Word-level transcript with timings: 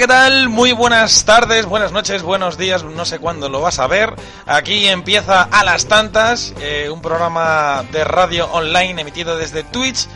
¿Qué 0.00 0.06
tal? 0.06 0.48
Muy 0.48 0.72
buenas 0.72 1.26
tardes, 1.26 1.66
buenas 1.66 1.92
noches, 1.92 2.22
buenos 2.22 2.56
días, 2.56 2.82
no 2.84 3.04
sé 3.04 3.18
cuándo 3.18 3.50
lo 3.50 3.60
vas 3.60 3.78
a 3.80 3.86
ver. 3.86 4.14
Aquí 4.46 4.88
empieza 4.88 5.42
a 5.42 5.62
las 5.62 5.88
tantas, 5.88 6.54
eh, 6.62 6.88
un 6.88 7.02
programa 7.02 7.84
de 7.92 8.02
radio 8.04 8.50
online 8.50 9.02
emitido 9.02 9.36
desde 9.36 9.62
Twitch. 9.62 10.08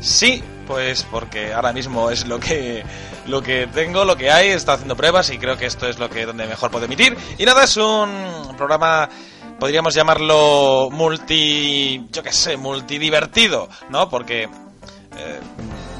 Sí, 0.00 0.42
pues 0.66 1.02
porque 1.10 1.52
ahora 1.52 1.74
mismo 1.74 2.10
es 2.10 2.26
lo 2.26 2.40
que 2.40 2.82
lo 3.26 3.42
que 3.42 3.66
tengo, 3.66 4.06
lo 4.06 4.16
que 4.16 4.30
hay, 4.30 4.48
está 4.48 4.72
haciendo 4.72 4.96
pruebas 4.96 5.28
y 5.28 5.36
creo 5.36 5.58
que 5.58 5.66
esto 5.66 5.86
es 5.86 5.98
lo 5.98 6.08
que 6.08 6.24
donde 6.24 6.46
mejor 6.46 6.70
puedo 6.70 6.86
emitir. 6.86 7.14
Y 7.36 7.44
nada, 7.44 7.64
es 7.64 7.76
un 7.76 8.54
programa 8.56 9.06
podríamos 9.60 9.92
llamarlo 9.92 10.88
multi, 10.90 12.06
yo 12.10 12.22
qué 12.22 12.32
sé, 12.32 12.56
multidivertido, 12.56 13.68
¿no? 13.90 14.08
Porque 14.08 14.44
eh, 14.44 15.40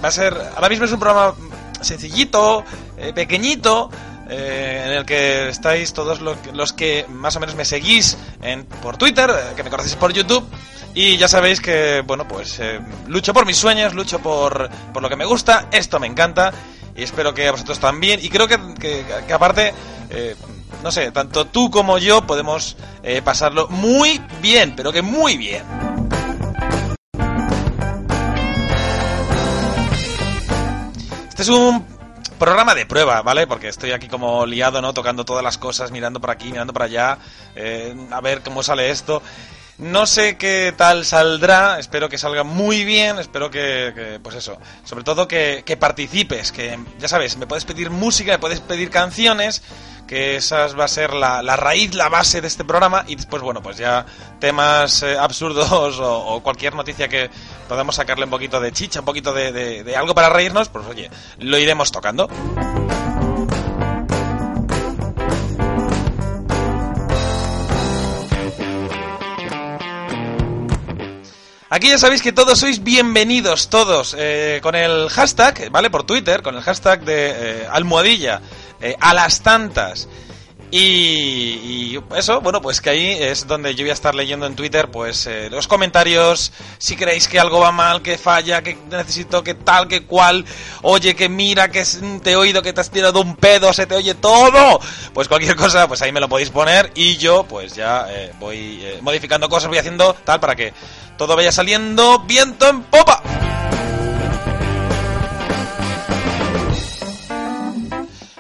va 0.02 0.08
a 0.08 0.10
ser, 0.10 0.34
ahora 0.54 0.70
mismo 0.70 0.86
es 0.86 0.92
un 0.92 1.00
programa 1.00 1.34
sencillito, 1.80 2.64
eh, 2.96 3.12
pequeñito, 3.12 3.90
eh, 4.28 4.84
en 4.86 4.92
el 4.92 5.04
que 5.04 5.48
estáis 5.48 5.92
todos 5.92 6.20
los 6.20 6.72
que 6.72 7.06
más 7.08 7.36
o 7.36 7.40
menos 7.40 7.54
me 7.54 7.64
seguís 7.64 8.16
en, 8.42 8.64
por 8.64 8.96
Twitter, 8.96 9.30
eh, 9.30 9.54
que 9.54 9.62
me 9.62 9.70
conocéis 9.70 9.96
por 9.96 10.12
YouTube. 10.12 10.46
Y 10.94 11.18
ya 11.18 11.28
sabéis 11.28 11.60
que, 11.60 12.02
bueno, 12.06 12.26
pues 12.26 12.58
lucho 13.06 13.34
por 13.34 13.44
mis 13.44 13.58
sueños, 13.58 13.92
lucho 13.92 14.18
por, 14.20 14.70
por 14.94 15.02
lo 15.02 15.10
que 15.10 15.16
me 15.16 15.26
gusta, 15.26 15.68
esto 15.70 16.00
me 16.00 16.06
encanta 16.06 16.54
y 16.96 17.02
espero 17.02 17.34
que 17.34 17.46
a 17.46 17.52
vosotros 17.52 17.78
también. 17.78 18.18
Y 18.22 18.30
creo 18.30 18.48
que, 18.48 18.58
que, 19.26 19.32
aparte, 19.34 19.74
no 20.82 20.90
sé, 20.90 21.12
tanto 21.12 21.48
tú 21.48 21.70
como 21.70 21.98
yo 21.98 22.26
podemos 22.26 22.78
pasarlo 23.22 23.68
muy 23.68 24.22
bien, 24.40 24.72
pero 24.74 24.90
que 24.90 25.02
muy 25.02 25.36
bien. 25.36 26.05
Este 31.36 31.52
es 31.52 31.58
un 31.58 31.84
programa 32.38 32.74
de 32.74 32.86
prueba, 32.86 33.20
¿vale? 33.20 33.46
Porque 33.46 33.68
estoy 33.68 33.92
aquí 33.92 34.08
como 34.08 34.46
liado, 34.46 34.80
¿no? 34.80 34.94
Tocando 34.94 35.26
todas 35.26 35.44
las 35.44 35.58
cosas, 35.58 35.90
mirando 35.90 36.18
por 36.18 36.30
aquí, 36.30 36.50
mirando 36.50 36.72
para 36.72 36.86
allá, 36.86 37.18
eh, 37.54 37.94
a 38.10 38.22
ver 38.22 38.40
cómo 38.42 38.62
sale 38.62 38.88
esto. 38.88 39.20
No 39.78 40.06
sé 40.06 40.38
qué 40.38 40.72
tal 40.74 41.04
saldrá, 41.04 41.78
espero 41.78 42.08
que 42.08 42.16
salga 42.16 42.44
muy 42.44 42.84
bien, 42.84 43.18
espero 43.18 43.50
que, 43.50 44.18
pues 44.22 44.36
eso, 44.36 44.58
sobre 44.84 45.04
todo 45.04 45.28
que, 45.28 45.76
participes, 45.78 46.50
que 46.50 46.78
ya 46.98 47.08
sabes, 47.08 47.36
me 47.36 47.46
puedes 47.46 47.66
pedir 47.66 47.90
música, 47.90 48.32
me 48.32 48.38
puedes 48.38 48.60
pedir 48.60 48.88
canciones, 48.88 49.62
que 50.06 50.36
esa 50.36 50.68
va 50.68 50.84
a 50.84 50.88
ser 50.88 51.12
la, 51.12 51.42
la 51.42 51.56
raíz, 51.56 51.94
la 51.94 52.08
base 52.08 52.40
de 52.40 52.48
este 52.48 52.64
programa 52.64 53.04
y 53.06 53.16
después, 53.16 53.42
bueno, 53.42 53.60
pues 53.60 53.76
ya 53.76 54.06
temas 54.40 55.02
eh, 55.02 55.18
absurdos 55.18 55.98
o, 56.00 56.40
cualquier 56.42 56.74
noticia 56.74 57.08
que 57.08 57.28
podamos 57.68 57.96
sacarle 57.96 58.24
un 58.24 58.30
poquito 58.30 58.60
de 58.60 58.72
chicha, 58.72 59.00
un 59.00 59.06
poquito 59.06 59.34
de, 59.34 59.52
de 59.52 59.96
algo 59.96 60.14
para 60.14 60.30
reírnos, 60.30 60.70
pues 60.70 60.86
oye, 60.86 61.10
lo 61.38 61.58
iremos 61.58 61.92
tocando. 61.92 62.30
Aquí 71.68 71.88
ya 71.88 71.98
sabéis 71.98 72.22
que 72.22 72.30
todos 72.30 72.60
sois 72.60 72.84
bienvenidos, 72.84 73.70
todos, 73.70 74.14
eh, 74.16 74.60
con 74.62 74.76
el 74.76 75.08
hashtag, 75.08 75.68
¿vale? 75.72 75.90
Por 75.90 76.04
Twitter, 76.04 76.40
con 76.40 76.54
el 76.54 76.62
hashtag 76.62 77.04
de 77.04 77.30
eh, 77.30 77.68
almohadilla, 77.68 78.40
eh, 78.80 78.94
a 79.00 79.12
las 79.12 79.42
tantas. 79.42 80.06
Y, 80.70 81.98
eso, 82.16 82.40
bueno, 82.40 82.60
pues 82.60 82.80
que 82.80 82.90
ahí 82.90 83.16
es 83.20 83.46
donde 83.46 83.74
yo 83.74 83.84
voy 83.84 83.90
a 83.90 83.94
estar 83.94 84.14
leyendo 84.14 84.46
en 84.46 84.56
Twitter, 84.56 84.90
pues 84.90 85.28
los 85.50 85.68
comentarios, 85.68 86.52
si 86.78 86.96
creéis 86.96 87.28
que 87.28 87.38
algo 87.38 87.60
va 87.60 87.72
mal, 87.72 88.02
que 88.02 88.18
falla, 88.18 88.62
que 88.62 88.76
necesito 88.90 89.42
que 89.42 89.54
tal, 89.54 89.88
que 89.88 90.04
cual, 90.04 90.44
oye, 90.82 91.14
que 91.14 91.28
mira, 91.28 91.70
que 91.70 91.84
te 92.22 92.32
he 92.32 92.36
oído 92.36 92.62
que 92.62 92.72
te 92.72 92.80
has 92.80 92.90
tirado 92.90 93.20
un 93.20 93.36
pedo, 93.36 93.72
se 93.72 93.86
te 93.86 93.94
oye 93.94 94.14
todo, 94.14 94.80
pues 95.14 95.28
cualquier 95.28 95.56
cosa, 95.56 95.86
pues 95.88 96.02
ahí 96.02 96.12
me 96.12 96.20
lo 96.20 96.28
podéis 96.28 96.50
poner 96.50 96.90
y 96.94 97.16
yo, 97.16 97.44
pues 97.44 97.74
ya 97.74 98.06
voy 98.40 98.84
modificando 99.02 99.48
cosas, 99.48 99.68
voy 99.68 99.78
haciendo 99.78 100.14
tal 100.14 100.40
para 100.40 100.56
que 100.56 100.72
todo 101.16 101.36
vaya 101.36 101.52
saliendo 101.52 102.20
viento 102.20 102.68
en 102.68 102.82
popa. 102.82 103.22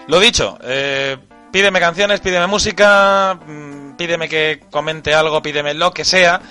Lo 0.08 0.20
dicho, 0.20 0.56
eh, 0.62 1.16
pídeme 1.56 1.80
canciones, 1.80 2.20
pídeme 2.20 2.46
música, 2.48 3.38
mm, 3.46 3.96
pídeme 3.96 4.28
que 4.28 4.60
comente 4.70 5.14
algo, 5.14 5.40
pídeme 5.40 5.72
lo 5.72 5.90
que 5.90 6.04
sea 6.04 6.42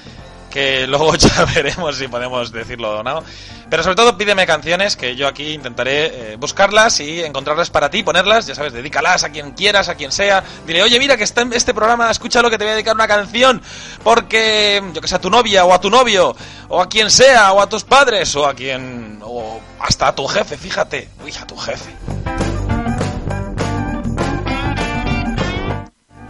que 0.49 0.87
luego 0.87 1.13
ya 1.13 1.45
veremos 1.55 1.95
si 1.95 2.07
podemos 2.07 2.51
decirlo 2.51 3.01
o 3.01 3.03
no. 3.03 3.23
Pero 3.69 3.83
sobre 3.83 3.95
todo 3.95 4.17
pídeme 4.17 4.47
canciones 4.47 4.95
que 4.95 5.15
yo 5.15 5.27
aquí 5.27 5.53
intentaré 5.53 6.05
eh, 6.05 6.35
buscarlas 6.37 6.99
y 7.01 7.21
encontrarlas 7.21 7.69
para 7.69 7.91
ti, 7.91 8.01
ponerlas, 8.01 8.47
ya 8.47 8.55
sabes, 8.55 8.73
dedícalas 8.73 9.23
a 9.23 9.29
quien 9.29 9.51
quieras, 9.51 9.89
a 9.89 9.95
quien 9.95 10.11
sea. 10.11 10.43
Dile, 10.65 10.81
oye, 10.81 10.97
mira 10.97 11.17
que 11.17 11.23
está 11.23 11.43
en 11.43 11.53
este 11.53 11.75
programa, 11.75 12.09
escúchalo 12.09 12.49
que 12.49 12.57
te 12.57 12.63
voy 12.63 12.71
a 12.71 12.73
dedicar 12.73 12.95
una 12.95 13.07
canción, 13.07 13.61
porque 14.03 14.81
yo 14.91 15.01
que 15.01 15.07
sé, 15.07 15.13
a 15.13 15.21
tu 15.21 15.29
novia 15.29 15.65
o 15.65 15.73
a 15.73 15.79
tu 15.79 15.91
novio, 15.91 16.35
o 16.67 16.81
a 16.81 16.89
quien 16.89 17.11
sea, 17.11 17.53
o 17.53 17.61
a 17.61 17.69
tus 17.69 17.83
padres, 17.83 18.35
o 18.35 18.47
a 18.47 18.55
quien, 18.55 19.19
o 19.21 19.61
hasta 19.79 20.07
a 20.07 20.15
tu 20.15 20.25
jefe, 20.25 20.57
fíjate, 20.57 21.09
uy, 21.23 21.31
a 21.39 21.45
tu 21.45 21.55
jefe. 21.57 21.91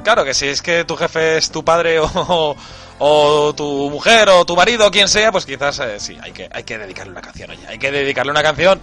Claro 0.05 0.23
que 0.23 0.35
si 0.35 0.45
es 0.45 0.61
que 0.61 0.85
tu 0.85 0.95
jefe 0.95 1.37
es 1.37 1.49
tu 1.49 1.65
padre 1.65 1.99
o, 1.99 3.53
tu 3.57 3.89
mujer 3.89 4.29
o 4.29 4.45
tu 4.45 4.55
marido 4.55 4.85
o 4.85 4.91
quien 4.91 5.07
sea, 5.07 5.31
pues 5.31 5.47
quizás 5.47 5.79
eh, 5.79 5.99
sí, 5.99 6.15
hay 6.21 6.31
que, 6.31 6.47
hay 6.53 6.63
que 6.63 6.77
dedicarle 6.77 7.11
una 7.11 7.21
canción, 7.21 7.49
oye, 7.49 7.65
hay 7.67 7.79
que 7.79 7.91
dedicarle 7.91 8.31
una 8.31 8.43
canción. 8.43 8.79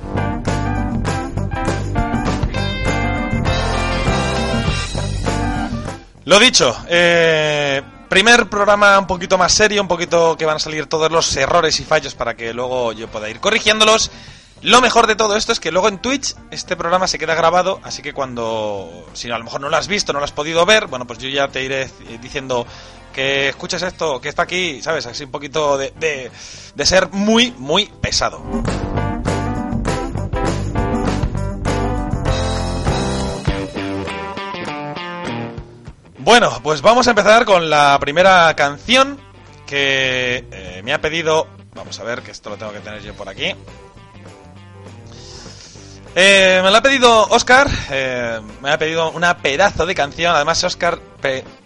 Lo 6.24 6.40
dicho, 6.40 6.76
eh, 6.88 7.82
primer 8.08 8.48
programa 8.50 8.98
un 8.98 9.06
poquito 9.06 9.38
más 9.38 9.52
serio, 9.52 9.80
un 9.80 9.86
poquito 9.86 10.36
que 10.36 10.44
van 10.44 10.56
a 10.56 10.58
salir 10.58 10.86
todos 10.86 11.12
los 11.12 11.36
errores 11.36 11.78
y 11.78 11.84
fallos 11.84 12.16
para 12.16 12.34
que 12.34 12.52
luego 12.52 12.92
yo 12.94 13.06
pueda 13.06 13.30
ir 13.30 13.38
corrigiéndolos. 13.38 14.10
Lo 14.62 14.80
mejor 14.80 15.08
de 15.08 15.16
todo 15.16 15.36
esto 15.36 15.50
es 15.50 15.58
que 15.58 15.72
luego 15.72 15.88
en 15.88 15.98
Twitch 15.98 16.36
este 16.52 16.76
programa 16.76 17.08
se 17.08 17.18
queda 17.18 17.34
grabado, 17.34 17.80
así 17.82 18.00
que 18.00 18.12
cuando, 18.12 19.08
si 19.12 19.28
a 19.28 19.36
lo 19.36 19.42
mejor 19.42 19.60
no 19.60 19.68
lo 19.68 19.76
has 19.76 19.88
visto, 19.88 20.12
no 20.12 20.20
lo 20.20 20.24
has 20.24 20.30
podido 20.30 20.64
ver, 20.64 20.86
bueno, 20.86 21.04
pues 21.04 21.18
yo 21.18 21.28
ya 21.28 21.48
te 21.48 21.64
iré 21.64 21.90
diciendo 22.20 22.64
que 23.12 23.48
escuches 23.48 23.82
esto, 23.82 24.20
que 24.20 24.28
está 24.28 24.42
aquí, 24.42 24.80
¿sabes? 24.80 25.04
Así 25.06 25.24
un 25.24 25.32
poquito 25.32 25.76
de, 25.76 25.92
de, 26.76 26.86
ser 26.86 27.08
muy, 27.10 27.52
muy 27.58 27.86
pesado. 28.00 28.40
Bueno, 36.18 36.60
pues 36.62 36.82
vamos 36.82 37.08
a 37.08 37.10
empezar 37.10 37.44
con 37.44 37.68
la 37.68 37.98
primera 38.00 38.54
canción 38.54 39.18
que 39.66 40.46
eh, 40.52 40.82
me 40.84 40.92
ha 40.92 41.00
pedido... 41.00 41.48
Vamos 41.74 41.98
a 41.98 42.04
ver, 42.04 42.22
que 42.22 42.30
esto 42.30 42.48
lo 42.48 42.56
tengo 42.56 42.72
que 42.72 42.80
tener 42.80 43.02
yo 43.02 43.14
por 43.14 43.28
aquí. 43.28 43.56
Eh, 46.14 46.60
me 46.62 46.70
lo 46.70 46.76
ha 46.76 46.82
pedido 46.82 47.26
Oscar, 47.28 47.70
eh, 47.90 48.38
me 48.60 48.70
ha 48.70 48.78
pedido 48.78 49.10
una 49.12 49.38
pedazo 49.38 49.86
de 49.86 49.94
canción. 49.94 50.34
Además, 50.34 50.62
Oscar, 50.62 50.98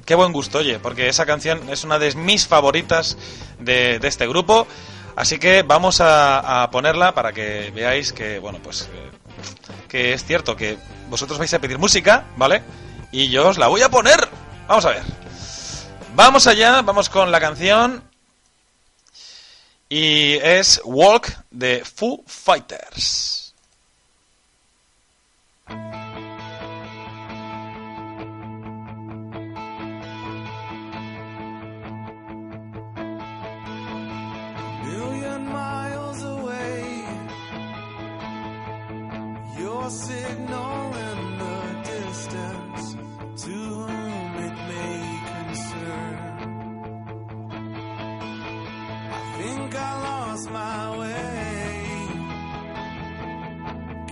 qué 0.05 0.15
buen 0.15 0.33
gusto, 0.33 0.59
oye, 0.59 0.79
porque 0.79 1.09
esa 1.09 1.27
canción 1.27 1.69
es 1.69 1.83
una 1.83 1.99
de 1.99 2.15
mis 2.15 2.47
favoritas 2.47 3.19
de, 3.59 3.99
este 4.03 4.29
grupo. 4.29 4.69
Así 5.17 5.39
que 5.39 5.63
vamos 5.63 6.01
a, 6.01 6.69
ponerla 6.71 7.13
para 7.13 7.33
que 7.33 7.73
veáis 7.75 8.13
que, 8.13 8.39
bueno, 8.39 8.61
pues 8.63 8.83
eh, 8.83 9.11
que 9.89 10.13
es 10.13 10.25
cierto 10.25 10.55
que 10.55 10.79
vosotros 11.09 11.39
vais 11.39 11.53
a 11.55 11.59
pedir 11.59 11.79
música, 11.79 12.27
¿vale? 12.37 12.63
Y 13.11 13.29
yo 13.31 13.49
os 13.49 13.59
la 13.59 13.67
voy 13.67 13.83
a 13.83 13.89
poner. 13.89 14.29
Vamos 14.69 14.85
a 14.85 14.91
ver. 14.91 15.03
Vamos 16.15 16.47
allá, 16.47 16.83
vamos 16.83 17.09
con 17.09 17.33
la 17.33 17.41
canción. 17.41 18.05
Y 19.89 20.35
es 20.35 20.81
Walk 20.85 21.33
de 21.51 21.85
Foo 21.85 22.23
Fighters. 22.27 23.46
Million 34.85 35.43
miles 35.49 36.23
away, 36.23 37.05
your 39.59 39.91
signal 39.91 40.95
in 40.95 41.39
the 41.39 41.83
distance 41.85 42.95
to 43.43 43.51
whom 43.51 44.35
it 44.47 44.57
may 44.71 45.01
concern. 45.33 46.15
I 49.11 49.21
think 49.39 49.75
I 49.75 50.03
lost 50.03 50.51
my 50.51 50.99
way. 50.99 51.36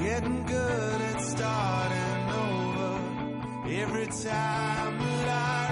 Getting 0.05 0.43
good 0.43 1.01
at 1.01 1.19
starting 1.19 2.29
over 2.29 3.71
every 3.71 4.07
time 4.07 5.01
alive. 5.01 5.64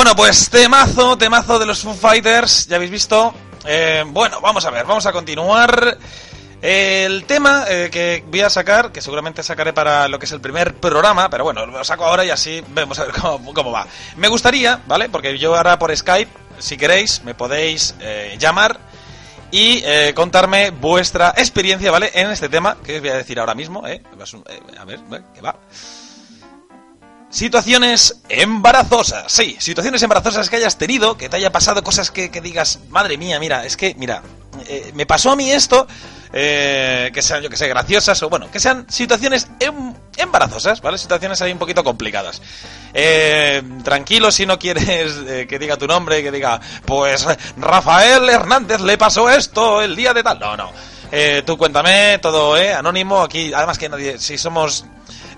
Bueno, 0.00 0.16
pues 0.16 0.48
temazo, 0.48 1.18
temazo 1.18 1.58
de 1.58 1.66
los 1.66 1.82
Foo 1.82 1.92
Fighters, 1.92 2.66
ya 2.66 2.76
habéis 2.76 2.90
visto. 2.90 3.34
Eh, 3.66 4.02
bueno, 4.06 4.40
vamos 4.40 4.64
a 4.64 4.70
ver, 4.70 4.86
vamos 4.86 5.04
a 5.04 5.12
continuar. 5.12 5.98
El 6.62 7.24
tema 7.26 7.66
eh, 7.68 7.90
que 7.92 8.24
voy 8.26 8.40
a 8.40 8.48
sacar, 8.48 8.92
que 8.92 9.02
seguramente 9.02 9.42
sacaré 9.42 9.74
para 9.74 10.08
lo 10.08 10.18
que 10.18 10.24
es 10.24 10.32
el 10.32 10.40
primer 10.40 10.74
programa, 10.76 11.28
pero 11.28 11.44
bueno, 11.44 11.66
lo 11.66 11.84
saco 11.84 12.06
ahora 12.06 12.24
y 12.24 12.30
así 12.30 12.64
vemos 12.68 12.98
a 12.98 13.04
ver 13.04 13.12
cómo, 13.20 13.52
cómo 13.52 13.72
va. 13.72 13.86
Me 14.16 14.28
gustaría, 14.28 14.80
¿vale? 14.86 15.10
Porque 15.10 15.36
yo 15.36 15.54
ahora 15.54 15.78
por 15.78 15.94
Skype, 15.94 16.32
si 16.58 16.78
queréis, 16.78 17.22
me 17.22 17.34
podéis 17.34 17.94
eh, 18.00 18.36
llamar 18.38 18.80
y 19.50 19.82
contarme 20.14 20.70
vuestra 20.70 21.34
experiencia, 21.36 21.90
¿vale? 21.90 22.10
En 22.14 22.30
este 22.30 22.48
tema 22.48 22.78
que 22.82 22.96
os 22.96 23.00
voy 23.02 23.10
a 23.10 23.16
decir 23.16 23.38
ahora 23.38 23.54
mismo, 23.54 23.86
¿eh? 23.86 24.02
A 24.78 24.84
ver, 24.86 25.00
que 25.34 25.42
va. 25.42 25.56
Situaciones 27.30 28.20
embarazosas, 28.28 29.30
sí, 29.30 29.56
situaciones 29.60 30.02
embarazosas 30.02 30.50
que 30.50 30.56
hayas 30.56 30.76
tenido, 30.78 31.16
que 31.16 31.28
te 31.28 31.36
haya 31.36 31.52
pasado 31.52 31.84
cosas 31.84 32.10
que, 32.10 32.28
que 32.30 32.40
digas, 32.40 32.80
madre 32.88 33.16
mía, 33.18 33.38
mira, 33.38 33.64
es 33.64 33.76
que, 33.76 33.94
mira, 33.96 34.20
eh, 34.66 34.90
me 34.94 35.06
pasó 35.06 35.30
a 35.30 35.36
mí 35.36 35.48
esto, 35.48 35.86
eh, 36.32 37.10
que 37.14 37.22
sean, 37.22 37.40
yo 37.40 37.48
que 37.48 37.56
sé, 37.56 37.68
graciosas 37.68 38.20
o 38.24 38.28
bueno, 38.28 38.50
que 38.50 38.58
sean 38.58 38.84
situaciones 38.90 39.46
em- 39.60 39.94
embarazosas, 40.16 40.80
¿vale? 40.80 40.98
Situaciones 40.98 41.40
ahí 41.40 41.52
un 41.52 41.58
poquito 41.58 41.84
complicadas. 41.84 42.42
Eh, 42.92 43.62
tranquilo 43.84 44.32
si 44.32 44.44
no 44.44 44.58
quieres 44.58 45.14
eh, 45.28 45.46
que 45.48 45.58
diga 45.60 45.76
tu 45.76 45.86
nombre, 45.86 46.24
que 46.24 46.32
diga, 46.32 46.60
pues 46.84 47.24
Rafael 47.56 48.28
Hernández 48.28 48.80
le 48.80 48.98
pasó 48.98 49.30
esto 49.30 49.82
el 49.82 49.94
día 49.94 50.12
de 50.12 50.24
tal. 50.24 50.40
No, 50.40 50.56
no. 50.56 50.72
Eh, 51.12 51.42
tú 51.46 51.56
cuéntame, 51.56 52.18
todo, 52.18 52.56
¿eh? 52.56 52.72
Anónimo, 52.74 53.22
aquí, 53.22 53.52
además 53.52 53.78
que 53.78 53.88
nadie, 53.88 54.18
si 54.18 54.36
somos 54.36 54.84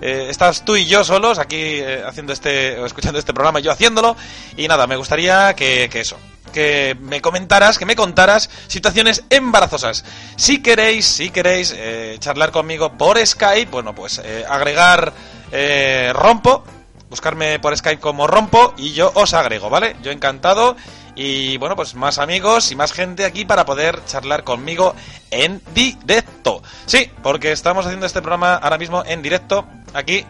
eh, 0.03 0.27
estás 0.29 0.65
tú 0.65 0.75
y 0.75 0.85
yo 0.85 1.03
solos 1.03 1.39
aquí 1.39 1.57
eh, 1.57 2.03
haciendo 2.05 2.33
este 2.33 2.77
o 2.79 2.85
escuchando 2.85 3.17
este 3.17 3.33
programa 3.33 3.59
yo 3.59 3.71
haciéndolo. 3.71 4.15
Y 4.57 4.67
nada 4.67 4.85
me 4.85 4.97
gustaría 4.97 5.53
que, 5.55 5.89
que 5.91 6.01
eso 6.01 6.17
que 6.53 6.95
me 7.01 7.21
comentaras 7.21 7.77
que 7.77 7.85
me 7.85 7.97
contaras 7.97 8.49
situaciones 8.67 9.25
embarazosas. 9.29 10.05
Si 10.37 10.61
queréis 10.61 11.05
si 11.05 11.31
queréis 11.31 11.73
eh, 11.75 12.15
charlar 12.19 12.51
conmigo 12.51 12.93
por 12.97 13.17
Skype 13.25 13.71
bueno 13.71 13.93
pues 13.93 14.21
eh, 14.23 14.45
agregar 14.47 15.11
eh, 15.51 16.11
rompo 16.13 16.63
buscarme 17.09 17.59
por 17.59 17.75
Skype 17.75 17.99
como 17.99 18.27
rompo 18.27 18.73
y 18.77 18.93
yo 18.93 19.11
os 19.15 19.33
agrego 19.33 19.69
vale 19.69 19.97
yo 20.01 20.11
encantado 20.11 20.77
y 21.15 21.57
bueno, 21.57 21.75
pues 21.75 21.95
más 21.95 22.17
amigos 22.17 22.71
y 22.71 22.75
más 22.75 22.91
gente 22.91 23.25
aquí 23.25 23.45
para 23.45 23.65
poder 23.65 24.03
charlar 24.05 24.43
conmigo 24.43 24.95
en 25.29 25.61
directo. 25.73 26.63
Sí, 26.85 27.09
porque 27.21 27.51
estamos 27.51 27.85
haciendo 27.85 28.05
este 28.05 28.21
programa 28.21 28.55
ahora 28.55 28.77
mismo 28.77 29.03
en 29.05 29.21
directo, 29.21 29.67
aquí, 29.93 30.25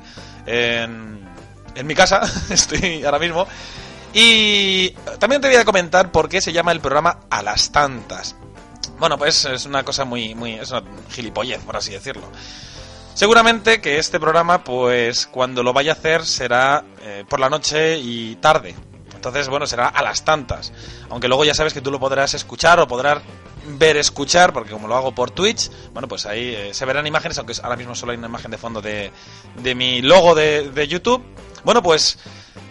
en, 0.45 1.27
mi 1.83 1.95
casa, 1.95 2.21
estoy 2.49 3.03
ahora 3.03 3.19
mismo. 3.19 3.47
Y 4.13 4.89
también 5.19 5.41
te 5.41 5.47
voy 5.47 5.57
a 5.57 5.65
comentar 5.65 6.11
por 6.11 6.29
qué 6.29 6.41
se 6.41 6.53
llama 6.53 6.71
el 6.71 6.81
programa 6.81 7.21
A 7.29 7.41
las 7.41 7.71
Tantas. 7.71 8.35
Bueno, 8.99 9.17
pues 9.17 9.45
es 9.45 9.65
una 9.65 9.83
cosa 9.83 10.05
muy, 10.05 10.35
muy, 10.35 10.53
es 10.53 10.69
una 10.71 10.83
gilipollez, 11.09 11.61
por 11.61 11.77
así 11.77 11.91
decirlo. 11.91 12.29
Seguramente 13.15 13.79
que 13.79 13.97
este 13.99 14.19
programa, 14.19 14.63
pues 14.63 15.27
cuando 15.27 15.63
lo 15.63 15.71
vaya 15.71 15.91
a 15.91 15.95
hacer 15.95 16.25
será 16.25 16.83
eh, 17.01 17.23
por 17.27 17.39
la 17.39 17.49
noche 17.49 17.97
y 17.97 18.35
tarde. 18.35 18.75
Entonces, 19.23 19.47
bueno, 19.47 19.65
será 19.65 19.87
a 19.87 20.03
las 20.03 20.25
tantas. 20.25 20.73
Aunque 21.09 21.29
luego 21.29 21.45
ya 21.45 21.53
sabes 21.53 21.73
que 21.73 21.79
tú 21.79 21.89
lo 21.89 21.97
podrás 21.97 22.33
escuchar 22.33 22.81
o 22.81 22.89
podrás 22.89 23.19
ver, 23.65 23.95
escuchar, 23.95 24.51
porque 24.51 24.71
como 24.71 24.89
lo 24.89 24.97
hago 24.97 25.15
por 25.15 25.31
Twitch, 25.31 25.71
bueno, 25.93 26.09
pues 26.09 26.25
ahí 26.25 26.53
eh, 26.53 26.73
se 26.73 26.83
verán 26.83 27.07
imágenes, 27.07 27.37
aunque 27.37 27.53
ahora 27.63 27.77
mismo 27.77 27.95
solo 27.95 28.11
hay 28.11 28.17
una 28.17 28.27
imagen 28.27 28.51
de 28.51 28.57
fondo 28.57 28.81
de, 28.81 29.13
de 29.55 29.75
mi 29.75 30.01
logo 30.01 30.35
de, 30.35 30.71
de 30.71 30.87
YouTube. 30.89 31.23
Bueno, 31.63 31.81
pues 31.81 32.19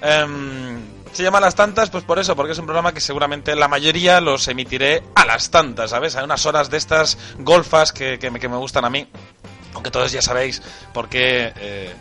em, 0.02 0.78
se 1.14 1.23
llama 1.23 1.38
a 1.38 1.40
las 1.40 1.54
tantas, 1.54 1.88
pues 1.88 2.04
por 2.04 2.18
eso, 2.18 2.37
porque 2.37 2.52
es 2.52 2.59
un 2.59 2.66
programa 2.66 2.92
que 2.92 3.00
seguramente 3.00 3.56
la 3.56 3.68
mayoría 3.68 4.21
los 4.21 4.47
emitiré 4.47 5.02
a 5.14 5.25
las 5.25 5.50
tantas, 5.50 5.88
¿sabes? 5.88 6.16
Hay 6.16 6.25
unas 6.25 6.44
horas 6.44 6.68
de 6.68 6.76
estas 6.76 7.16
golfas 7.38 7.94
que, 7.94 8.18
que 8.18 8.30
me, 8.30 8.38
que 8.38 8.50
me 8.50 8.59
gustan 8.59 8.85
a 8.85 8.90
mí. 8.90 9.09
Aunque 9.73 9.90
todos 9.90 10.12
ya 10.12 10.21
sabéis 10.21 10.61
por 10.92 11.09
qué 11.09 11.54
eh, 11.56 11.94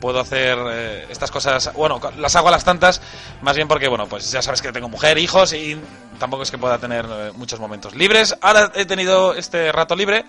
puedo 0.00 0.18
hacer 0.18 0.58
eh, 0.72 1.06
estas 1.10 1.30
cosas. 1.30 1.72
Bueno, 1.74 2.00
las 2.18 2.34
hago 2.34 2.48
a 2.48 2.50
las 2.50 2.64
tantas, 2.64 3.00
más 3.42 3.54
bien 3.54 3.68
porque, 3.68 3.86
bueno, 3.88 4.06
pues 4.08 4.30
ya 4.32 4.42
sabes 4.42 4.62
que 4.62 4.72
tengo 4.72 4.88
mujer, 4.88 5.18
hijos 5.18 5.52
y 5.52 5.78
tampoco 6.18 6.42
es 6.42 6.50
que 6.50 6.58
pueda 6.58 6.78
tener 6.78 7.06
eh, 7.08 7.32
muchos 7.36 7.60
momentos 7.60 7.94
libres. 7.94 8.36
Ahora 8.40 8.72
he 8.74 8.86
tenido 8.86 9.34
este 9.34 9.70
rato 9.70 9.94
libre 9.94 10.24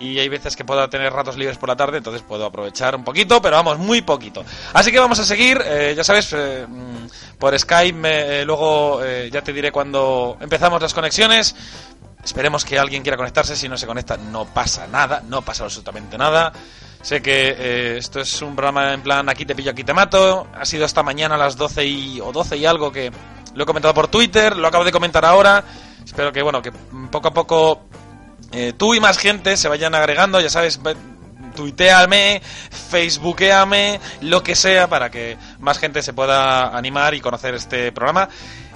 y 0.00 0.18
hay 0.18 0.28
veces 0.30 0.56
que 0.56 0.64
puedo 0.64 0.88
tener 0.88 1.12
ratos 1.12 1.36
libres 1.36 1.58
por 1.58 1.68
la 1.68 1.76
tarde, 1.76 1.98
entonces 1.98 2.22
puedo 2.22 2.46
aprovechar 2.46 2.96
un 2.96 3.04
poquito, 3.04 3.40
pero 3.42 3.56
vamos, 3.56 3.78
muy 3.78 4.00
poquito. 4.00 4.42
Así 4.72 4.90
que 4.90 4.98
vamos 4.98 5.18
a 5.18 5.24
seguir, 5.24 5.62
eh, 5.62 5.92
ya 5.94 6.02
sabes, 6.02 6.32
eh, 6.32 6.66
mm, 6.66 7.38
por 7.38 7.56
Skype, 7.56 8.40
eh, 8.40 8.44
luego 8.46 9.02
ya 9.30 9.42
te 9.42 9.52
diré 9.52 9.70
cuando 9.70 10.38
empezamos 10.40 10.80
las 10.80 10.94
conexiones. 10.94 11.54
Esperemos 12.24 12.64
que 12.64 12.78
alguien 12.78 13.02
quiera 13.02 13.16
conectarse, 13.16 13.54
si 13.54 13.68
no 13.68 13.76
se 13.76 13.86
conecta 13.86 14.16
no 14.16 14.46
pasa 14.46 14.86
nada, 14.86 15.22
no 15.26 15.42
pasa 15.42 15.64
absolutamente 15.64 16.16
nada. 16.16 16.52
Sé 17.02 17.22
que 17.22 17.96
esto 17.96 18.20
es 18.20 18.42
un 18.42 18.54
programa 18.54 18.92
en 18.92 19.00
plan 19.02 19.26
aquí 19.30 19.46
te 19.46 19.54
pillo, 19.54 19.70
aquí 19.70 19.84
te 19.84 19.94
mato. 19.94 20.46
Ha 20.54 20.64
sido 20.66 20.84
esta 20.84 21.02
mañana 21.02 21.34
a 21.34 21.38
las 21.38 21.56
12 21.56 21.84
y, 21.84 22.20
o 22.20 22.30
12 22.30 22.58
y 22.58 22.66
algo 22.66 22.92
que 22.92 23.10
lo 23.54 23.62
he 23.62 23.66
comentado 23.66 23.94
por 23.94 24.08
Twitter, 24.08 24.56
lo 24.56 24.68
acabo 24.68 24.84
de 24.84 24.92
comentar 24.92 25.24
ahora. 25.24 25.64
Espero 26.04 26.30
que, 26.30 26.42
bueno, 26.42 26.60
que 26.60 26.72
poco 27.10 27.28
a 27.28 27.32
poco 27.32 27.84
eh, 28.52 28.72
tú 28.76 28.94
y 28.94 29.00
más 29.00 29.18
gente 29.18 29.56
se 29.56 29.68
vayan 29.68 29.94
agregando, 29.94 30.40
ya 30.40 30.50
sabes, 30.50 30.80
tuiteame, 31.54 32.42
facebookeame, 32.90 34.00
lo 34.22 34.42
que 34.42 34.54
sea, 34.54 34.88
para 34.88 35.10
que 35.10 35.36
más 35.58 35.78
gente 35.78 36.02
se 36.02 36.12
pueda 36.12 36.76
animar 36.76 37.14
y 37.14 37.20
conocer 37.20 37.54
este 37.54 37.92
programa, 37.92 38.28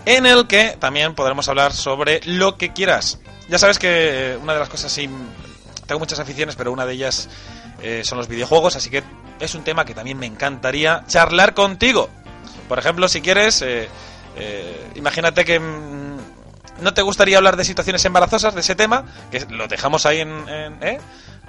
en 0.06 0.26
el 0.26 0.46
que 0.46 0.76
también 0.78 1.14
podremos 1.14 1.48
hablar 1.48 1.72
sobre 1.72 2.20
lo 2.24 2.56
que 2.56 2.72
quieras. 2.72 3.20
Ya 3.48 3.58
sabes 3.58 3.78
que 3.78 4.32
eh, 4.32 4.36
una 4.36 4.54
de 4.54 4.60
las 4.60 4.68
cosas, 4.68 4.90
sí, 4.90 5.08
tengo 5.86 5.98
muchas 5.98 6.18
aficiones, 6.18 6.56
pero 6.56 6.72
una 6.72 6.86
de 6.86 6.94
ellas 6.94 7.28
eh, 7.82 8.02
son 8.04 8.18
los 8.18 8.28
videojuegos, 8.28 8.76
así 8.76 8.90
que 8.90 9.02
es 9.40 9.54
un 9.54 9.62
tema 9.64 9.84
que 9.84 9.94
también 9.94 10.18
me 10.18 10.26
encantaría 10.26 11.04
charlar 11.06 11.54
contigo. 11.54 12.08
Por 12.68 12.78
ejemplo, 12.78 13.08
si 13.08 13.20
quieres, 13.20 13.60
eh, 13.62 13.88
eh, 14.36 14.90
imagínate 14.94 15.44
que 15.44 15.60
mm, 15.60 16.13
no 16.80 16.94
te 16.94 17.02
gustaría 17.02 17.36
hablar 17.36 17.56
de 17.56 17.64
situaciones 17.64 18.04
embarazosas, 18.04 18.54
de 18.54 18.60
ese 18.60 18.74
tema, 18.74 19.04
que 19.30 19.40
lo 19.50 19.66
dejamos 19.68 20.06
ahí 20.06 20.20
en... 20.20 20.44
¿eh? 20.80 20.98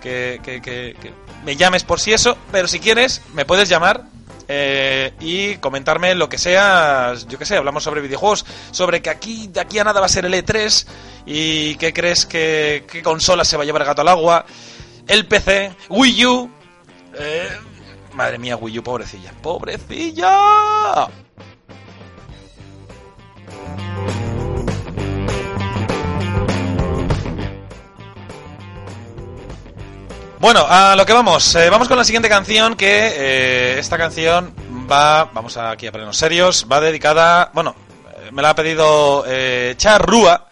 que, 0.01 0.39
que- 0.43 0.61
que- 0.61 0.95
que 1.01 1.13
me 1.43 1.55
llames 1.55 1.83
por 1.83 1.99
si 1.99 2.13
eso, 2.13 2.37
pero 2.51 2.67
si 2.67 2.79
quieres, 2.79 3.21
me 3.33 3.45
puedes 3.45 3.69
llamar 3.69 4.03
eh, 4.47 5.13
y 5.19 5.55
comentarme 5.55 6.13
lo 6.13 6.29
que 6.29 6.37
sea, 6.37 7.13
yo 7.27 7.39
que 7.39 7.45
sé, 7.45 7.55
hablamos 7.57 7.83
sobre 7.83 8.01
videojuegos, 8.01 8.45
sobre 8.71 9.01
que 9.01 9.09
aquí, 9.09 9.47
de 9.47 9.59
aquí 9.61 9.79
a 9.79 9.83
nada 9.83 9.99
va 9.99 10.05
a 10.05 10.09
ser 10.09 10.25
el 10.25 10.33
E3 10.33 10.85
y 11.25 11.75
qué 11.75 11.91
crees 11.93 12.25
que 12.27 12.85
qué 12.91 13.01
consola 13.01 13.43
se 13.45 13.57
va 13.57 13.63
a 13.63 13.65
llevar 13.65 13.81
el 13.81 13.87
gato 13.87 14.01
al 14.01 14.09
agua, 14.09 14.45
el 15.07 15.25
PC, 15.25 15.75
Wii 15.89 16.25
U, 16.27 16.51
eh, 17.17 17.49
madre 18.13 18.37
mía, 18.37 18.57
Wii 18.57 18.79
U, 18.79 18.83
pobrecilla, 18.83 19.31
pobrecilla. 19.41 21.07
Bueno, 30.45 30.63
a 30.69 30.95
lo 30.95 31.07
que 31.07 31.13
vamos. 31.13 31.55
Eh, 31.55 31.71
vamos 31.71 31.87
con 31.87 31.97
la 31.97 32.03
siguiente 32.03 32.29
canción 32.29 32.75
que 32.75 32.85
eh, 32.87 33.79
esta 33.79 33.97
canción 33.97 34.53
va, 34.87 35.23
vamos 35.33 35.57
aquí 35.57 35.87
a 35.87 35.91
ponernos 35.91 36.15
serios, 36.15 36.67
va 36.71 36.79
dedicada, 36.79 37.49
bueno, 37.51 37.75
eh, 38.15 38.29
me 38.31 38.43
la 38.43 38.51
ha 38.51 38.55
pedido 38.55 39.23
eh, 39.25 39.73
Charrúa 39.75 40.47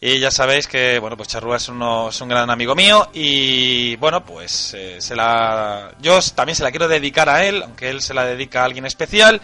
y 0.00 0.18
ya 0.18 0.32
sabéis 0.32 0.66
que, 0.66 0.98
bueno, 0.98 1.16
pues 1.16 1.28
Charrúa 1.28 1.58
es, 1.58 1.68
uno, 1.68 2.08
es 2.08 2.20
un 2.20 2.28
gran 2.28 2.50
amigo 2.50 2.74
mío 2.74 3.08
y, 3.14 3.94
bueno, 3.98 4.24
pues 4.24 4.74
eh, 4.74 4.96
se 5.00 5.14
la, 5.14 5.92
yo 6.00 6.18
también 6.34 6.56
se 6.56 6.64
la 6.64 6.72
quiero 6.72 6.88
dedicar 6.88 7.28
a 7.28 7.44
él, 7.44 7.62
aunque 7.62 7.88
él 7.88 8.02
se 8.02 8.14
la 8.14 8.24
dedica 8.24 8.62
a 8.62 8.64
alguien 8.64 8.84
especial, 8.84 9.40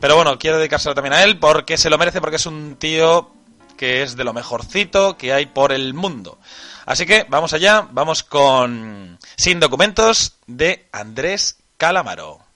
pero 0.00 0.16
bueno, 0.16 0.36
quiero 0.36 0.58
dedicársela 0.58 0.96
también 0.96 1.12
a 1.12 1.22
él 1.22 1.38
porque 1.38 1.78
se 1.78 1.90
lo 1.90 1.96
merece, 1.96 2.20
porque 2.20 2.38
es 2.38 2.46
un 2.46 2.74
tío 2.74 3.30
que 3.76 4.02
es 4.02 4.16
de 4.16 4.24
lo 4.24 4.32
mejorcito 4.32 5.16
que 5.16 5.32
hay 5.32 5.46
por 5.46 5.70
el 5.70 5.94
mundo. 5.94 6.40
Así 6.88 7.04
que 7.04 7.26
vamos 7.28 7.52
allá, 7.52 7.86
vamos 7.92 8.22
con 8.22 9.18
Sin 9.36 9.60
documentos 9.60 10.38
de 10.46 10.88
Andrés 10.90 11.58
Calamaro. 11.76 12.47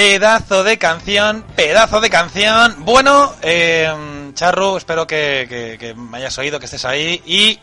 Pedazo 0.00 0.64
de 0.64 0.78
canción, 0.78 1.44
pedazo 1.54 2.00
de 2.00 2.08
canción. 2.08 2.86
Bueno, 2.86 3.34
eh, 3.42 4.32
Charru, 4.32 4.78
espero 4.78 5.06
que, 5.06 5.94
me 5.94 6.16
hayas 6.16 6.38
oído, 6.38 6.58
que 6.58 6.64
estés 6.64 6.86
ahí. 6.86 7.22
Y 7.26 7.58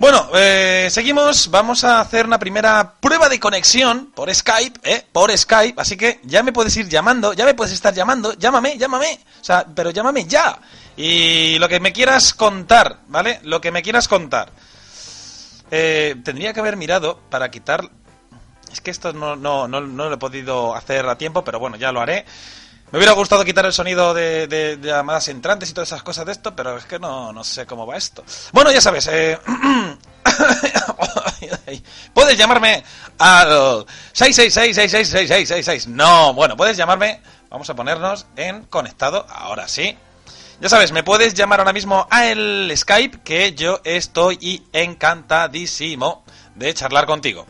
bueno, 0.00 0.30
eh, 0.34 0.88
seguimos. 0.90 1.48
Vamos 1.52 1.84
a 1.84 2.00
hacer 2.00 2.26
una 2.26 2.40
primera 2.40 2.94
prueba 2.98 3.28
de 3.28 3.38
conexión 3.38 4.10
por 4.16 4.34
Skype, 4.34 4.80
¿eh? 4.82 5.06
Por 5.12 5.30
Skype. 5.38 5.80
Así 5.80 5.96
que 5.96 6.18
ya 6.24 6.42
me 6.42 6.52
puedes 6.52 6.76
ir 6.76 6.88
llamando, 6.88 7.32
ya 7.34 7.44
me 7.44 7.54
puedes 7.54 7.72
estar 7.72 7.94
llamando. 7.94 8.32
Llámame, 8.32 8.76
llámame. 8.76 9.20
O 9.40 9.44
sea, 9.44 9.64
pero 9.72 9.90
llámame 9.90 10.24
ya. 10.24 10.58
Y 10.96 11.56
lo 11.60 11.68
que 11.68 11.78
me 11.78 11.92
quieras 11.92 12.34
contar, 12.34 13.02
¿vale? 13.06 13.38
Lo 13.44 13.60
que 13.60 13.70
me 13.70 13.82
quieras 13.82 14.08
contar. 14.08 14.50
Eh, 15.70 16.16
tendría 16.24 16.52
que 16.52 16.58
haber 16.58 16.76
mirado 16.76 17.20
para 17.30 17.48
quitar. 17.48 17.88
Es 18.78 18.82
que 18.82 18.92
esto 18.92 19.12
no, 19.12 19.34
no, 19.34 19.66
no, 19.66 19.80
no 19.80 20.08
lo 20.08 20.14
he 20.14 20.18
podido 20.18 20.72
hacer 20.72 21.04
a 21.08 21.18
tiempo, 21.18 21.42
pero 21.42 21.58
bueno, 21.58 21.76
ya 21.76 21.90
lo 21.90 22.00
haré. 22.00 22.24
Me 22.92 22.98
hubiera 22.98 23.12
gustado 23.12 23.44
quitar 23.44 23.66
el 23.66 23.72
sonido 23.72 24.14
de, 24.14 24.78
llamadas 24.80 25.26
entrantes 25.26 25.68
y 25.68 25.72
todas 25.72 25.88
esas 25.88 26.04
cosas 26.04 26.26
de 26.26 26.30
esto, 26.30 26.54
pero 26.54 26.76
es 26.76 26.84
que 26.84 27.00
no, 27.00 27.32
no 27.32 27.42
sé 27.42 27.66
cómo 27.66 27.88
va 27.88 27.96
esto. 27.96 28.22
Bueno, 28.52 28.70
ya 28.70 28.80
sabes, 28.80 29.08
eh... 29.10 29.36
puedes 32.14 32.38
llamarme 32.38 32.84
al 33.18 33.84
666-666-6666. 34.14 35.88
No, 35.88 36.34
bueno, 36.34 36.56
puedes 36.56 36.76
llamarme. 36.76 37.20
Vamos 37.50 37.68
a 37.68 37.74
ponernos 37.74 38.26
en 38.36 38.62
conectado, 38.66 39.26
ahora 39.28 39.66
sí. 39.66 39.98
Ya 40.60 40.68
sabes, 40.68 40.92
me 40.92 41.02
puedes 41.02 41.34
llamar 41.34 41.58
ahora 41.58 41.72
mismo 41.72 42.06
a 42.12 42.28
el 42.28 42.72
Skype, 42.76 43.22
que 43.24 43.54
yo 43.54 43.80
estoy 43.82 44.68
encantadísimo 44.72 46.24
de 46.54 46.72
charlar 46.74 47.06
contigo. 47.06 47.44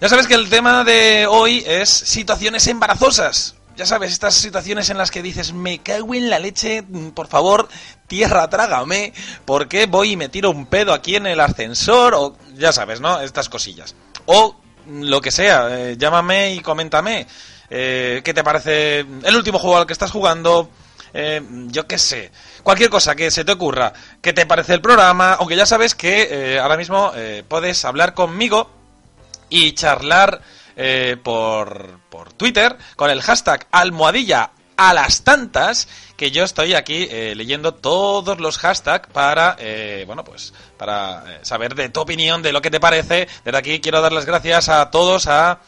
Ya 0.00 0.08
sabes 0.08 0.26
que 0.26 0.34
el 0.34 0.48
tema 0.48 0.82
de 0.82 1.26
hoy 1.26 1.62
es 1.66 1.90
situaciones 1.90 2.66
embarazosas. 2.68 3.56
Ya 3.76 3.84
sabes, 3.84 4.12
estas 4.12 4.34
situaciones 4.34 4.88
en 4.88 4.96
las 4.96 5.10
que 5.10 5.22
dices, 5.22 5.52
me 5.52 5.78
cago 5.80 6.14
en 6.14 6.30
la 6.30 6.38
leche, 6.38 6.82
mm, 6.82 7.10
por 7.10 7.28
favor, 7.28 7.68
tierra, 8.06 8.48
trágame, 8.48 9.12
porque 9.44 9.86
voy 9.86 10.12
y 10.12 10.16
me 10.16 10.28
tiro 10.30 10.50
un 10.50 10.66
pedo 10.66 10.94
aquí 10.94 11.16
en 11.16 11.26
el 11.26 11.38
ascensor? 11.40 12.14
O 12.14 12.36
ya 12.54 12.72
sabes, 12.72 13.00
¿no? 13.00 13.20
Estas 13.20 13.48
cosillas. 13.50 13.94
O 14.24 14.56
mm, 14.86 15.02
lo 15.02 15.20
que 15.20 15.30
sea, 15.30 15.68
eh, 15.70 15.96
llámame 15.98 16.54
y 16.54 16.60
coméntame. 16.60 17.26
eh, 17.68 18.22
¿Qué 18.24 18.34
te 18.34 18.42
parece 18.42 19.00
el 19.00 19.36
último 19.36 19.58
juego 19.58 19.76
al 19.76 19.86
que 19.86 19.92
estás 19.92 20.10
jugando? 20.10 20.70
Eh, 21.12 21.42
yo 21.68 21.86
qué 21.86 21.98
sé, 21.98 22.30
cualquier 22.62 22.88
cosa 22.88 23.14
que 23.14 23.30
se 23.30 23.44
te 23.44 23.52
ocurra, 23.52 23.92
¿qué 24.22 24.32
te 24.32 24.46
parece 24.46 24.74
el 24.74 24.80
programa? 24.80 25.34
Aunque 25.34 25.56
ya 25.56 25.66
sabes 25.66 25.94
que 25.94 26.28
eh, 26.54 26.58
ahora 26.58 26.76
mismo 26.76 27.12
eh, 27.16 27.44
puedes 27.48 27.84
hablar 27.84 28.14
conmigo 28.14 28.70
y 29.50 29.72
charlar 29.72 30.40
eh, 30.76 31.16
por, 31.22 32.00
por 32.08 32.32
Twitter 32.32 32.76
con 32.96 33.10
el 33.10 33.20
hashtag 33.20 33.66
almohadilla 33.70 34.52
a 34.80 34.94
las 34.94 35.24
tantas 35.24 35.88
que 36.16 36.30
yo 36.30 36.42
estoy 36.42 36.72
aquí 36.72 37.06
eh, 37.10 37.34
leyendo 37.36 37.74
todos 37.74 38.40
los 38.40 38.56
hashtags 38.56 39.10
para 39.12 39.56
eh, 39.58 40.04
bueno 40.06 40.24
pues 40.24 40.54
para 40.78 41.22
eh, 41.26 41.38
saber 41.42 41.74
de 41.74 41.90
tu 41.90 42.00
opinión 42.00 42.40
de 42.40 42.52
lo 42.52 42.62
que 42.62 42.70
te 42.70 42.80
parece. 42.80 43.28
Desde 43.44 43.58
aquí 43.58 43.80
quiero 43.80 44.00
dar 44.00 44.12
las 44.12 44.24
gracias 44.24 44.70
a 44.70 44.90
todos 44.90 45.26
a, 45.26 45.60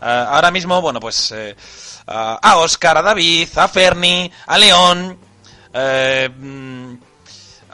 ahora 0.00 0.50
mismo 0.50 0.80
bueno 0.80 0.98
pues 0.98 1.30
eh, 1.32 1.54
a, 2.06 2.36
a 2.36 2.56
Oscar 2.56 2.96
a 2.96 3.02
David 3.02 3.50
a 3.56 3.68
Ferni 3.68 4.32
a 4.46 4.56
León 4.56 5.18
eh, 5.74 6.30
mm, 6.34 6.94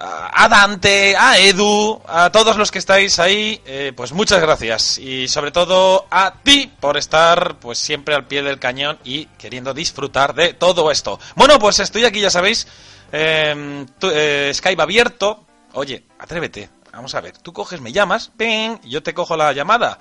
a 0.02 0.48
Dante, 0.48 1.14
a 1.16 1.38
Edu, 1.38 2.00
a 2.06 2.30
todos 2.30 2.56
los 2.56 2.70
que 2.70 2.78
estáis 2.78 3.18
ahí, 3.18 3.60
eh, 3.66 3.92
pues 3.94 4.12
muchas 4.12 4.40
gracias. 4.40 4.96
Y 4.98 5.28
sobre 5.28 5.50
todo 5.50 6.06
a 6.10 6.34
ti 6.42 6.72
por 6.80 6.96
estar 6.96 7.56
pues 7.58 7.78
siempre 7.78 8.14
al 8.14 8.26
pie 8.26 8.42
del 8.42 8.58
cañón 8.58 8.98
y 9.04 9.26
queriendo 9.38 9.74
disfrutar 9.74 10.34
de 10.34 10.54
todo 10.54 10.90
esto. 10.90 11.20
Bueno, 11.36 11.58
pues 11.58 11.78
estoy 11.80 12.04
aquí, 12.06 12.20
ya 12.20 12.30
sabéis, 12.30 12.66
eh, 13.12 13.84
tu- 13.98 14.10
Skype 14.54 14.80
abierto. 14.82 15.44
Oye, 15.74 16.04
atrévete, 16.18 16.70
vamos 16.92 17.14
a 17.14 17.20
ver, 17.20 17.36
tú 17.38 17.52
coges, 17.52 17.80
me 17.80 17.92
llamas, 17.92 18.30
ping, 18.36 18.78
yo 18.84 19.02
te 19.02 19.12
cojo 19.14 19.36
la 19.36 19.52
llamada. 19.52 19.98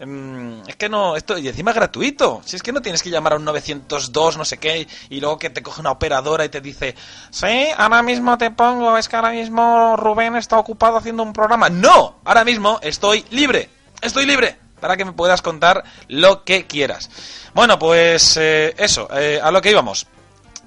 Mm, 0.00 0.68
es 0.68 0.76
que 0.76 0.88
no, 0.88 1.16
esto, 1.16 1.38
y 1.38 1.48
encima 1.48 1.72
es 1.72 1.76
gratuito. 1.76 2.40
Si 2.44 2.56
es 2.56 2.62
que 2.62 2.72
no 2.72 2.80
tienes 2.80 3.02
que 3.02 3.10
llamar 3.10 3.32
a 3.32 3.36
un 3.36 3.44
902, 3.44 4.36
no 4.36 4.44
sé 4.44 4.58
qué, 4.58 4.86
y 5.10 5.20
luego 5.20 5.38
que 5.38 5.50
te 5.50 5.62
coge 5.62 5.80
una 5.80 5.90
operadora 5.90 6.44
y 6.44 6.48
te 6.48 6.60
dice, 6.60 6.94
sí, 7.30 7.68
ahora 7.76 8.02
mismo 8.02 8.38
te 8.38 8.50
pongo, 8.50 8.96
es 8.96 9.08
que 9.08 9.16
ahora 9.16 9.30
mismo 9.30 9.96
Rubén 9.96 10.36
está 10.36 10.58
ocupado 10.58 10.96
haciendo 10.96 11.22
un 11.22 11.32
programa. 11.32 11.68
No, 11.68 12.20
ahora 12.24 12.44
mismo 12.44 12.78
estoy 12.82 13.24
libre, 13.30 13.70
estoy 14.00 14.26
libre, 14.26 14.58
para 14.80 14.96
que 14.96 15.04
me 15.04 15.12
puedas 15.12 15.42
contar 15.42 15.82
lo 16.08 16.44
que 16.44 16.66
quieras. 16.66 17.10
Bueno, 17.54 17.78
pues 17.78 18.36
eh, 18.36 18.74
eso, 18.78 19.08
eh, 19.12 19.40
a 19.42 19.50
lo 19.50 19.60
que 19.60 19.70
íbamos. 19.70 20.06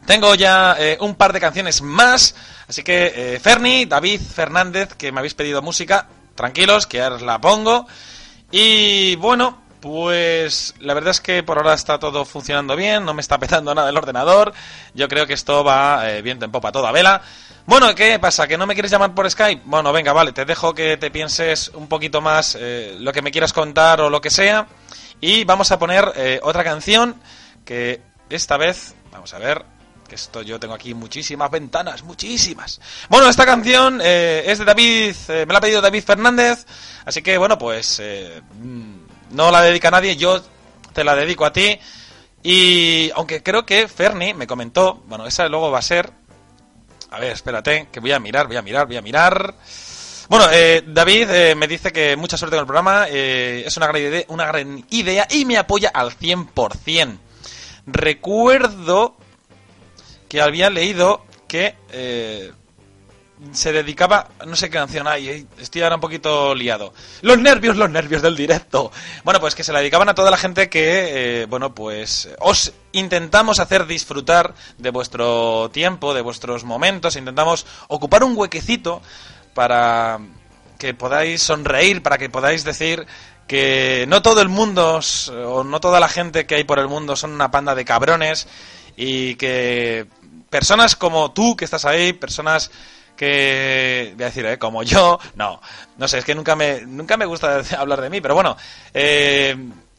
Tengo 0.06 0.34
ya 0.36 0.76
eh, 0.80 0.98
un 1.00 1.16
par 1.16 1.32
de 1.32 1.40
canciones 1.40 1.82
más, 1.82 2.36
así 2.68 2.84
que 2.84 3.14
eh, 3.16 3.40
Ferni, 3.40 3.86
David 3.86 4.20
Fernández, 4.20 4.96
que 4.96 5.12
me 5.12 5.20
habéis 5.20 5.36
pedido 5.36 5.62
música, 5.62 6.08
tranquilos, 6.36 6.88
que 6.88 7.02
ahora 7.02 7.16
os 7.16 7.22
la 7.22 7.40
pongo. 7.40 7.88
Y 8.52 9.16
bueno, 9.16 9.62
pues 9.82 10.76
la 10.80 10.94
verdad 10.94 11.12
es 11.12 11.22
que 11.22 11.42
por 11.42 11.58
ahora 11.58 11.74
está 11.74 11.98
todo 11.98 12.24
funcionando 12.24 12.76
bien, 12.76 13.04
no 13.04 13.14
me 13.14 13.22
está 13.22 13.40
petando 13.40 13.74
nada 13.76 13.90
el 13.90 13.98
ordenador. 13.98 14.54
Yo 14.94 15.08
creo 15.08 15.26
que 15.26 15.34
esto 15.34 15.64
va 15.64 16.10
eh, 16.10 16.22
viento 16.22 16.46
en 16.46 16.52
popa 16.52 16.72
toda 16.72 16.92
vela. 16.92 17.22
Bueno, 17.66 17.94
¿qué 17.96 18.20
pasa? 18.20 18.48
¿Que 18.48 18.58
no 18.58 18.66
me 18.68 18.74
quieres 18.74 18.92
llamar 18.92 19.14
por 19.14 19.30
Skype? 19.30 19.64
Bueno, 19.66 19.92
venga, 19.94 20.14
vale, 20.14 20.34
te 20.34 20.46
dejo 20.46 20.74
que 20.74 20.98
te 20.98 21.12
pienses 21.12 21.70
un 21.70 21.88
poquito 21.88 22.22
más 22.22 22.58
eh, 22.60 22.96
lo 23.00 23.12
que 23.14 23.22
me 23.22 23.32
quieras 23.32 23.54
contar 23.54 24.02
o 24.02 24.10
lo 24.10 24.22
que 24.22 24.30
sea. 24.30 24.68
Y 25.20 25.44
vamos 25.46 25.72
a 25.72 25.80
poner 25.80 26.12
eh, 26.16 26.40
otra 26.44 26.64
canción 26.64 27.22
que 27.66 28.02
esta 28.30 28.58
vez, 28.58 28.96
vamos 29.12 29.34
a 29.34 29.40
ver, 29.40 29.64
que 30.12 30.16
esto 30.16 30.42
yo 30.42 30.60
tengo 30.60 30.74
aquí 30.74 30.94
muchísimas 30.94 31.50
ventanas, 31.50 32.04
muchísimas. 32.04 32.82
Bueno, 33.08 33.30
esta 33.30 33.46
canción 33.46 34.02
eh, 34.04 34.44
es 34.46 34.60
de 34.60 34.66
David, 34.66 35.16
eh, 35.30 35.46
me 35.48 35.54
la 35.54 35.60
ha 35.60 35.62
pedido 35.62 35.80
David 35.80 36.04
Fernández, 36.04 36.66
así 37.06 37.22
que 37.22 37.38
bueno, 37.38 37.58
pues 37.58 37.98
eh, 38.02 38.42
mm, 38.62 38.96
no 39.30 39.50
la 39.52 39.62
dedica 39.62 39.88
a 39.88 39.92
nadie, 39.92 40.18
yo 40.18 40.44
te 40.92 41.06
la 41.06 41.16
dedico 41.16 41.46
a 41.46 41.54
ti. 41.54 41.80
Y 42.44 43.10
aunque 43.16 43.42
creo 43.42 43.66
que 43.66 43.88
Ferni 43.88 44.34
me 44.34 44.48
comentó, 44.48 45.02
bueno, 45.08 45.26
esa 45.26 45.48
luego 45.48 45.72
va 45.72 45.80
a 45.80 45.82
ser... 45.82 46.12
A 47.12 47.20
ver, 47.20 47.32
espérate, 47.32 47.88
que 47.90 48.02
voy 48.02 48.12
a 48.12 48.20
mirar, 48.20 48.48
voy 48.48 48.58
a 48.58 48.62
mirar, 48.62 48.88
voy 48.88 48.98
a 48.98 49.02
mirar. 49.02 49.56
Bueno, 50.28 50.46
David 50.88 51.56
me 51.56 51.68
dice 51.68 51.94
que 51.94 52.18
mucha 52.18 52.36
suerte 52.36 52.58
con 52.58 52.64
el 52.64 52.68
programa, 52.68 53.08
es 53.08 53.78
una 53.78 53.88
gran, 53.88 54.02
idea, 54.02 54.26
una 54.28 54.46
gran 54.46 54.86
idea 54.90 55.28
y 55.30 55.46
me 55.46 55.58
apoya 55.58 55.90
al 55.94 56.12
100%. 56.18 57.18
Recuerdo 57.86 59.21
que 60.32 60.40
había 60.40 60.70
leído 60.70 61.26
que 61.46 61.76
eh, 61.90 62.54
se 63.52 63.74
dedicaba, 63.74 64.30
no 64.48 64.56
sé 64.56 64.70
qué 64.70 64.78
canción 64.78 65.06
hay, 65.06 65.28
eh, 65.28 65.46
estoy 65.60 65.82
ahora 65.82 65.96
un 65.96 66.02
poquito 66.02 66.56
liado. 66.56 66.94
Los 67.22 67.38
nervios, 67.38 67.76
los 67.76 67.90
nervios 67.90 68.22
del 68.22 68.38
directo. 68.38 68.94
Bueno, 69.26 69.42
pues 69.42 69.56
que 69.56 69.66
se 69.66 69.74
la 69.74 69.80
dedicaban 69.80 70.08
a 70.08 70.16
toda 70.16 70.32
la 70.32 70.38
gente 70.38 70.70
que, 70.70 71.42
eh, 71.42 71.46
bueno, 71.48 71.76
pues 71.76 72.30
os 72.40 72.72
intentamos 72.94 73.60
hacer 73.60 73.88
disfrutar 73.88 74.54
de 74.78 74.90
vuestro 74.90 75.70
tiempo, 75.74 76.14
de 76.14 76.22
vuestros 76.22 76.64
momentos, 76.64 77.18
intentamos 77.18 77.66
ocupar 77.90 78.24
un 78.24 78.38
huequecito 78.38 79.02
para 79.54 80.18
que 80.80 80.94
podáis 80.94 81.42
sonreír, 81.42 82.02
para 82.02 82.18
que 82.18 82.30
podáis 82.30 82.64
decir 82.64 83.06
que 83.50 84.06
no 84.08 84.22
todo 84.22 84.42
el 84.42 84.48
mundo 84.48 85.02
o 85.46 85.66
no 85.66 85.82
toda 85.82 86.00
la 86.00 86.08
gente 86.08 86.46
que 86.46 86.56
hay 86.56 86.64
por 86.64 86.80
el 86.80 86.88
mundo 86.88 87.18
son 87.18 87.34
una 87.34 87.52
panda 87.52 87.76
de 87.76 87.84
cabrones 87.84 88.48
y 88.96 89.36
que 89.36 90.08
personas 90.52 90.96
como 90.96 91.32
tú 91.32 91.56
que 91.56 91.66
estás 91.66 91.86
ahí, 91.86 92.14
personas 92.14 92.70
que 93.16 94.12
voy 94.16 94.24
a 94.24 94.28
decir, 94.28 94.46
¿eh? 94.46 94.60
como 94.60 94.84
yo, 94.84 95.20
no, 95.36 95.60
no 95.98 96.08
sé, 96.08 96.20
es 96.20 96.26
que 96.26 96.36
nunca 96.36 96.56
me 96.56 96.82
nunca 96.86 97.18
me 97.18 97.26
gusta 97.26 97.62
hablar 97.78 98.02
de 98.02 98.12
mí, 98.12 98.22
pero 98.22 98.36
bueno, 98.36 98.56
eh, 98.94 99.56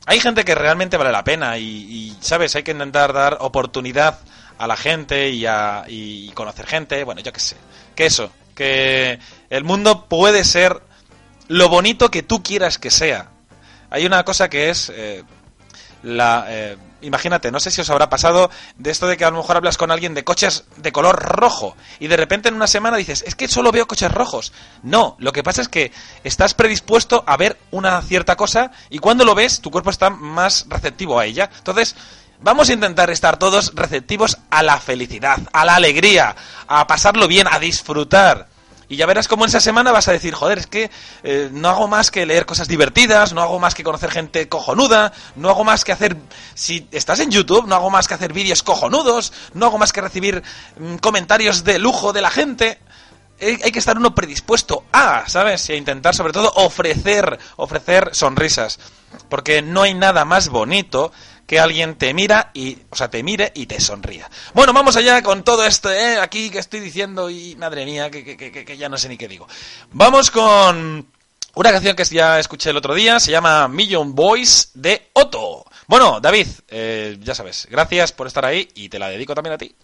hay 0.07 0.21
gente 0.21 0.45
que 0.45 0.55
realmente 0.55 0.97
vale 0.97 1.11
la 1.11 1.25
pena 1.25 1.59
y, 1.59 1.65
y, 1.65 2.17
sabes, 2.21 2.55
hay 2.55 2.63
que 2.63 2.73
intentar 2.73 3.13
dar 3.13 3.39
oportunidad 3.41 4.21
a 4.59 4.67
la 4.67 4.77
gente 4.77 5.31
y 5.31 5.47
a 5.47 5.85
y 5.89 6.31
conocer 6.33 6.67
gente, 6.67 7.03
bueno, 7.03 7.23
yo 7.23 7.33
qué 7.33 7.41
sé, 7.41 7.57
que 7.95 8.07
eso, 8.07 8.31
que 8.55 9.19
el 9.49 9.65
mundo 9.65 10.07
puede 10.07 10.45
ser 10.45 10.83
lo 11.49 11.69
bonito 11.69 12.11
que 12.11 12.23
tú 12.23 12.43
quieras 12.43 12.79
que 12.79 12.91
sea. 12.91 13.31
Hay 13.91 14.07
una 14.07 14.25
cosa 14.25 14.49
que 14.49 14.71
es 14.71 14.91
eh, 14.95 15.23
la 16.03 16.47
eh, 16.49 16.77
imagínate, 17.03 17.51
no 17.51 17.61
sé 17.61 17.71
si 17.71 17.81
os 17.81 17.91
habrá 17.91 18.09
pasado 18.09 18.51
de 18.77 18.91
esto 18.91 19.07
de 19.07 19.17
que 19.17 19.25
a 19.25 19.31
lo 19.31 19.39
mejor 19.39 19.57
hablas 19.57 19.77
con 19.77 19.91
alguien 19.91 20.15
de 20.15 20.25
coches 20.25 20.65
de 20.77 20.93
color 20.93 21.17
rojo 21.23 21.77
y 22.01 22.09
de 22.09 22.17
repente 22.17 22.49
en 22.49 22.55
una 22.55 22.67
semana 22.67 22.97
dices, 22.97 23.25
es 23.27 23.35
que 23.35 23.49
solo 23.49 23.73
veo 23.73 23.87
coches 23.87 24.11
rojos. 24.11 24.53
No, 24.83 25.17
lo 25.19 25.33
que 25.33 25.43
pasa 25.43 25.63
es 25.63 25.69
que 25.69 25.93
estás 26.25 26.55
predispuesto 26.55 27.25
a 27.27 27.37
ver 27.37 27.59
una 27.71 28.01
cierta 28.03 28.37
cosa 28.37 28.71
y 28.91 28.99
cuando 28.99 29.25
lo 29.25 29.35
ves 29.35 29.61
tu 29.61 29.71
cuerpo 29.71 29.91
está 29.91 30.11
más 30.11 30.67
receptivo 30.69 31.19
a 31.19 31.27
ella. 31.27 31.51
Entonces, 31.59 31.95
vamos 32.41 32.69
a 32.69 32.73
intentar 32.73 33.11
estar 33.11 33.39
todos 33.39 33.73
receptivos 33.75 34.39
a 34.51 34.63
la 34.63 34.79
felicidad, 34.79 35.39
a 35.53 35.65
la 35.65 35.77
alegría, 35.77 36.37
a 36.67 36.87
pasarlo 36.87 37.29
bien, 37.29 37.47
a 37.51 37.59
disfrutar. 37.59 38.52
Y 38.89 38.97
ya 38.97 39.07
verás 39.07 39.29
cómo 39.29 39.45
en 39.45 39.49
esa 39.49 39.61
semana 39.61 39.93
vas 39.93 40.09
a 40.09 40.13
decir, 40.13 40.35
joder, 40.35 40.59
es 40.59 40.67
que 40.67 40.91
eh, 41.23 41.49
no 41.53 41.69
hago 41.69 41.89
más 41.89 42.11
que 42.11 42.27
leer 42.27 42.47
cosas 42.47 42.69
divertidas, 42.69 43.33
no 43.33 43.43
hago 43.43 43.59
más 43.59 43.75
que 43.75 43.85
conocer 43.85 44.11
gente 44.11 44.49
cojonuda, 44.49 45.13
no 45.37 45.51
hago 45.51 45.65
más 45.65 45.85
que 45.85 45.93
hacer... 45.93 46.17
Si 46.55 46.87
estás 46.93 47.21
en 47.21 47.31
YouTube, 47.31 47.67
no 47.67 47.75
hago 47.75 47.91
más 47.91 48.09
que 48.09 48.15
hacer 48.15 48.33
vídeos 48.33 48.63
cojonudos, 48.63 49.33
no 49.55 49.67
hago 49.67 49.79
más 49.79 49.93
que 49.93 50.01
recibir 50.01 50.43
mm, 50.79 50.97
comentarios 50.97 51.65
de 51.65 51.79
lujo 51.79 52.13
de 52.13 52.21
la 52.21 52.31
gente. 52.31 52.79
Hay 53.41 53.73
que 53.73 53.81
estar 53.81 53.97
uno 53.97 54.15
predispuesto 54.15 54.85
a, 54.93 55.25
¿sabes? 55.27 55.69
Y 55.69 55.73
a 55.73 55.77
intentar 55.77 56.15
sobre 56.15 56.33
todo 56.33 56.53
ofrecer, 56.55 57.41
ofrecer 57.57 58.11
sonrisas. 58.13 58.79
Porque 59.29 59.63
no 59.63 59.83
hay 59.83 59.95
nada 59.95 60.25
más 60.25 60.49
bonito 60.49 61.11
que 61.53 61.61
alguien 61.61 61.97
te 61.97 62.15
mira 62.15 62.51
y, 62.55 62.79
o 62.89 62.97
sea, 62.97 63.11
te 63.11 63.23
mire 63.23 63.53
y 63.55 63.67
te 63.67 63.79
sonría. 63.79 64.31
Bueno, 64.55 64.73
vamos 64.73 64.97
allá 64.97 65.23
con 65.23 65.45
todo 65.45 65.67
esto, 65.67 65.93
¿eh? 65.93 66.19
Aquí 66.19 66.49
que 66.49 66.59
estoy 66.59 66.81
diciendo 66.81 67.29
y 67.29 67.57
madre 67.57 67.85
mía, 67.85 68.11
que, 68.11 68.25
que, 68.25 68.65
que, 68.65 68.77
ya 68.79 68.89
no 68.89 68.97
sé 68.97 69.11
ni 69.11 69.19
qué 69.19 69.29
digo. 69.29 69.47
Vamos 69.91 70.31
con 70.31 71.07
una 71.55 71.71
canción 71.71 71.95
que 71.95 72.05
ya 72.05 72.41
escuché 72.41 72.71
el 72.71 72.79
otro 72.79 72.95
día, 72.95 73.21
se 73.21 73.33
llama 73.33 73.69
Million 73.69 74.15
Boys 74.15 74.71
de 74.73 75.11
Otto. 75.13 75.67
Bueno, 75.89 76.21
David, 76.23 76.47
eh, 76.69 77.19
ya 77.21 77.35
sabes, 77.35 77.69
gracias 77.71 78.13
por 78.13 78.29
estar 78.29 78.47
ahí 78.47 78.71
y 78.75 78.89
te 78.89 78.99
la 78.99 79.11
dedico 79.11 79.35
también 79.35 79.53
a 79.53 79.59
ti. 79.59 79.75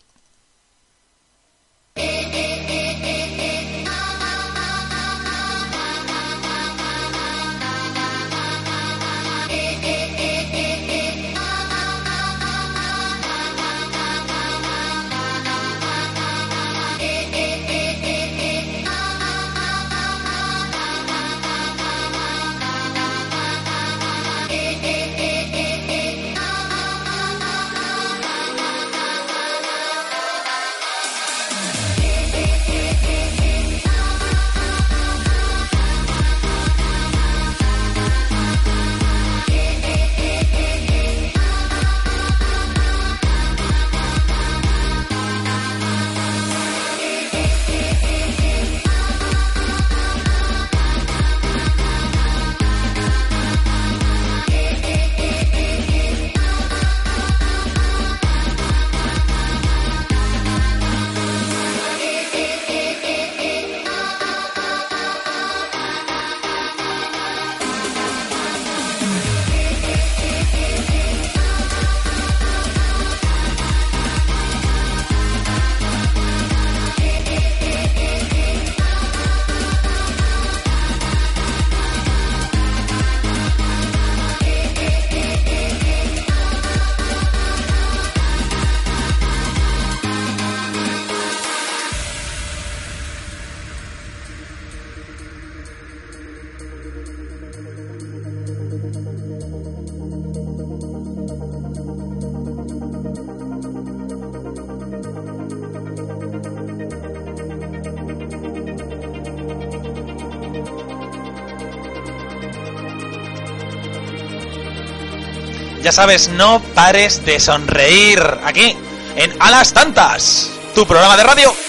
Ya 115.89 115.93
sabes, 115.93 116.29
no 116.29 116.61
pares 116.75 117.25
de 117.25 117.41
sonreír 117.41 118.21
aquí, 118.45 118.77
en 119.17 119.35
A 119.41 119.51
las 119.51 119.73
Tantas, 119.73 120.51
tu 120.75 120.87
programa 120.87 121.17
de 121.17 121.23
radio. 121.23 121.68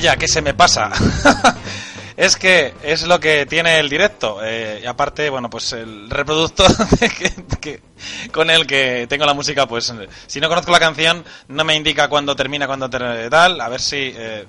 Vaya, 0.00 0.16
que 0.16 0.28
se 0.28 0.40
me 0.40 0.54
pasa. 0.54 0.90
es 2.16 2.34
que 2.36 2.72
es 2.82 3.02
lo 3.02 3.20
que 3.20 3.44
tiene 3.44 3.78
el 3.78 3.90
directo. 3.90 4.38
eh, 4.42 4.80
y 4.82 4.86
aparte, 4.86 5.28
bueno, 5.28 5.50
pues 5.50 5.74
el 5.74 6.08
reproductor 6.08 6.70
que- 6.98 7.34
que- 7.60 7.82
con 8.32 8.48
el 8.48 8.66
que 8.66 9.04
tengo 9.10 9.26
la 9.26 9.34
música, 9.34 9.66
pues 9.66 9.92
si 10.26 10.40
no 10.40 10.48
conozco 10.48 10.72
la 10.72 10.78
canción, 10.78 11.22
no 11.48 11.64
me 11.64 11.74
indica 11.74 12.08
cuándo 12.08 12.34
termina, 12.34 12.66
cuándo 12.66 12.88
ter- 12.88 13.28
tal. 13.28 13.60
A 13.60 13.68
ver 13.68 13.82
si 13.82 14.14
eh, 14.16 14.46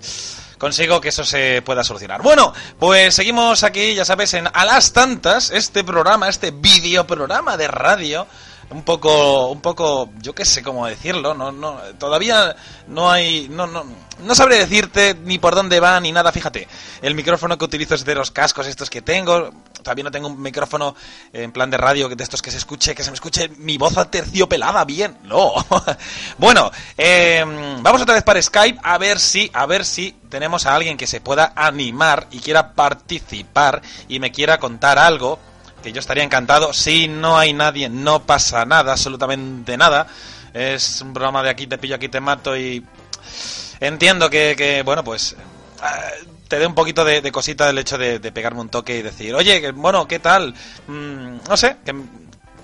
consigo 0.57 1.01
que 1.01 1.09
eso 1.09 1.25
se 1.25 1.61
pueda 1.63 1.83
solucionar. 1.83 2.21
Bueno, 2.21 2.53
pues 2.79 3.13
seguimos 3.13 3.65
aquí, 3.65 3.93
ya 3.93 4.05
sabes, 4.05 4.33
en 4.35 4.47
A 4.53 4.63
las 4.63 4.93
Tantas, 4.93 5.49
este 5.51 5.83
programa, 5.83 6.29
este 6.29 6.51
vídeo 6.51 7.05
programa 7.05 7.57
de 7.57 7.67
radio 7.67 8.25
un 8.71 8.83
poco, 8.83 9.49
un 9.49 9.61
poco, 9.61 10.09
yo 10.21 10.33
qué 10.33 10.45
sé 10.45 10.63
cómo 10.63 10.87
decirlo, 10.87 11.33
no, 11.33 11.51
no, 11.51 11.77
todavía 11.97 12.55
no 12.87 13.11
hay, 13.11 13.47
no, 13.49 13.67
no, 13.67 13.85
no 14.19 14.35
sabré 14.35 14.57
decirte 14.57 15.15
ni 15.23 15.39
por 15.39 15.55
dónde 15.55 15.79
va 15.79 15.99
ni 15.99 16.11
nada. 16.11 16.31
Fíjate, 16.31 16.67
el 17.01 17.15
micrófono 17.15 17.57
que 17.57 17.65
utilizo 17.65 17.95
es 17.95 18.05
de 18.05 18.15
los 18.15 18.31
cascos 18.31 18.67
estos 18.67 18.89
que 18.89 19.01
tengo. 19.01 19.51
Todavía 19.81 20.03
no 20.03 20.11
tengo 20.11 20.27
un 20.27 20.41
micrófono 20.41 20.95
en 21.33 21.51
plan 21.51 21.69
de 21.69 21.77
radio 21.77 22.07
de 22.07 22.23
estos 22.23 22.41
que 22.41 22.51
se 22.51 22.57
escuche, 22.57 22.95
que 22.95 23.03
se 23.03 23.11
me 23.11 23.15
escuche 23.15 23.49
mi 23.57 23.77
voz 23.77 23.97
aterciopelada 23.97 24.85
bien. 24.85 25.17
No. 25.23 25.53
bueno, 26.37 26.71
eh, 26.97 27.43
vamos 27.81 28.01
otra 28.01 28.15
vez 28.15 28.23
para 28.23 28.41
Skype 28.41 28.79
a 28.83 28.97
ver 28.97 29.19
si, 29.19 29.49
a 29.53 29.65
ver 29.65 29.85
si 29.85 30.15
tenemos 30.29 30.65
a 30.65 30.75
alguien 30.75 30.97
que 30.97 31.07
se 31.07 31.19
pueda 31.19 31.51
animar 31.55 32.27
y 32.31 32.39
quiera 32.39 32.73
participar 32.73 33.81
y 34.07 34.19
me 34.19 34.31
quiera 34.31 34.59
contar 34.59 34.97
algo 34.97 35.39
que 35.81 35.91
yo 35.91 35.99
estaría 35.99 36.23
encantado. 36.23 36.73
Si 36.73 37.07
no 37.07 37.37
hay 37.37 37.53
nadie, 37.53 37.89
no 37.89 38.23
pasa 38.25 38.65
nada, 38.65 38.93
absolutamente 38.93 39.77
nada. 39.77 40.07
Es 40.53 41.01
un 41.01 41.13
programa 41.13 41.43
de 41.43 41.49
aquí 41.49 41.67
te 41.67 41.77
pillo, 41.77 41.95
aquí 41.95 42.09
te 42.09 42.19
mato 42.19 42.57
y 42.57 42.85
entiendo 43.79 44.29
que, 44.29 44.81
bueno, 44.85 45.03
pues 45.03 45.33
eh, 45.33 46.25
te 46.47 46.59
dé 46.59 46.67
un 46.67 46.75
poquito 46.75 47.05
de, 47.05 47.31
cosita 47.31 47.69
el 47.69 47.77
hecho 47.77 47.97
de, 47.97 48.19
pegarme 48.31 48.61
un 48.61 48.69
toque 48.69 48.97
y 48.97 49.01
decir, 49.01 49.33
oye, 49.33 49.71
bueno, 49.71 50.07
¿qué 50.07 50.19
tal? 50.19 50.53
Mm, 50.87 51.37
no 51.47 51.57
sé, 51.57 51.77
que 51.85 51.95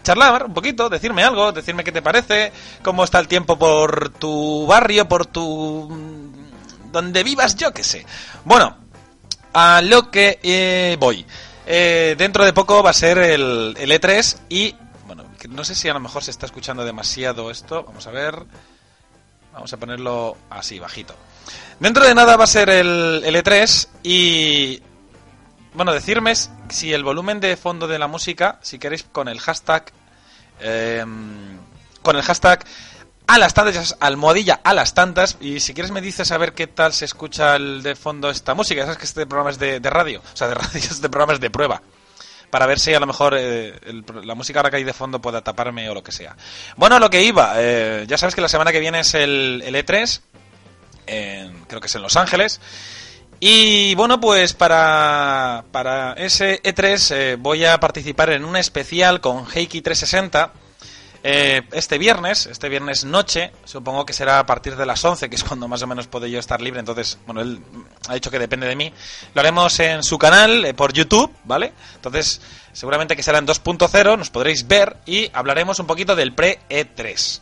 charlar 0.03 0.45
un 0.45 0.53
poquito, 0.53 0.89
decirme 0.89 1.23
algo, 1.23 1.51
decirme 1.51 1.83
qué 1.83 1.91
te 1.91 2.01
parece, 2.01 2.51
cómo 2.81 3.03
está 3.03 3.19
el 3.19 3.27
tiempo 3.27 3.57
por 3.57 4.09
tu 4.09 4.65
barrio, 4.65 5.07
por 5.07 5.25
tu... 5.25 5.89
mm, 5.89 6.91
donde 6.91 7.23
vivas, 7.23 7.55
yo 7.55 7.73
qué 7.73 7.83
sé. 7.83 8.05
Bueno, 8.45 8.77
a 9.53 9.81
lo 9.81 10.09
que 10.11 10.39
eh, 10.43 10.97
voy. 10.99 11.25
Eh, 11.69 12.15
dentro 12.17 12.45
de 12.45 12.53
poco 12.53 12.81
va 12.81 12.91
a 12.91 12.93
ser 12.93 13.17
el, 13.17 13.75
el 13.77 13.91
E3 13.91 14.37
y, 14.47 14.73
bueno, 15.05 15.25
no 15.49 15.65
sé 15.65 15.75
si 15.75 15.89
a 15.89 15.93
lo 15.93 15.99
mejor 15.99 16.23
se 16.23 16.31
está 16.31 16.45
escuchando 16.45 16.85
demasiado 16.85 17.51
esto. 17.51 17.83
Vamos 17.83 18.07
a 18.07 18.11
ver. 18.11 18.35
Vamos 19.51 19.73
a 19.73 19.77
ponerlo 19.77 20.37
así, 20.49 20.79
bajito. 20.79 21.13
Dentro 21.79 22.05
de 22.05 22.15
nada 22.15 22.37
va 22.37 22.45
a 22.45 22.47
ser 22.47 22.69
el, 22.69 23.21
el 23.25 23.35
E3 23.35 23.87
y, 24.03 24.81
bueno, 25.73 25.93
decirme 25.93 26.33
si 26.69 26.93
el 26.93 27.03
volumen 27.03 27.39
de 27.39 27.57
fondo 27.57 27.87
de 27.87 27.99
la 27.99 28.07
música, 28.07 28.59
si 28.61 28.79
queréis 28.79 29.03
con 29.03 29.27
el 29.27 29.39
hashtag, 29.39 29.91
eh, 30.61 31.03
con 32.01 32.15
el 32.15 32.21
hashtag 32.21 32.63
a 33.27 33.37
las 33.37 33.53
tantas, 33.53 33.97
almohadilla 33.99 34.61
a 34.63 34.73
las 34.73 34.93
tantas, 34.93 35.37
y 35.41 35.59
si 35.59 35.73
quieres 35.73 35.91
me 35.91 36.01
dices 36.01 36.31
a 36.31 36.37
ver 36.37 36.53
qué 36.53 36.65
tal 36.67 36.93
se 36.93 37.05
escucha 37.05 37.55
el 37.57 37.83
de 37.83 37.95
fondo 37.95 38.29
esta 38.29 38.53
música. 38.53 38.81
Sabes 38.83 38.97
que 38.97 39.05
este 39.05 39.25
programa 39.27 39.49
es 39.51 39.59
de, 39.59 39.79
radio, 39.81 40.21
o 40.33 40.37
sea, 40.37 40.47
de 40.47 40.53
radio, 40.55 40.79
este 40.79 41.09
programa 41.09 41.33
es 41.33 41.39
de 41.39 41.49
prueba. 41.49 41.81
Para 42.49 42.65
ver 42.65 42.79
si 42.79 42.93
a 42.93 42.99
lo 43.01 43.05
mejor 43.05 43.35
eh, 43.37 43.77
el- 43.85 44.05
la 44.23 44.33
música 44.33 44.59
ahora 44.59 44.69
que 44.69 44.77
hay 44.77 44.85
de 44.85 44.93
fondo 44.93 45.19
pueda 45.21 45.41
taparme 45.43 45.89
o 45.89 45.93
lo 45.93 46.01
que 46.01 46.13
sea. 46.13 46.37
Bueno, 46.77 46.97
lo 46.99 47.09
que 47.09 47.21
iba, 47.21 47.55
eh, 47.57 48.05
ya 48.07 48.17
sabes 48.17 48.33
que 48.35 48.39
la 48.41 48.47
semana 48.47 48.71
que 48.71 48.79
viene 48.79 49.01
es 49.01 49.13
el, 49.15 49.61
el 49.65 49.75
E3, 49.75 50.21
en- 51.07 51.65
creo 51.65 51.81
que 51.81 51.87
es 51.87 51.95
en 51.95 52.01
Los 52.03 52.15
Ángeles. 52.15 52.61
Y 53.41 53.93
bueno, 53.95 54.19
pues 54.19 54.53
para, 54.53 55.65
para 55.71 56.13
ese 56.13 56.61
E3 56.63 57.11
eh, 57.15 57.35
voy 57.37 57.65
a 57.65 57.79
participar 57.79 58.29
en 58.31 58.45
un 58.45 58.55
especial 58.55 59.19
con 59.21 59.45
Heiki 59.53 59.81
360 59.81 60.53
eh, 61.23 61.63
este 61.71 61.97
viernes, 61.97 62.45
este 62.45 62.69
viernes 62.69 63.03
noche, 63.03 63.51
supongo 63.65 64.05
que 64.05 64.13
será 64.13 64.39
a 64.39 64.45
partir 64.45 64.75
de 64.75 64.85
las 64.85 65.03
11, 65.03 65.29
que 65.29 65.35
es 65.35 65.43
cuando 65.43 65.67
más 65.67 65.81
o 65.81 65.87
menos 65.87 66.07
puedo 66.07 66.27
yo 66.27 66.39
estar 66.39 66.61
libre, 66.61 66.79
entonces, 66.79 67.17
bueno, 67.25 67.41
él 67.41 67.61
ha 68.07 68.13
dicho 68.13 68.31
que 68.31 68.39
depende 68.39 68.67
de 68.67 68.75
mí. 68.75 68.93
Lo 69.33 69.41
haremos 69.41 69.79
en 69.79 70.03
su 70.03 70.17
canal, 70.17 70.65
eh, 70.65 70.73
por 70.73 70.93
YouTube, 70.93 71.31
¿vale? 71.43 71.73
Entonces, 71.95 72.41
seguramente 72.71 73.15
que 73.15 73.23
será 73.23 73.39
en 73.39 73.47
2.0, 73.47 74.17
nos 74.17 74.29
podréis 74.29 74.67
ver 74.67 74.97
y 75.05 75.29
hablaremos 75.33 75.79
un 75.79 75.87
poquito 75.87 76.15
del 76.15 76.33
pre-E3. 76.33 77.41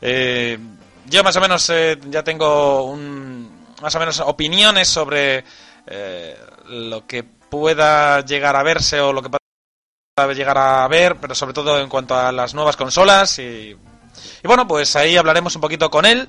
Eh, 0.00 0.58
yo 1.06 1.24
más 1.24 1.36
o 1.36 1.40
menos 1.40 1.70
eh, 1.70 1.98
ya 2.08 2.22
tengo 2.22 2.84
un, 2.84 3.66
más 3.80 3.94
o 3.94 3.98
menos 3.98 4.20
opiniones 4.20 4.88
sobre 4.88 5.44
lo 6.66 7.06
que 7.06 7.22
pueda 7.22 8.24
llegar 8.24 8.56
a 8.56 8.62
verse 8.62 9.00
o 9.00 9.12
lo 9.12 9.20
que 9.22 9.28
llegar 10.16 10.56
a 10.56 10.86
ver, 10.86 11.16
pero 11.16 11.34
sobre 11.34 11.52
todo 11.54 11.80
en 11.80 11.88
cuanto 11.88 12.14
a 12.16 12.30
las 12.30 12.54
nuevas 12.54 12.76
consolas 12.76 13.36
y, 13.40 13.76
bueno, 14.44 14.64
pues 14.68 14.94
ahí 14.94 15.16
hablaremos 15.16 15.56
un 15.56 15.60
poquito 15.60 15.90
con 15.90 16.04
él. 16.06 16.28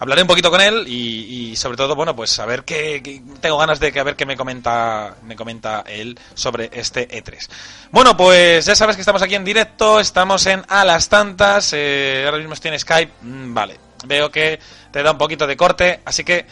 Hablaré 0.00 0.22
un 0.22 0.28
poquito 0.28 0.50
con 0.50 0.60
él 0.62 0.86
y, 0.88 1.54
sobre 1.56 1.76
todo, 1.76 1.94
bueno, 1.94 2.16
pues 2.16 2.38
a 2.38 2.46
ver 2.46 2.64
qué- 2.64 3.20
tengo 3.42 3.58
ganas 3.58 3.80
de 3.80 3.92
que 3.92 4.00
a 4.00 4.04
ver 4.04 4.16
qué 4.16 4.24
me 4.24 4.34
comenta, 4.36 5.16
me 5.24 5.36
comenta 5.36 5.84
él 5.86 6.18
sobre 6.34 6.70
este 6.72 7.06
E3. 7.08 7.48
Bueno, 7.90 8.16
pues 8.16 8.64
ya 8.64 8.74
sabes 8.74 8.96
que 8.96 9.02
estamos 9.02 9.20
aquí 9.20 9.34
en 9.34 9.44
directo, 9.44 10.00
estamos 10.00 10.46
en 10.46 10.64
A 10.68 10.86
las 10.86 11.10
Tantas, 11.10 11.72
eh, 11.74 12.22
ahora 12.24 12.38
mismo 12.38 12.54
estoy 12.54 12.70
en 12.70 12.78
Skype, 12.80 13.12
mm, 13.20 13.52
vale, 13.52 13.78
veo 14.06 14.30
que 14.30 14.58
te 14.90 15.02
da 15.02 15.10
un 15.10 15.18
poquito 15.18 15.46
de 15.46 15.56
corte, 15.56 16.00
así 16.06 16.24
que 16.24 16.46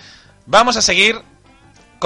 vamos 0.45 0.77
a 0.77 0.83
seguir 0.83 1.23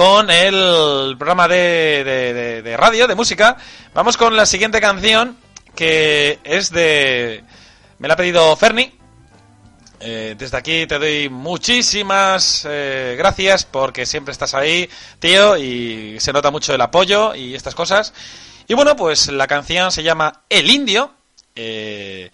con 0.01 0.31
el 0.31 1.15
programa 1.15 1.47
de, 1.47 2.61
de- 2.63 2.75
radio, 2.75 3.05
de 3.05 3.13
música. 3.13 3.55
Vamos 3.93 4.17
con 4.17 4.35
la 4.35 4.47
siguiente 4.47 4.81
canción, 4.81 5.37
que 5.75 6.39
es 6.43 6.71
de... 6.71 7.43
Me 7.99 8.07
la 8.07 8.15
ha 8.15 8.17
pedido 8.17 8.55
Ferni. 8.55 8.91
Eh, 9.99 10.33
desde 10.35 10.57
aquí 10.57 10.87
te 10.87 10.97
doy 10.97 11.29
muchísimas 11.29 12.65
eh, 12.67 13.13
gracias 13.15 13.63
porque 13.65 14.07
siempre 14.07 14.31
estás 14.31 14.55
ahí, 14.55 14.89
tío, 15.19 15.55
y 15.55 16.19
se 16.19 16.33
nota 16.33 16.49
mucho 16.49 16.73
el 16.73 16.81
apoyo 16.81 17.35
y 17.35 17.53
estas 17.53 17.75
cosas. 17.75 18.11
Y 18.67 18.73
bueno, 18.73 18.95
pues 18.95 19.27
la 19.27 19.45
canción 19.45 19.91
se 19.91 20.01
llama 20.01 20.41
El 20.49 20.67
Indio. 20.71 21.13
eh, 21.55 22.31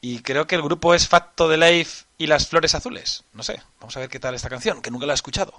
y 0.00 0.20
creo 0.20 0.46
que 0.46 0.54
el 0.54 0.62
grupo 0.62 0.94
es 0.94 1.06
Facto 1.06 1.48
de 1.48 1.58
Life 1.58 2.04
y 2.16 2.28
las 2.28 2.48
Flores 2.48 2.74
Azules. 2.74 3.24
No 3.34 3.42
sé, 3.42 3.60
vamos 3.78 3.94
a 3.94 4.00
ver 4.00 4.08
qué 4.08 4.18
tal 4.20 4.34
esta 4.34 4.48
canción, 4.48 4.80
que 4.80 4.90
nunca 4.90 5.04
la 5.04 5.12
he 5.12 5.16
escuchado. 5.16 5.52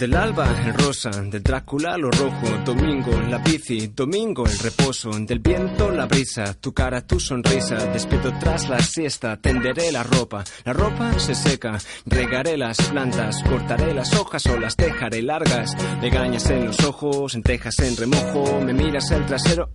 Del 0.00 0.16
alba 0.16 0.48
el 0.64 0.72
rosa, 0.72 1.10
del 1.10 1.42
Drácula 1.42 1.98
lo 1.98 2.10
rojo, 2.10 2.46
domingo 2.64 3.12
la 3.28 3.36
bici, 3.36 3.88
domingo 3.88 4.46
el 4.46 4.58
reposo, 4.58 5.10
del 5.10 5.40
viento 5.40 5.90
la 5.90 6.06
brisa, 6.06 6.54
tu 6.54 6.72
cara, 6.72 7.06
tu 7.06 7.20
sonrisa, 7.20 7.76
despierto 7.92 8.32
tras 8.40 8.70
la 8.70 8.78
siesta, 8.78 9.36
tenderé 9.36 9.92
la 9.92 10.02
ropa, 10.02 10.42
la 10.64 10.72
ropa 10.72 11.18
se 11.18 11.34
seca, 11.34 11.76
regaré 12.06 12.56
las 12.56 12.80
plantas, 12.88 13.42
cortaré 13.42 13.92
las 13.92 14.14
hojas 14.14 14.46
o 14.46 14.58
las 14.58 14.74
dejaré 14.74 15.20
largas, 15.20 15.76
legañas 16.00 16.48
en 16.48 16.64
los 16.64 16.82
ojos, 16.82 17.34
lentejas 17.34 17.78
en 17.80 17.94
remojo, 17.94 18.58
me 18.62 18.72
miras 18.72 19.10
el 19.10 19.26
trasero 19.26 19.68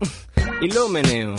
y 0.60 0.72
lo 0.74 0.90
meneo. 0.90 1.36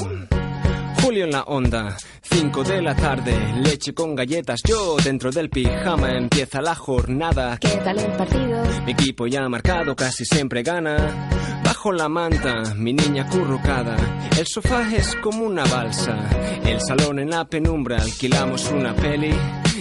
Julio 1.03 1.25
en 1.25 1.31
la 1.31 1.43
onda, 1.43 1.97
5 2.23 2.65
de 2.65 2.83
la 2.83 2.95
tarde, 2.95 3.33
leche 3.63 3.95
con 3.95 4.15
galletas, 4.15 4.61
yo 4.65 4.97
dentro 5.03 5.31
del 5.31 5.49
pijama 5.51 6.17
empieza 6.17 6.61
la 6.61 6.75
jornada. 6.75 7.59
¿Qué 7.59 7.69
tal 7.85 7.99
el 7.99 8.13
partido? 8.13 8.63
Mi 8.85 8.93
equipo 8.93 9.27
ya 9.27 9.49
marcado 9.49 9.95
casi 9.95 10.25
siempre 10.25 10.63
gana. 10.63 11.31
Bajo 11.65 11.93
la 11.93 12.09
manta, 12.09 12.75
mi 12.75 12.93
niña 12.93 13.25
acurrucada. 13.25 13.97
El 14.39 14.47
sofá 14.47 14.95
es 14.95 15.15
como 15.17 15.45
una 15.45 15.65
balsa. 15.65 16.17
El 16.65 16.81
salón 16.81 17.19
en 17.19 17.31
la 17.31 17.45
penumbra, 17.45 17.99
alquilamos 17.99 18.71
una 18.71 18.95
peli 18.95 19.35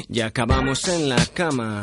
y 0.08 0.21
acabamos 0.21 0.88
en 0.88 1.10
la 1.10 1.25
cama. 1.34 1.82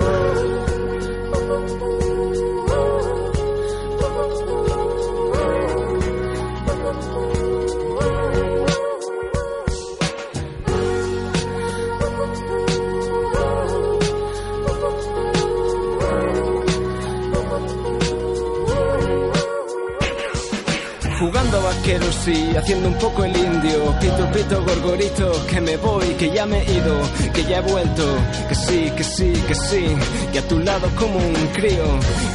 Jugando 21.23 21.57
a 21.57 21.61
vaqueros 21.61 22.27
y 22.27 22.57
haciendo 22.57 22.89
un 22.89 22.95
poco 22.95 23.23
el 23.23 23.37
indio. 23.37 23.97
Pito, 24.01 24.29
pito, 24.33 24.61
gorgorito, 24.65 25.47
que 25.47 25.61
me 25.61 25.77
voy, 25.77 26.05
que 26.19 26.33
ya 26.33 26.47
me 26.47 26.59
he 26.63 26.73
ido, 26.75 26.97
que 27.33 27.45
ya 27.45 27.59
he 27.59 27.61
vuelto. 27.61 28.03
Que 28.49 28.55
sí, 28.57 28.93
que 28.97 29.05
sí, 29.05 29.33
que 29.47 29.55
sí. 29.55 29.87
Que 30.33 30.41
a 30.41 30.49
tu 30.49 30.59
lado 30.59 30.89
como 30.97 31.19
un 31.19 31.47
crío. 31.55 31.85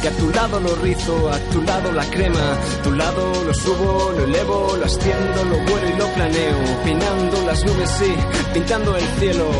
Que 0.00 0.08
a 0.08 0.12
tu 0.12 0.30
lado 0.30 0.58
lo 0.58 0.74
rizo, 0.76 1.30
a 1.30 1.38
tu 1.52 1.60
lado 1.60 1.92
la 1.92 2.04
crema. 2.06 2.40
A 2.40 2.82
tu 2.82 2.92
lado 2.92 3.44
lo 3.44 3.52
subo, 3.52 4.10
lo 4.16 4.24
elevo, 4.24 4.74
lo 4.78 4.86
asciendo, 4.86 5.44
lo 5.44 5.58
vuelo 5.70 5.88
y 5.94 5.98
lo 5.98 6.06
planeo. 6.14 6.56
Pinando 6.82 7.42
las 7.44 7.62
nubes, 7.66 7.90
sí, 7.90 8.14
pintando 8.54 8.96
el 8.96 9.04
cielo. 9.20 9.50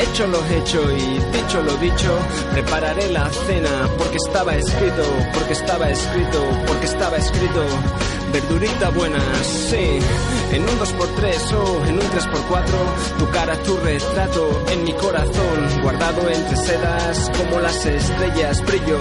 Hecho 0.00 0.26
lo 0.26 0.44
hecho 0.46 0.80
y 0.96 1.18
dicho 1.32 1.62
lo 1.62 1.76
dicho, 1.76 2.18
prepararé 2.52 3.10
la 3.10 3.28
cena 3.30 3.88
porque 3.98 4.16
estaba 4.16 4.56
escrito, 4.56 5.02
porque 5.34 5.52
estaba 5.52 5.90
escrito, 5.90 6.44
porque 6.66 6.86
estaba 6.86 7.16
escrito. 7.16 7.64
verdurita 8.32 8.90
buena, 8.90 9.18
sí. 9.42 9.98
En 10.52 10.62
un 10.62 10.78
2x3 10.78 11.52
o 11.52 11.86
en 11.86 11.94
un 11.94 12.00
3x4, 12.00 13.18
tu 13.18 13.30
cara, 13.30 13.56
tu 13.62 13.76
retrato 13.78 14.64
en 14.72 14.84
mi 14.84 14.92
corazón, 14.92 15.82
guardado 15.82 16.28
entre 16.28 16.56
sedas 16.56 17.30
como 17.36 17.60
las 17.60 17.84
estrellas, 17.84 18.64
brillo 18.66 18.98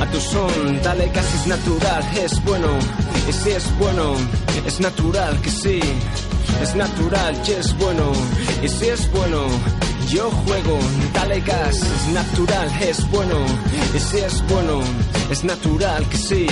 a 0.00 0.06
tu 0.06 0.20
son, 0.20 0.82
dale 0.82 1.08
casi 1.10 1.36
es 1.36 1.46
natural, 1.46 2.04
es 2.22 2.44
bueno, 2.44 2.68
y 3.28 3.32
si 3.32 3.50
es 3.50 3.78
bueno, 3.78 4.14
es 4.66 4.80
natural 4.80 5.40
que 5.40 5.50
sí, 5.50 5.80
es 6.62 6.74
natural 6.74 7.34
y 7.46 7.50
es 7.52 7.76
bueno, 7.78 8.12
y 8.62 8.68
si 8.68 8.88
es 8.88 9.10
bueno, 9.12 9.46
yo 10.08 10.30
juego, 10.30 10.78
dale 11.12 11.40
gas, 11.40 11.76
es 11.76 12.06
natural, 12.12 12.68
es 12.80 13.10
bueno, 13.10 13.38
y 13.94 13.98
si 13.98 14.18
es 14.18 14.46
bueno, 14.48 14.80
es 15.30 15.44
natural 15.44 16.08
que 16.08 16.16
sí. 16.16 16.46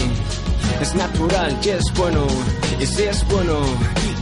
Es 0.81 0.95
natural 0.95 1.57
y 1.63 1.69
es 1.69 1.85
bueno, 1.95 2.27
y 2.81 2.87
si 2.87 3.03
es 3.05 3.25
bueno, 3.29 3.59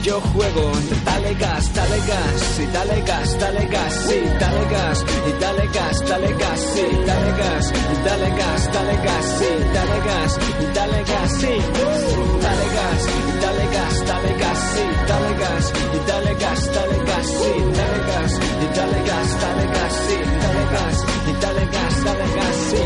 yo 0.03 0.21
juego, 0.21 0.73
dale 1.05 1.35
gas, 1.35 1.73
dale 1.73 1.99
gas, 1.99 2.61
y 2.61 2.67
dale 2.67 3.01
gas, 3.03 3.39
dale 3.39 3.67
gas, 3.67 3.95
sí, 4.07 4.21
dale 4.39 4.65
gas, 4.71 5.05
y 5.29 5.41
dale 5.41 5.67
gas, 5.69 6.09
dale 6.09 6.33
gas, 6.35 6.61
sí, 6.75 6.83
dale 7.07 7.31
gas, 7.39 7.73
y 7.73 8.05
dale 8.05 8.31
gas, 8.37 8.73
dale 8.73 8.97
gas, 8.97 9.25
sí, 9.39 9.51
dale 9.73 10.01
gas, 10.05 10.39
y 10.61 10.75
dale 10.75 11.05
gas, 11.05 11.31
sí, 11.41 11.55
dale 12.43 12.67
gas, 12.77 13.03
y 13.07 13.41
dale 13.41 13.67
gas, 13.73 14.07
dale 14.07 14.35
gas, 14.43 14.59
sí, 14.75 14.85
dale 15.09 15.35
gas, 15.39 15.73
y 15.73 16.09
dale 16.11 16.35
gas, 16.35 16.75
dale 16.75 16.99
gas, 17.05 17.27
sí, 17.27 17.53
dale 17.79 17.99
gas, 18.13 18.52
dale 18.75 19.03
gas, 19.05 19.41
dale 19.41 19.67
gas, 19.67 19.93
sí, 20.09 20.17
dale 20.43 20.65
gas, 20.73 21.05
y 21.27 21.33
dale 21.41 21.67
gas, 21.67 22.05
dale 22.05 22.35
gas, 22.35 22.57
sí. 22.71 22.83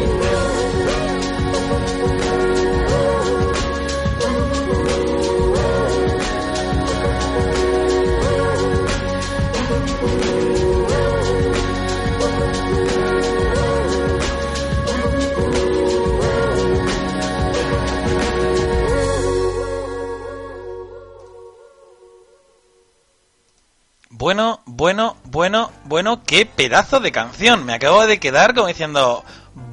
Bueno, 24.19 24.61
bueno, 24.65 25.15
bueno, 25.25 25.71
bueno, 25.85 26.23
qué 26.25 26.47
pedazo 26.47 27.01
de 27.01 27.13
canción. 27.13 27.67
Me 27.67 27.75
acabo 27.75 28.07
de 28.07 28.19
quedar 28.19 28.55
como 28.55 28.67
diciendo, 28.67 29.23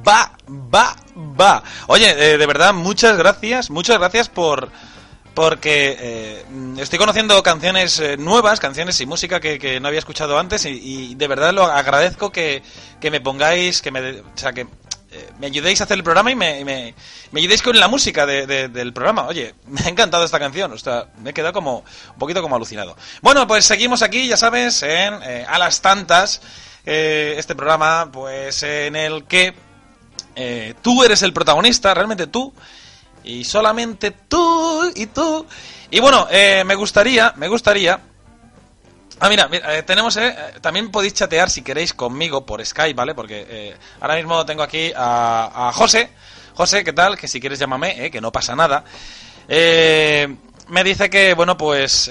va, 0.06 0.32
va, 0.46 0.96
va. 1.16 1.62
Oye, 1.86 2.10
eh, 2.10 2.36
de 2.36 2.46
verdad, 2.46 2.74
muchas 2.74 3.16
gracias, 3.16 3.70
muchas 3.70 3.98
gracias 3.98 4.28
por... 4.28 4.70
Porque 5.32 5.96
eh, 5.98 6.44
estoy 6.78 6.98
conociendo 6.98 7.42
canciones 7.42 7.98
eh, 7.98 8.16
nuevas, 8.16 8.60
canciones 8.60 9.00
y 9.00 9.06
música 9.06 9.40
que, 9.40 9.58
que 9.58 9.80
no 9.80 9.88
había 9.88 9.98
escuchado 9.98 10.38
antes 10.38 10.64
y, 10.64 11.16
de 11.16 11.26
verdad 11.26 11.52
lo 11.52 11.64
agradezco 11.64 12.30
que, 12.30 12.62
que 13.00 13.10
me 13.10 13.20
pongáis, 13.20 13.82
que 13.82 13.90
me, 13.90 14.20
o 14.20 14.24
sea, 14.36 14.52
que 14.52 14.68
me 15.38 15.46
ayudéis 15.48 15.80
a 15.80 15.84
hacer 15.84 15.96
el 15.96 16.04
programa 16.04 16.30
y 16.30 16.34
me, 16.34 16.64
me, 16.64 16.94
me 17.32 17.40
ayudéis 17.40 17.62
con 17.62 17.78
la 17.78 17.88
música 17.88 18.26
de- 18.26 18.46
de- 18.46 18.68
del 18.68 18.92
programa. 18.92 19.26
Oye, 19.26 19.54
me 19.66 19.80
ha 19.82 19.88
encantado 19.88 20.24
esta 20.24 20.38
canción, 20.38 20.72
o 20.72 20.78
sea, 20.78 21.06
me 21.18 21.30
he 21.30 21.34
quedado 21.34 21.52
como 21.52 21.78
un 21.78 22.18
poquito 22.18 22.42
como 22.42 22.56
alucinado. 22.56 22.96
Bueno, 23.22 23.46
pues 23.46 23.64
seguimos 23.64 24.02
aquí, 24.02 24.26
ya 24.28 24.36
sabes, 24.36 24.82
en 24.82 25.14
eh, 25.22 25.46
A 25.48 25.58
las 25.58 25.80
Tantas, 25.80 26.40
eh, 26.86 27.34
este 27.38 27.54
programa, 27.54 28.10
pues 28.12 28.62
en 28.62 28.96
el 28.96 29.24
que 29.24 29.54
eh, 30.36 30.74
tú 30.82 31.02
eres 31.04 31.22
el 31.22 31.32
protagonista, 31.32 31.94
realmente 31.94 32.26
tú, 32.26 32.52
y 33.22 33.44
solamente 33.44 34.10
tú 34.10 34.92
y 34.94 35.06
tú. 35.06 35.46
Y 35.90 36.00
bueno, 36.00 36.26
eh, 36.30 36.62
me 36.66 36.74
gustaría, 36.74 37.32
me 37.36 37.48
gustaría 37.48 38.00
Ah, 39.20 39.28
mira, 39.28 39.48
mira, 39.48 39.76
eh, 39.76 39.82
tenemos, 39.84 40.16
eh, 40.16 40.28
eh, 40.28 40.58
también 40.60 40.90
podéis 40.90 41.14
chatear 41.14 41.48
si 41.48 41.62
queréis 41.62 41.94
conmigo 41.94 42.44
por 42.44 42.64
Skype, 42.64 42.94
¿vale? 42.94 43.14
Porque 43.14 43.46
eh, 43.48 43.76
ahora 44.00 44.16
mismo 44.16 44.44
tengo 44.44 44.62
aquí 44.62 44.92
a, 44.94 45.70
José. 45.74 46.10
José, 46.54 46.84
¿qué 46.84 46.92
tal? 46.92 47.16
Que 47.16 47.28
si 47.28 47.40
quieres 47.40 47.58
llámame, 47.58 48.06
eh, 48.06 48.10
que 48.10 48.20
no 48.20 48.32
pasa 48.32 48.56
nada. 48.56 48.84
Eh, 49.48 50.36
me 50.68 50.84
dice 50.84 51.10
que, 51.10 51.34
bueno, 51.34 51.56
pues... 51.56 52.10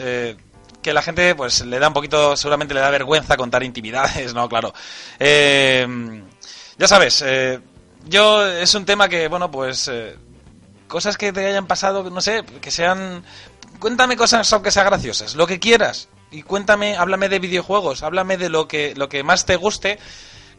que 0.82 0.94
la 0.94 1.02
gente 1.02 1.34
pues 1.34 1.62
le 1.66 1.80
da 1.80 1.88
un 1.88 1.94
poquito, 1.94 2.36
seguramente 2.36 2.74
le 2.74 2.82
da 2.82 2.90
vergüenza 2.90 3.38
contar 3.38 3.64
intimidades, 3.64 4.34
¿no? 4.34 4.50
Claro. 4.50 4.74
Ya 5.20 6.88
sabes, 6.88 7.24
yo 8.06 8.46
es 8.46 8.76
un 8.76 8.86
tema 8.86 9.08
que, 9.08 9.30
bueno, 9.30 9.50
pues 9.50 9.90
cosas 10.88 11.18
que 11.18 11.32
te 11.32 11.46
hayan 11.46 11.68
pasado, 11.68 12.10
no 12.10 12.22
sé, 12.22 12.44
que 12.62 12.70
sean... 12.70 13.24
Cuéntame 13.84 14.16
cosas 14.16 14.54
aunque 14.54 14.72
sean 14.72 14.86
graciosas, 14.86 15.36
lo 15.36 15.46
que 15.46 15.60
quieras. 15.60 16.08
Y 16.32 16.44
cuéntame, 16.44 16.96
háblame 16.96 17.28
de 17.28 17.40
videojuegos, 17.40 18.02
háblame 18.02 18.38
de 18.38 18.48
lo 18.48 18.66
que, 18.66 18.94
lo 18.96 19.10
que 19.10 19.24
más 19.24 19.46
te 19.46 19.58
guste, 19.58 20.00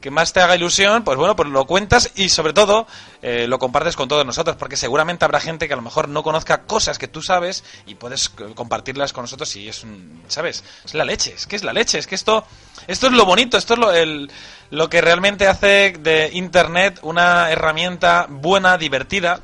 que 0.03 0.11
más 0.11 0.35
te 0.35 0.43
haga 0.43 0.57
ilusión, 0.57 1.05
pues 1.05 1.16
bueno, 1.16 1.35
pues 1.35 1.49
lo 1.49 1.64
cuentas 1.66 2.11
y 2.16 2.29
sobre 2.29 2.53
todo 2.53 2.87
eh, 3.22 3.47
lo 3.49 3.59
compartes 3.59 3.97
con 3.97 4.09
todos 4.09 4.27
nosotros, 4.27 4.57
porque 4.57 4.77
seguramente 4.77 5.25
habrá 5.25 5.41
gente 5.41 5.68
que 5.68 5.72
a 5.72 5.77
lo 5.77 5.81
mejor 5.81 6.11
no 6.11 6.22
conozca 6.22 6.64
cosas 6.64 6.99
que 6.99 7.09
tú 7.09 7.22
sabes 7.22 7.64
y 7.87 7.95
puedes 7.95 8.27
eh, 8.27 8.53
compartirlas 8.55 9.14
con 9.14 9.22
nosotros 9.22 9.57
y 9.57 9.70
es 9.70 9.85
un, 9.85 10.22
¿sabes? 10.29 10.62
Es 10.85 10.93
la 10.93 11.07
leche, 11.07 11.33
es 11.35 11.47
que 11.47 11.57
es 11.57 11.64
la 11.64 11.72
leche, 11.72 11.99
es 11.99 12.07
que 12.07 12.16
esto, 12.16 12.45
esto 12.87 13.07
es 13.07 13.12
lo 13.14 13.25
bonito, 13.25 13.57
esto 13.57 13.72
es 13.72 13.81
lo, 13.81 13.91
el, 13.91 14.31
lo 14.68 14.91
que 14.91 15.01
realmente 15.01 15.49
hace 15.49 15.95
de 15.99 16.29
Internet 16.35 16.99
una 17.01 17.51
herramienta 17.51 18.27
buena, 18.29 18.77
divertida. 18.77 19.41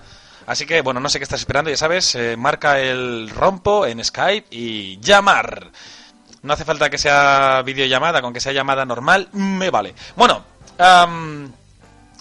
Así 0.46 0.66
que, 0.66 0.80
bueno, 0.80 1.00
no 1.00 1.08
sé 1.08 1.18
qué 1.18 1.24
estás 1.24 1.40
esperando, 1.40 1.70
ya 1.70 1.76
sabes, 1.76 2.14
eh, 2.14 2.36
marca 2.36 2.80
el 2.80 3.30
rompo 3.30 3.86
en 3.86 4.04
Skype 4.04 4.48
y 4.50 4.98
llamar. 5.00 5.70
No 6.42 6.54
hace 6.54 6.64
falta 6.64 6.88
que 6.88 6.98
sea 6.98 7.62
videollamada, 7.64 8.22
con 8.22 8.32
que 8.32 8.40
sea 8.40 8.52
llamada 8.52 8.84
normal, 8.84 9.28
me 9.32 9.70
vale. 9.70 9.94
Bueno, 10.16 10.42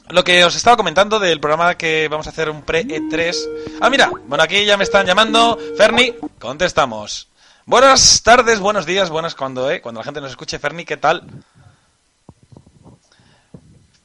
lo 0.09 0.23
que 0.23 0.43
os 0.43 0.55
estaba 0.55 0.75
comentando 0.75 1.19
del 1.19 1.39
programa 1.39 1.75
que 1.75 2.07
vamos 2.09 2.27
a 2.27 2.31
hacer 2.31 2.49
un 2.49 2.63
pre-E3. 2.63 3.77
Ah, 3.79 3.89
mira, 3.89 4.11
bueno, 4.25 4.43
aquí 4.43 4.65
ya 4.65 4.75
me 4.75 4.83
están 4.83 5.05
llamando. 5.05 5.57
Ferni, 5.77 6.13
contestamos. 6.39 7.29
Buenas 7.65 8.21
tardes, 8.23 8.59
buenos 8.59 8.85
días, 8.85 9.09
buenas 9.09 9.35
cuando, 9.35 9.69
eh, 9.69 9.79
cuando 9.79 10.01
la 10.01 10.05
gente 10.05 10.21
nos 10.21 10.31
escuche. 10.31 10.59
Ferni, 10.59 10.83
¿qué 10.85 10.97
tal? 10.97 11.23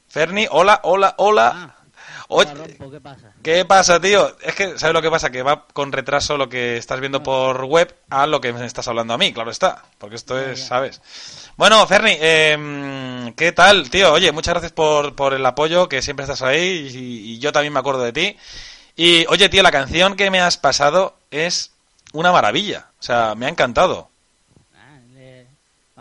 Ferni, 0.07 0.47
hola, 0.49 0.79
hola, 0.83 1.15
hola. 1.17 1.75
Oye, 2.27 2.53
Rompo, 2.53 2.91
¿qué 2.91 3.01
pasa? 3.01 3.33
¿Qué 3.43 3.65
pasa, 3.65 3.99
tío? 3.99 4.35
Es 4.41 4.55
que, 4.55 4.77
¿sabes 4.79 4.93
lo 4.93 5.01
que 5.01 5.11
pasa? 5.11 5.29
Que 5.29 5.43
va 5.43 5.65
con 5.73 5.91
retraso 5.91 6.37
lo 6.37 6.49
que 6.49 6.77
estás 6.77 6.99
viendo 6.99 7.23
por 7.23 7.65
web 7.65 7.95
a 8.09 8.27
lo 8.27 8.41
que 8.41 8.53
me 8.53 8.65
estás 8.65 8.87
hablando 8.87 9.13
a 9.13 9.17
mí, 9.17 9.33
claro 9.33 9.51
está. 9.51 9.83
Porque 9.97 10.15
esto 10.15 10.39
es, 10.39 10.59
ya. 10.59 10.65
¿sabes? 10.65 11.01
Bueno, 11.57 11.85
Ferni, 11.87 12.17
eh, 12.19 13.33
¿qué 13.35 13.51
tal, 13.51 13.89
tío? 13.89 14.13
Oye, 14.13 14.31
muchas 14.31 14.53
gracias 14.53 14.71
por, 14.71 15.15
por 15.15 15.33
el 15.33 15.45
apoyo, 15.45 15.87
que 15.89 16.01
siempre 16.01 16.23
estás 16.23 16.41
ahí 16.41 16.89
y, 16.93 17.33
y 17.33 17.39
yo 17.39 17.51
también 17.51 17.73
me 17.73 17.79
acuerdo 17.79 18.03
de 18.03 18.13
ti. 18.13 18.37
Y, 18.95 19.25
oye, 19.27 19.49
tío, 19.49 19.61
la 19.63 19.71
canción 19.71 20.15
que 20.15 20.31
me 20.31 20.39
has 20.39 20.57
pasado 20.57 21.17
es 21.31 21.71
una 22.13 22.31
maravilla. 22.31 22.87
O 22.99 23.03
sea, 23.03 23.35
me 23.35 23.45
ha 23.45 23.49
encantado. 23.49 24.09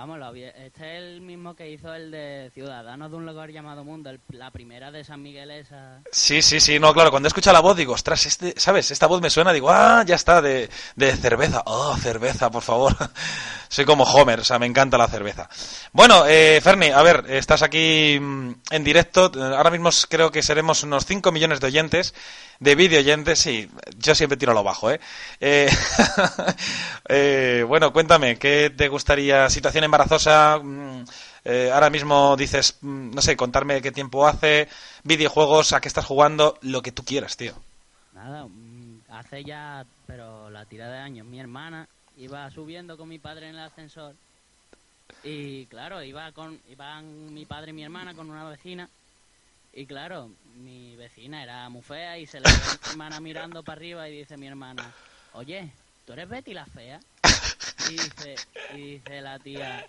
Vamos, 0.07 0.36
este 0.36 0.98
es 0.98 1.02
el 1.02 1.22
mismo 1.22 1.57
que 1.57 1.70
hizo 1.70 1.94
el 1.94 2.11
de 2.11 2.50
Ciudadanos 2.52 3.11
de 3.11 3.16
un 3.16 3.24
lugar 3.24 3.50
llamado 3.50 3.84
Mundo, 3.84 4.11
la 4.32 4.50
primera 4.50 4.90
de 4.90 5.02
San 5.02 5.22
Miguel 5.22 5.50
esa... 5.50 6.02
Sí, 6.12 6.42
sí, 6.42 6.61
sí, 6.61 6.78
no, 6.78 6.92
claro, 6.92 7.11
cuando 7.11 7.26
escucho 7.26 7.50
la 7.55 7.61
voz 7.61 7.74
digo, 7.74 7.94
ostras, 7.94 8.26
este, 8.26 8.52
¿sabes? 8.55 8.90
Esta 8.90 9.07
voz 9.07 9.22
me 9.22 9.30
suena, 9.30 9.50
digo, 9.50 9.70
ah, 9.70 10.05
ya 10.07 10.16
está, 10.16 10.42
de, 10.42 10.68
de 10.94 11.16
cerveza, 11.16 11.62
oh, 11.64 11.96
cerveza, 11.96 12.50
por 12.50 12.62
favor. 12.62 12.94
Soy 13.70 13.86
como 13.86 14.05
Homer, 14.05 14.40
o 14.40 14.44
sea, 14.44 14.59
me 14.59 14.66
encanta 14.66 14.98
la 14.98 15.09
cerveza. 15.09 15.48
Bueno, 15.92 16.26
eh, 16.26 16.61
Ferni, 16.62 16.90
a 16.90 17.02
ver, 17.02 17.24
estás 17.30 17.62
aquí 17.62 18.18
mm, 18.20 18.52
en 18.70 18.84
directo, 18.84 19.32
ahora 19.34 19.70
mismo 19.70 19.88
creo 20.11 20.30
que 20.30 20.42
seremos 20.42 20.82
unos 20.82 21.07
5 21.07 21.32
millones 21.32 21.61
de 21.61 21.66
oyentes, 21.66 22.14
de 22.61 22.74
vídeo 22.74 23.00
oyentes, 23.00 23.38
sí, 23.38 23.68
yo 23.96 24.14
siempre 24.14 24.36
tiro 24.36 24.52
a 24.52 24.55
lo 24.55 24.62
bajo, 24.62 24.90
¿eh? 24.90 25.00
Eh, 25.40 25.68
eh, 27.09 27.64
bueno, 27.66 27.92
cuéntame, 27.92 28.38
¿qué 28.38 28.70
te 28.70 28.88
gustaría, 28.88 29.48
situación 29.50 29.84
embarazosa? 29.95 30.59
mm, 30.62 31.05
eh, 31.45 31.70
ahora 31.72 31.90
mismo 31.90 32.36
dices, 32.36 32.78
mm, 32.82 33.11
no 33.14 33.22
sé, 33.22 33.36
contarme 33.36 33.82
qué 33.82 33.92
tiempo 33.92 34.26
hace, 34.26 34.68
videojuegos, 35.05 35.72
a 35.72 35.80
qué 35.80 35.88
estás 35.88 36.07
jugando, 36.07 36.59
lo 36.62 36.82
que 36.82 36.92
tú 36.92 37.05
quieras, 37.05 37.36
tío. 37.36 37.55
Nada, 38.12 38.47
mm, 38.47 39.03
hace 39.09 39.45
ya, 39.45 39.86
pero 40.07 40.51
la 40.51 40.66
tira 40.66 40.88
de 40.90 40.99
años, 40.99 41.26
mi 41.26 41.38
hermana 41.40 41.88
iba 42.14 42.51
subiendo 42.51 42.97
con 42.97 43.09
mi 43.09 43.18
padre 43.18 43.49
en 43.49 43.57
el 43.57 43.61
ascensor 43.62 44.16
y 45.22 45.66
claro, 45.68 46.03
iba 46.03 46.32
con 46.32 46.61
iban 46.66 47.32
mi 47.32 47.47
padre 47.47 47.70
y 47.70 47.74
mi 47.74 47.82
hermana 47.84 48.14
con 48.14 48.30
una 48.30 48.49
vecina 48.49 48.90
y 49.72 49.86
claro, 49.86 50.36
mi 50.45 50.97
vecina 50.97 51.42
era 51.42 51.68
muy 51.70 51.82
fea 51.82 52.18
y 52.18 52.26
se 52.26 52.40
le 52.40 52.53
ve 52.53 52.62
a 52.64 52.68
mi 52.72 52.80
hermana 52.86 53.20
mirando 53.20 53.64
para 53.64 53.78
arriba 53.78 54.09
y 54.09 54.18
dice 54.18 54.36
mi 54.38 54.47
hermana, 54.49 54.97
oye, 55.32 55.74
¿tú 56.05 56.14
eres 56.14 56.28
Betty 56.28 56.55
la 56.55 56.66
fea? 56.66 57.05
Y 57.79 57.93
dice, 57.93 58.35
y 58.75 58.77
dice 58.93 59.20
la 59.20 59.39
tía, 59.39 59.87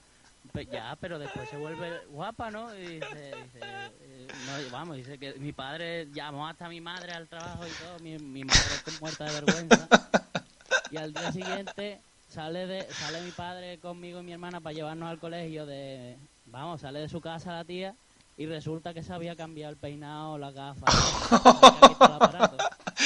"Pe- 0.51 0.65
ya, 0.65 0.95
pero 0.99 1.17
después 1.19 1.47
se 1.49 1.57
vuelve 1.57 2.05
guapa, 2.07 2.51
¿no? 2.51 2.73
Y 2.75 2.99
dice, 2.99 3.31
dice, 3.43 3.59
eh, 4.01 4.27
no, 4.33 4.69
vamos, 4.71 4.97
dice 4.97 5.17
que 5.17 5.33
mi 5.35 5.53
padre 5.53 6.07
llamó 6.11 6.47
hasta 6.47 6.67
mi 6.69 6.81
madre 6.81 7.13
al 7.13 7.27
trabajo 7.27 7.67
y 7.67 7.71
todo, 7.71 7.99
mi, 7.99 8.17
mi 8.19 8.43
madre 8.43 8.75
está 8.75 8.91
muerta 8.99 9.25
de 9.25 9.41
vergüenza. 9.41 9.87
Y 10.91 10.97
al 10.97 11.13
día 11.13 11.31
siguiente 11.31 12.01
sale 12.27 12.67
de 12.67 12.83
sale 12.93 13.21
mi 13.21 13.31
padre 13.31 13.79
conmigo 13.79 14.19
y 14.19 14.23
mi 14.23 14.33
hermana 14.33 14.61
para 14.61 14.73
llevarnos 14.73 15.09
al 15.09 15.19
colegio 15.19 15.65
de... 15.65 16.17
Vamos, 16.45 16.81
sale 16.81 16.99
de 16.99 17.09
su 17.09 17.21
casa 17.21 17.53
la 17.53 17.65
tía 17.65 17.95
y 18.37 18.45
resulta 18.45 18.93
que 18.93 19.01
se 19.03 19.13
había 19.13 19.35
cambiado 19.35 19.71
el 19.71 19.77
peinado, 19.77 20.35
había 21.31 21.87
visto 21.89 22.05
el 22.05 22.11
aparato. 22.11 22.57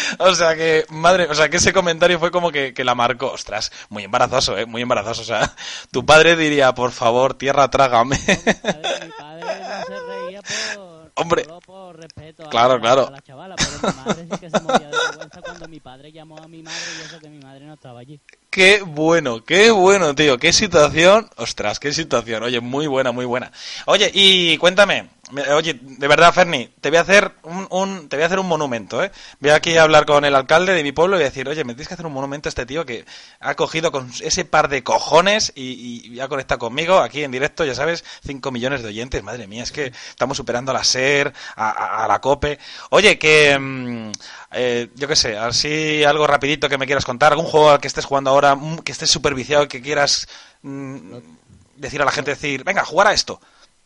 O 0.20 0.34
sea 0.36 0.56
que, 0.56 0.86
madre, 0.90 1.28
o 1.30 1.36
sea 1.36 1.50
que 1.50 1.58
ese 1.58 1.74
comentario 1.74 2.20
fue 2.20 2.32
como 2.32 2.52
que, 2.52 2.74
que 2.74 2.84
la 2.84 2.96
marcó. 2.96 3.32
Ostras, 3.32 3.72
muy 3.90 4.04
embarazoso, 4.04 4.58
eh, 4.58 4.66
muy 4.66 4.82
embarazoso. 4.82 5.22
O 5.22 5.26
sea, 5.26 5.54
tu 5.92 6.06
padre 6.06 6.36
diría, 6.36 6.74
por 6.74 6.92
favor, 6.92 7.34
tierra, 7.36 7.70
trágame. 7.70 8.16
¿sabes? 8.18 9.06
Mi 9.06 9.12
padre 9.18 9.46
no 9.60 9.86
se 9.86 10.00
reía 10.08 10.42
por, 10.76 11.12
Hombre. 11.16 11.46
por 11.66 11.98
respeto 11.98 12.46
a, 12.46 12.50
Claro, 12.50 12.80
claro. 12.80 13.08
a 13.08 13.12
la 13.12 13.22
chavala, 13.22 13.56
pero 13.56 13.94
mi 13.94 14.00
madre 14.06 14.28
sí 14.32 14.38
que 14.40 14.50
se 14.50 14.60
moría 14.62 14.88
de 14.88 14.98
vergüenza 14.98 15.42
cuando 15.42 15.68
mi 15.68 15.80
padre 15.80 16.12
llamó 16.12 16.38
a 16.38 16.48
mi 16.48 16.64
madre 16.64 16.80
y 17.00 17.06
eso 17.06 17.20
que 17.20 17.30
mi 17.30 17.40
madre 17.40 17.66
no 17.66 17.74
estaba 17.74 18.00
allí. 18.00 18.20
Qué 18.52 18.82
bueno, 18.82 19.44
qué 19.46 19.70
bueno, 19.70 20.16
tío. 20.16 20.40
Qué 20.40 20.52
situación. 20.54 21.30
Ostras, 21.36 21.80
qué 21.80 21.94
situación. 21.94 22.42
Oye, 22.42 22.60
muy 22.60 22.88
buena, 22.88 23.12
muy 23.12 23.26
buena. 23.26 23.52
Oye, 23.86 24.10
y 24.12 24.58
cuéntame. 24.58 25.10
me- 25.32 25.44
Oye, 25.54 25.76
de 25.80 26.08
verdad, 26.08 26.34
Ferni, 26.34 26.68
te 26.82 26.90
voy 26.90 26.98
a 26.98 27.02
hacer 27.02 27.32
un, 27.44 27.68
un- 27.70 28.10
te 28.10 28.16
voy 28.16 28.24
a 28.24 28.26
hacer 28.26 28.40
un 28.40 28.48
monumento, 28.48 29.04
¿eh? 29.04 29.12
Voy 29.40 29.52
aquí 29.52 29.78
a 29.78 29.84
hablar 29.84 30.08
con 30.08 30.26
el 30.26 30.34
alcalde 30.34 30.74
de 30.74 30.82
mi 30.82 30.92
pueblo 30.92 31.20
y 31.20 31.24
decir, 31.24 31.48
oye, 31.48 31.64
me 31.64 31.74
tienes 31.76 31.88
que 31.88 31.94
hacer 31.94 32.08
un 32.08 32.14
monumento 32.14 32.48
a 32.48 32.50
este 32.50 32.66
tío 32.66 32.84
que 32.88 33.06
ha 33.40 33.54
cogido 33.54 33.92
con 33.92 34.10
ese 34.24 34.44
par 34.46 34.70
de 34.70 34.84
cojones 34.84 35.52
y, 35.56 36.02
y 36.12 36.20
ha 36.20 36.28
conectado 36.28 36.58
conmigo 36.58 36.98
aquí 36.98 37.24
en 37.24 37.30
directo, 37.30 37.64
ya 37.64 37.76
sabes, 37.76 38.04
5 38.26 38.52
millones 38.52 38.82
de 38.82 38.88
oyentes. 38.88 39.22
Madre 39.22 39.46
mía, 39.46 39.62
es 39.62 39.72
que 39.72 39.94
estamos 40.10 40.36
superando 40.38 40.72
a 40.72 40.74
la 40.74 40.84
SER, 40.84 41.32
a, 41.56 41.70
a- 41.70 42.06
a 42.06 42.08
la 42.08 42.20
COPE. 42.22 42.58
Oye, 42.90 43.20
que... 43.20 43.60
mm, 43.60 44.12
eh, 44.52 44.90
yo 44.96 45.08
qué 45.08 45.16
sé, 45.16 45.38
así 45.38 46.04
algo 46.04 46.26
rapidito 46.26 46.70
que 46.70 46.78
me 46.78 46.86
quieras 46.86 47.06
contar, 47.06 47.32
algún 47.32 47.46
juego 47.46 47.70
al 47.70 47.80
que 47.80 47.88
estés 47.88 48.06
jugando 48.06 48.32
ahora, 48.32 48.56
mm, 48.56 48.80
que 48.80 48.92
estés 48.92 49.10
súper 49.10 49.36
viciado 49.36 49.64
y 49.64 49.68
que 49.68 49.82
quieras 49.82 50.28
mm, 50.64 51.18
decir 51.76 52.02
a 52.02 52.06
la 52.06 52.12
gente, 52.12 52.32
decir, 52.32 52.64
venga, 52.64 52.84
jugar 52.84 53.08
a 53.08 53.14
esto. 53.14 53.40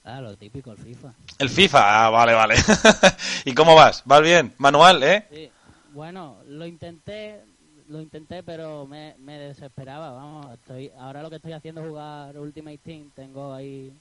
Ah, 0.06 0.20
lo 0.20 0.36
típico, 0.36 0.72
el 0.72 0.78
FIFA. 0.78 1.14
El 1.40 1.50
FIFA, 1.50 2.06
ah, 2.06 2.10
vale, 2.10 2.34
vale. 2.34 2.56
¿Y 3.46 3.54
cómo 3.54 3.76
vas? 3.76 4.04
¿Vas 4.06 4.22
bien? 4.22 4.54
Manual, 4.58 5.02
¿eh? 5.04 5.28
Sí, 5.32 5.50
bueno, 5.94 6.38
lo 6.48 6.66
intenté, 6.66 7.42
lo 7.88 8.02
intenté, 8.02 8.44
pero 8.44 8.86
me, 8.86 9.16
me 9.20 9.38
desesperaba, 9.38 10.12
vamos, 10.12 10.54
estoy, 10.54 10.92
ahora 11.00 11.22
lo 11.22 11.30
que 11.30 11.38
estoy 11.38 11.54
haciendo 11.54 11.82
es 11.82 11.88
jugar 11.88 12.38
Ultimate 12.38 12.80
Team, 12.80 13.12
tengo 13.16 13.54
ahí 13.54 13.94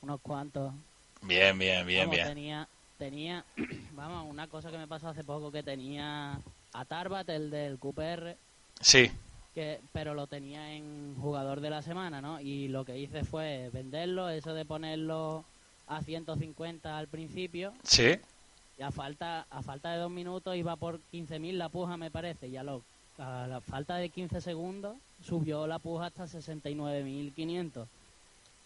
unos 0.00 0.20
cuantos. 0.20 0.72
Bien, 1.22 1.58
bien, 1.58 1.86
bien, 1.86 2.02
Vamos, 2.02 2.16
bien. 2.16 2.28
Tenía, 2.28 2.68
tenía, 3.04 3.44
vamos, 3.94 4.30
una 4.30 4.46
cosa 4.46 4.70
que 4.70 4.78
me 4.78 4.86
pasó 4.88 5.08
hace 5.08 5.24
poco, 5.24 5.52
que 5.52 5.62
tenía 5.62 6.40
a 6.72 6.84
Tarbat, 6.86 7.28
el 7.28 7.50
del 7.50 7.78
QPR, 7.78 8.34
Sí, 8.80 9.10
que, 9.54 9.80
pero 9.92 10.14
lo 10.14 10.26
tenía 10.26 10.72
en 10.72 11.14
jugador 11.20 11.60
de 11.60 11.68
la 11.68 11.82
semana, 11.82 12.22
¿no? 12.22 12.40
Y 12.40 12.68
lo 12.68 12.86
que 12.86 12.98
hice 12.98 13.22
fue 13.24 13.68
venderlo, 13.74 14.30
eso 14.30 14.54
de 14.54 14.64
ponerlo 14.64 15.44
a 15.86 16.00
150 16.02 16.96
al 16.96 17.08
principio, 17.08 17.74
sí. 17.82 18.16
y 18.78 18.82
a 18.82 18.90
falta, 18.90 19.46
a 19.50 19.60
falta 19.62 19.92
de 19.92 19.98
dos 19.98 20.10
minutos 20.10 20.56
iba 20.56 20.74
por 20.76 20.98
15.000 21.12 21.52
la 21.52 21.68
puja, 21.68 21.98
me 21.98 22.10
parece. 22.10 22.48
Y 22.48 22.56
a, 22.56 22.62
lo, 22.62 22.82
a 23.18 23.46
la 23.46 23.60
falta 23.60 23.96
de 23.96 24.08
15 24.08 24.40
segundos 24.40 24.96
subió 25.22 25.66
la 25.66 25.78
puja 25.78 26.06
hasta 26.06 26.24
69.500. 26.24 27.86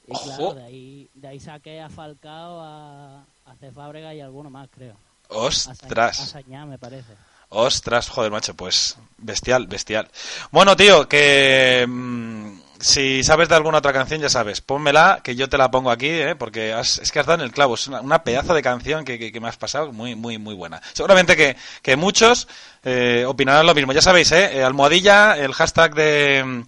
Y 0.09 0.14
Ojo. 0.14 0.24
claro, 0.24 0.54
de 0.54 0.64
ahí, 0.64 1.11
de 1.14 1.28
ahí 1.28 1.38
saqué 1.40 1.80
a 1.80 1.90
Falcao, 1.90 2.61
a, 2.61 3.20
a 3.44 3.54
Cefábrega 3.61 4.14
y 4.14 4.20
alguno 4.20 4.48
más, 4.50 4.68
creo. 4.74 4.94
A 5.30 5.50
Sa- 5.52 5.70
A 5.70 5.72
Ostras, 5.74 6.16
Sañá, 6.16 6.64
me 6.64 6.78
parece. 6.78 7.12
ostras, 7.50 8.09
joder, 8.09 8.30
macho, 8.30 8.54
pues 8.54 8.96
bestial, 9.18 9.66
bestial. 9.66 10.09
Bueno, 10.50 10.74
tío, 10.76 11.06
que 11.09 11.84
mm, 11.86 12.61
si 12.80 13.22
sabes 13.22 13.50
de 13.50 13.56
alguna 13.56 13.78
otra 13.78 13.92
canción, 13.92 14.20
ya 14.22 14.30
sabes, 14.30 14.62
pónmela, 14.62 15.20
que 15.22 15.36
yo 15.36 15.48
te 15.50 15.59
la 15.59 15.70
pongo 15.70 15.90
aquí, 15.90 16.09
¿eh? 16.09 16.34
porque 16.36 16.72
has- 16.72 16.98
es 17.00 17.12
que 17.12 17.18
has 17.20 17.26
dado 17.26 17.42
en 17.42 17.46
el 17.46 17.52
clavo, 17.52 17.74
es 17.74 17.86
una, 17.88 18.00
una 18.00 18.24
pedazo 18.24 18.54
de 18.54 18.62
canción 18.62 19.04
que, 19.04 19.18
que- 19.18 19.30
que 19.30 19.40
me 19.40 19.48
has 19.48 19.59
pasado, 19.59 19.92
muy, 19.92 20.14
muy, 20.14 20.38
muy 20.38 20.54
buena. 20.54 20.80
Seguramente 20.94 21.36
que, 21.36 21.54
que 21.82 21.96
muchos 21.96 22.48
eh, 22.84 23.24
opinarán 23.26 23.66
lo 23.66 23.74
mismo. 23.74 23.92
Ya 23.92 24.00
sabéis, 24.00 24.32
¿eh? 24.32 24.59
Eh, 24.59 24.64
almohadilla, 24.64 25.36
el 25.36 25.52
hashtag 25.52 25.94
de 25.94 26.64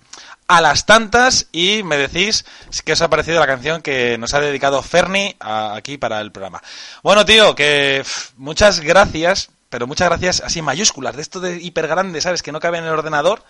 a 0.50 0.60
las 0.60 0.84
tantas 0.84 1.46
y 1.52 1.82
me 1.84 1.96
decís 1.96 2.44
qué 2.84 2.92
os 2.94 3.02
ha 3.02 3.08
parecido 3.10 3.38
la 3.38 3.46
canción 3.46 3.82
que 3.82 4.18
nos 4.18 4.34
ha 4.34 4.40
dedicado 4.40 4.82
Ferni 4.82 5.36
a- 5.40 5.74
aquí 5.76 5.96
para 5.96 6.20
el 6.20 6.32
programa. 6.32 6.60
Bueno, 7.02 7.24
tío, 7.24 7.54
que 7.54 8.02
muchas 8.36 8.80
gracias, 8.80 9.50
pero 9.68 9.86
muchas 9.86 10.08
gracias 10.08 10.42
así 10.44 10.60
mayúsculas, 10.60 11.14
de 11.14 11.22
esto 11.22 11.38
de 11.40 11.56
hiper 11.62 11.86
grande, 11.86 12.20
¿sabes? 12.20 12.42
Que 12.42 12.50
no 12.52 12.58
cabe 12.58 12.78
en 12.78 12.84
el 12.84 12.90
ordenador 12.90 13.44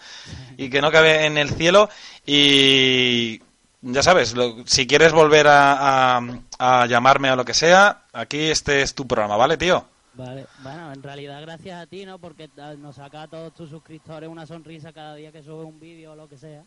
y 0.58 0.68
que 0.68 0.82
no 0.82 0.90
cabe 0.92 1.24
en 1.24 1.38
el 1.38 1.50
cielo 1.54 1.88
y 2.26 3.40
ya 3.82 4.02
sabes, 4.02 4.34
lo- 4.34 4.56
si 4.66 4.86
quieres 4.86 5.12
volver 5.12 5.46
a, 5.48 6.18
a- 6.18 6.22
a 6.58 6.86
llamarme 6.86 7.30
o 7.32 7.36
lo 7.36 7.44
que 7.46 7.54
sea, 7.54 8.02
aquí 8.12 8.38
este 8.50 8.82
es 8.82 8.94
tu 8.94 9.06
programa, 9.06 9.36
¿vale, 9.36 9.56
tío? 9.56 9.86
Vale, 10.12 10.44
bueno, 10.62 10.92
en 10.92 11.02
realidad 11.02 11.40
gracias 11.40 11.80
a 11.82 11.86
ti, 11.86 12.04
¿no? 12.04 12.18
Porque 12.18 12.50
nos 12.78 12.96
saca 12.96 13.22
a 13.22 13.28
todos 13.28 13.54
tus 13.54 13.70
suscriptores 13.70 14.28
una 14.28 14.44
sonrisa 14.44 14.92
cada 14.92 15.14
día 15.14 15.32
que 15.32 15.42
sube 15.42 15.64
un 15.64 15.80
vídeo 15.80 16.12
o 16.12 16.16
lo 16.16 16.28
que 16.28 16.36
sea. 16.36 16.62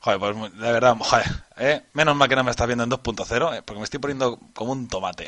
Joder, 0.00 0.18
pues 0.18 0.52
de 0.58 0.72
verdad, 0.72 0.96
joder, 0.98 1.26
¿eh? 1.56 1.82
menos 1.92 2.14
mal 2.14 2.28
que 2.28 2.36
no 2.36 2.44
me 2.44 2.50
estás 2.52 2.66
viendo 2.66 2.84
en 2.84 2.90
2.0, 2.90 3.56
¿eh? 3.58 3.62
porque 3.62 3.78
me 3.78 3.84
estoy 3.84 3.98
poniendo 3.98 4.38
como 4.54 4.72
un 4.72 4.86
tomate. 4.88 5.26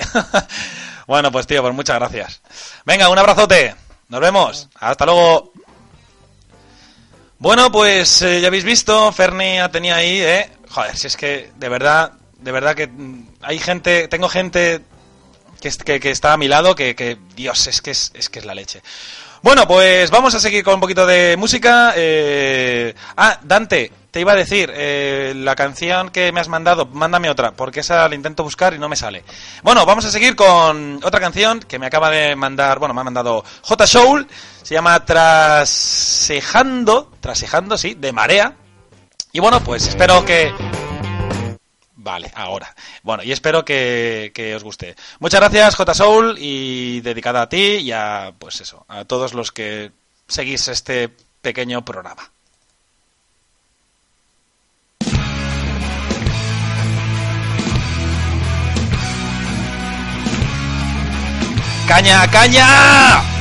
bueno, 1.06 1.32
pues 1.32 1.46
tío, 1.46 1.60
pues 1.62 1.74
muchas 1.74 1.96
gracias. 1.96 2.40
Venga, 2.84 3.08
un 3.08 3.18
abrazote. 3.18 3.74
Nos 4.08 4.20
vemos. 4.20 4.68
Hasta 4.76 5.04
luego. 5.06 5.52
Bueno, 7.38 7.72
pues 7.72 8.22
eh, 8.22 8.40
ya 8.40 8.48
habéis 8.48 8.64
visto, 8.64 9.10
Ferni 9.12 9.58
ha 9.58 9.70
tenido 9.70 9.96
ahí, 9.96 10.20
¿eh? 10.20 10.50
Joder, 10.68 10.96
si 10.96 11.06
es 11.06 11.16
que 11.16 11.50
de 11.56 11.68
verdad, 11.68 12.12
de 12.38 12.52
verdad 12.52 12.74
que 12.74 12.86
mm, 12.86 13.28
hay 13.42 13.58
gente, 13.58 14.08
tengo 14.08 14.28
gente 14.28 14.82
que, 15.60 15.70
que, 15.70 16.00
que 16.00 16.10
está 16.10 16.34
a 16.34 16.36
mi 16.36 16.48
lado 16.48 16.74
que, 16.74 16.94
que 16.94 17.18
Dios, 17.34 17.66
es 17.66 17.80
que 17.80 17.92
es, 17.92 18.12
es 18.14 18.28
que 18.28 18.40
es 18.40 18.44
la 18.44 18.54
leche. 18.54 18.82
Bueno, 19.42 19.66
pues 19.66 20.10
vamos 20.10 20.34
a 20.34 20.40
seguir 20.40 20.62
con 20.62 20.74
un 20.74 20.80
poquito 20.80 21.06
de 21.06 21.36
música. 21.38 21.94
eh, 21.96 22.94
Ah, 23.16 23.40
Dante, 23.42 23.90
te 24.10 24.20
iba 24.20 24.32
a 24.32 24.36
decir, 24.36 24.72
eh, 24.74 25.32
la 25.36 25.54
canción 25.54 26.10
que 26.10 26.32
me 26.32 26.40
has 26.40 26.48
mandado, 26.48 26.86
mándame 26.86 27.30
otra, 27.30 27.52
porque 27.52 27.80
esa 27.80 28.08
la 28.08 28.14
intento 28.14 28.42
buscar 28.42 28.74
y 28.74 28.78
no 28.78 28.88
me 28.88 28.96
sale. 28.96 29.24
Bueno, 29.62 29.86
vamos 29.86 30.04
a 30.04 30.10
seguir 30.10 30.36
con 30.36 31.00
otra 31.04 31.20
canción 31.20 31.60
que 31.60 31.78
me 31.78 31.86
acaba 31.86 32.10
de 32.10 32.34
mandar, 32.36 32.78
bueno, 32.78 32.94
me 32.94 33.00
ha 33.02 33.04
mandado 33.04 33.44
J. 33.62 33.86
Soul, 33.86 34.26
se 34.62 34.74
llama 34.74 35.04
Trasejando, 35.04 37.12
Trasejando, 37.20 37.78
sí, 37.78 37.94
de 37.94 38.12
Marea. 38.12 38.56
Y 39.32 39.40
bueno, 39.40 39.62
pues 39.62 39.86
espero 39.86 40.24
que... 40.24 40.52
Vale, 41.94 42.32
ahora. 42.34 42.74
Bueno, 43.02 43.22
y 43.22 43.30
espero 43.30 43.64
que, 43.64 44.32
que 44.34 44.56
os 44.56 44.64
guste. 44.64 44.96
Muchas 45.20 45.40
gracias, 45.40 45.76
J. 45.76 45.94
Soul, 45.94 46.36
y 46.38 47.00
dedicada 47.02 47.42
a 47.42 47.48
ti 47.48 47.76
y 47.76 47.92
a, 47.92 48.32
pues 48.38 48.60
eso, 48.60 48.84
a 48.88 49.04
todos 49.04 49.34
los 49.34 49.52
que 49.52 49.92
seguís 50.26 50.66
este 50.68 51.10
pequeño 51.42 51.84
programa. 51.84 52.30
¡Caña, 61.90 62.24
caña! 62.30 63.39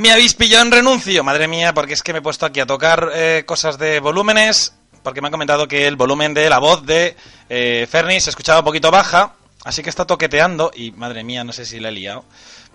Me 0.00 0.10
habéis 0.10 0.32
pillado 0.32 0.64
en 0.64 0.72
renuncio, 0.72 1.22
madre 1.22 1.46
mía, 1.46 1.74
porque 1.74 1.92
es 1.92 2.02
que 2.02 2.14
me 2.14 2.20
he 2.20 2.22
puesto 2.22 2.46
aquí 2.46 2.58
a 2.58 2.64
tocar 2.64 3.10
eh, 3.12 3.44
cosas 3.44 3.76
de 3.76 4.00
volúmenes, 4.00 4.74
porque 5.02 5.20
me 5.20 5.26
han 5.26 5.30
comentado 5.30 5.68
que 5.68 5.86
el 5.86 5.96
volumen 5.96 6.32
de 6.32 6.48
la 6.48 6.58
voz 6.58 6.86
de 6.86 7.18
eh, 7.50 7.86
Ferni 7.86 8.18
se 8.18 8.30
escuchaba 8.30 8.60
un 8.60 8.64
poquito 8.64 8.90
baja, 8.90 9.34
así 9.62 9.82
que 9.82 9.90
está 9.90 10.06
toqueteando 10.06 10.70
y, 10.74 10.92
madre 10.92 11.22
mía, 11.22 11.44
no 11.44 11.52
sé 11.52 11.66
si 11.66 11.80
le 11.80 11.90
he 11.90 11.92
liado. 11.92 12.24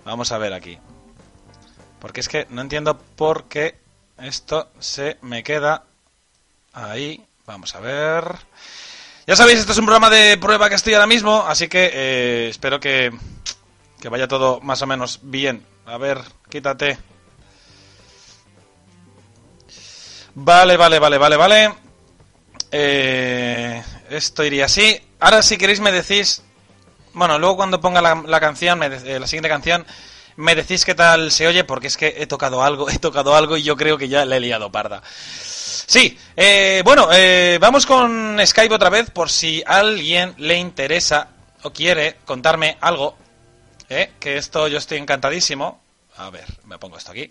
Vamos 0.04 0.30
a 0.30 0.38
ver 0.38 0.52
aquí. 0.52 0.78
Porque 1.98 2.20
es 2.20 2.28
que 2.28 2.46
no 2.50 2.60
entiendo 2.60 2.96
por 2.96 3.48
qué 3.48 3.74
esto 4.18 4.70
se 4.78 5.16
me 5.20 5.42
queda 5.42 5.82
ahí. 6.72 7.26
Vamos 7.44 7.74
a 7.74 7.80
ver. 7.80 8.36
Ya 9.26 9.34
sabéis, 9.34 9.58
esto 9.58 9.72
es 9.72 9.78
un 9.78 9.86
programa 9.86 10.10
de 10.10 10.38
prueba 10.38 10.68
que 10.68 10.76
estoy 10.76 10.94
ahora 10.94 11.08
mismo, 11.08 11.44
así 11.44 11.66
que 11.66 11.90
eh, 11.92 12.48
espero 12.50 12.78
que, 12.78 13.10
que 14.00 14.08
vaya 14.08 14.28
todo 14.28 14.60
más 14.60 14.80
o 14.82 14.86
menos 14.86 15.18
bien. 15.24 15.66
A 15.86 15.98
ver, 15.98 16.20
quítate. 16.48 17.15
Vale, 20.36 20.76
vale, 20.76 20.98
vale, 20.98 21.18
vale, 21.18 21.36
vale. 21.36 21.74
Eh, 22.70 23.82
esto 24.10 24.44
iría 24.44 24.66
así. 24.66 25.00
Ahora 25.20 25.42
si 25.42 25.56
queréis 25.56 25.80
me 25.80 25.92
decís... 25.92 26.42
Bueno, 27.14 27.38
luego 27.38 27.56
cuando 27.56 27.80
ponga 27.80 28.02
la, 28.02 28.22
la 28.26 28.40
canción, 28.40 28.78
me 28.78 28.90
de- 28.90 29.16
eh, 29.16 29.18
la 29.18 29.26
siguiente 29.26 29.48
canción, 29.48 29.86
me 30.36 30.54
decís 30.54 30.84
qué 30.84 30.94
tal 30.94 31.32
se 31.32 31.46
oye, 31.46 31.64
porque 31.64 31.86
es 31.86 31.96
que 31.96 32.14
he 32.18 32.26
tocado 32.26 32.62
algo, 32.62 32.90
he 32.90 32.98
tocado 32.98 33.34
algo 33.34 33.56
y 33.56 33.62
yo 33.62 33.74
creo 33.76 33.96
que 33.96 34.08
ya 34.08 34.26
le 34.26 34.36
he 34.36 34.40
liado 34.40 34.70
parda. 34.70 35.02
Sí, 35.08 36.18
eh, 36.36 36.82
bueno, 36.84 37.08
eh, 37.12 37.56
vamos 37.58 37.86
con 37.86 38.36
Skype 38.44 38.74
otra 38.74 38.90
vez 38.90 39.08
por 39.10 39.30
si 39.30 39.62
alguien 39.66 40.34
le 40.36 40.56
interesa 40.58 41.28
o 41.62 41.72
quiere 41.72 42.16
contarme 42.26 42.76
algo, 42.82 43.16
eh, 43.88 44.12
que 44.20 44.36
esto 44.36 44.68
yo 44.68 44.76
estoy 44.76 44.98
encantadísimo. 44.98 45.80
A 46.18 46.28
ver, 46.28 46.44
me 46.64 46.76
pongo 46.78 46.98
esto 46.98 47.12
aquí. 47.12 47.30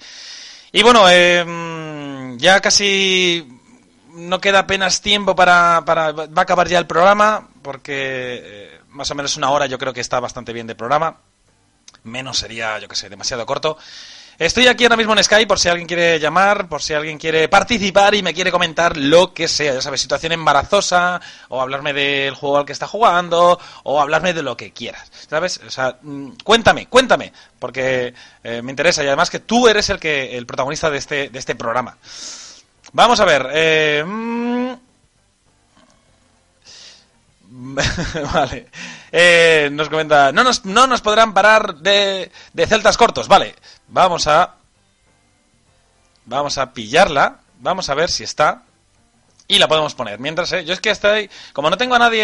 Y 0.75 0.83
bueno, 0.83 1.05
mm, 1.05 2.35
ya 2.35 2.59
casi 2.59 3.47
no 4.09 4.41
queda 4.41 4.59
apenas 4.59 4.99
tiempo 4.99 5.33
para, 5.33 5.83
para... 5.85 6.11
Va 6.11 6.27
a 6.35 6.41
acabar 6.41 6.67
ya 6.67 6.77
el 6.77 6.85
programa, 6.85 7.47
porque 7.61 8.41
eh, 8.43 8.81
más 8.89 9.09
o 9.09 9.15
menos 9.15 9.37
una 9.37 9.51
hora 9.51 9.67
yo 9.67 9.77
creo 9.77 9.93
que 9.93 10.01
está 10.01 10.19
bastante 10.19 10.51
bien 10.51 10.67
de 10.67 10.75
programa. 10.75 11.21
Menos 12.03 12.39
sería, 12.39 12.77
yo 12.79 12.89
que 12.89 12.97
sé, 12.97 13.07
demasiado 13.07 13.45
corto. 13.45 13.77
Estoy 14.37 14.67
aquí 14.67 14.83
ahora 14.83 14.97
mismo 14.97 15.13
en 15.13 15.23
Skype 15.23 15.47
por 15.47 15.59
si 15.59 15.69
alguien 15.69 15.87
quiere 15.87 16.19
llamar, 16.19 16.67
por 16.67 16.81
si 16.81 16.93
alguien 16.93 17.17
quiere 17.17 17.47
participar 17.47 18.15
y 18.15 18.21
me 18.21 18.33
quiere 18.33 18.51
comentar 18.51 18.97
lo 18.97 19.33
que 19.33 19.47
sea, 19.47 19.73
ya 19.75 19.81
sabes, 19.81 20.01
situación 20.01 20.33
embarazosa, 20.33 21.21
o 21.47 21.61
hablarme 21.61 21.93
del 21.93 22.35
juego 22.35 22.57
al 22.57 22.65
que 22.65 22.73
está 22.73 22.85
jugando, 22.85 23.57
o 23.83 24.01
hablarme 24.01 24.33
de 24.33 24.43
lo 24.43 24.57
que 24.57 24.73
quieras, 24.73 25.09
¿sabes? 25.29 25.61
O 25.65 25.69
sea, 25.69 25.99
mm, 26.01 26.31
cuéntame, 26.43 26.87
cuéntame, 26.87 27.31
porque 27.59 28.13
eh, 28.43 28.61
me 28.61 28.71
interesa 28.73 29.03
y 29.05 29.07
además 29.07 29.29
que 29.29 29.39
tú 29.39 29.69
eres 29.69 29.89
el 29.89 29.99
que 29.99 30.37
el 30.37 30.45
protagonista 30.45 30.89
de 30.89 30.97
este, 30.97 31.29
de 31.29 31.39
este 31.39 31.55
programa. 31.55 31.97
Vamos 32.91 33.19
a 33.21 33.25
ver, 33.25 33.47
eh, 33.53 34.03
mm, 34.05 34.73
vale. 38.33 38.67
Eh, 39.11 39.69
nos 39.71 39.89
comenta, 39.89 40.31
no 40.31 40.43
nos, 40.43 40.65
no 40.65 40.87
nos 40.87 41.01
podrán 41.01 41.33
parar 41.33 41.75
de, 41.75 42.31
de 42.53 42.67
celtas 42.67 42.97
cortos. 42.97 43.27
Vale, 43.27 43.55
vamos 43.87 44.27
a... 44.27 44.55
Vamos 46.25 46.57
a 46.57 46.73
pillarla. 46.73 47.39
Vamos 47.59 47.89
a 47.89 47.95
ver 47.95 48.09
si 48.09 48.23
está. 48.23 48.63
Y 49.47 49.59
la 49.59 49.67
podemos 49.67 49.95
poner. 49.95 50.19
Mientras, 50.19 50.51
eh, 50.51 50.65
yo 50.65 50.73
es 50.73 50.81
que 50.81 50.89
estoy... 50.89 51.29
Como 51.53 51.69
no 51.69 51.77
tengo 51.77 51.95
a 51.95 51.99
nadie 51.99 52.23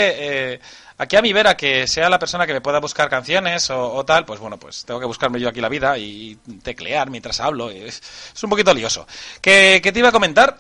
eh, 0.54 0.60
aquí 0.98 1.16
a 1.16 1.22
mi 1.22 1.32
vera 1.32 1.56
que 1.56 1.88
sea 1.88 2.10
la 2.10 2.20
persona 2.20 2.46
que 2.46 2.54
me 2.54 2.62
pueda 2.62 2.80
buscar 2.80 3.10
canciones 3.10 3.70
o, 3.70 4.04
tal, 4.04 4.26
pues 4.26 4.40
bueno, 4.40 4.58
pues 4.58 4.84
tengo 4.84 5.00
que 5.00 5.06
buscarme 5.06 5.40
yo 5.40 5.48
aquí 5.48 5.62
la 5.62 5.70
vida 5.70 5.98
y 5.98 6.36
teclear 6.62 7.10
mientras 7.10 7.40
hablo. 7.40 7.70
Es, 7.70 8.02
un 8.44 8.50
poquito 8.50 8.74
lioso. 8.74 9.08
¿Qué, 9.40 9.80
qué 9.82 9.92
te 9.92 10.00
iba 10.00 10.10
a 10.10 10.12
comentar? 10.12 10.58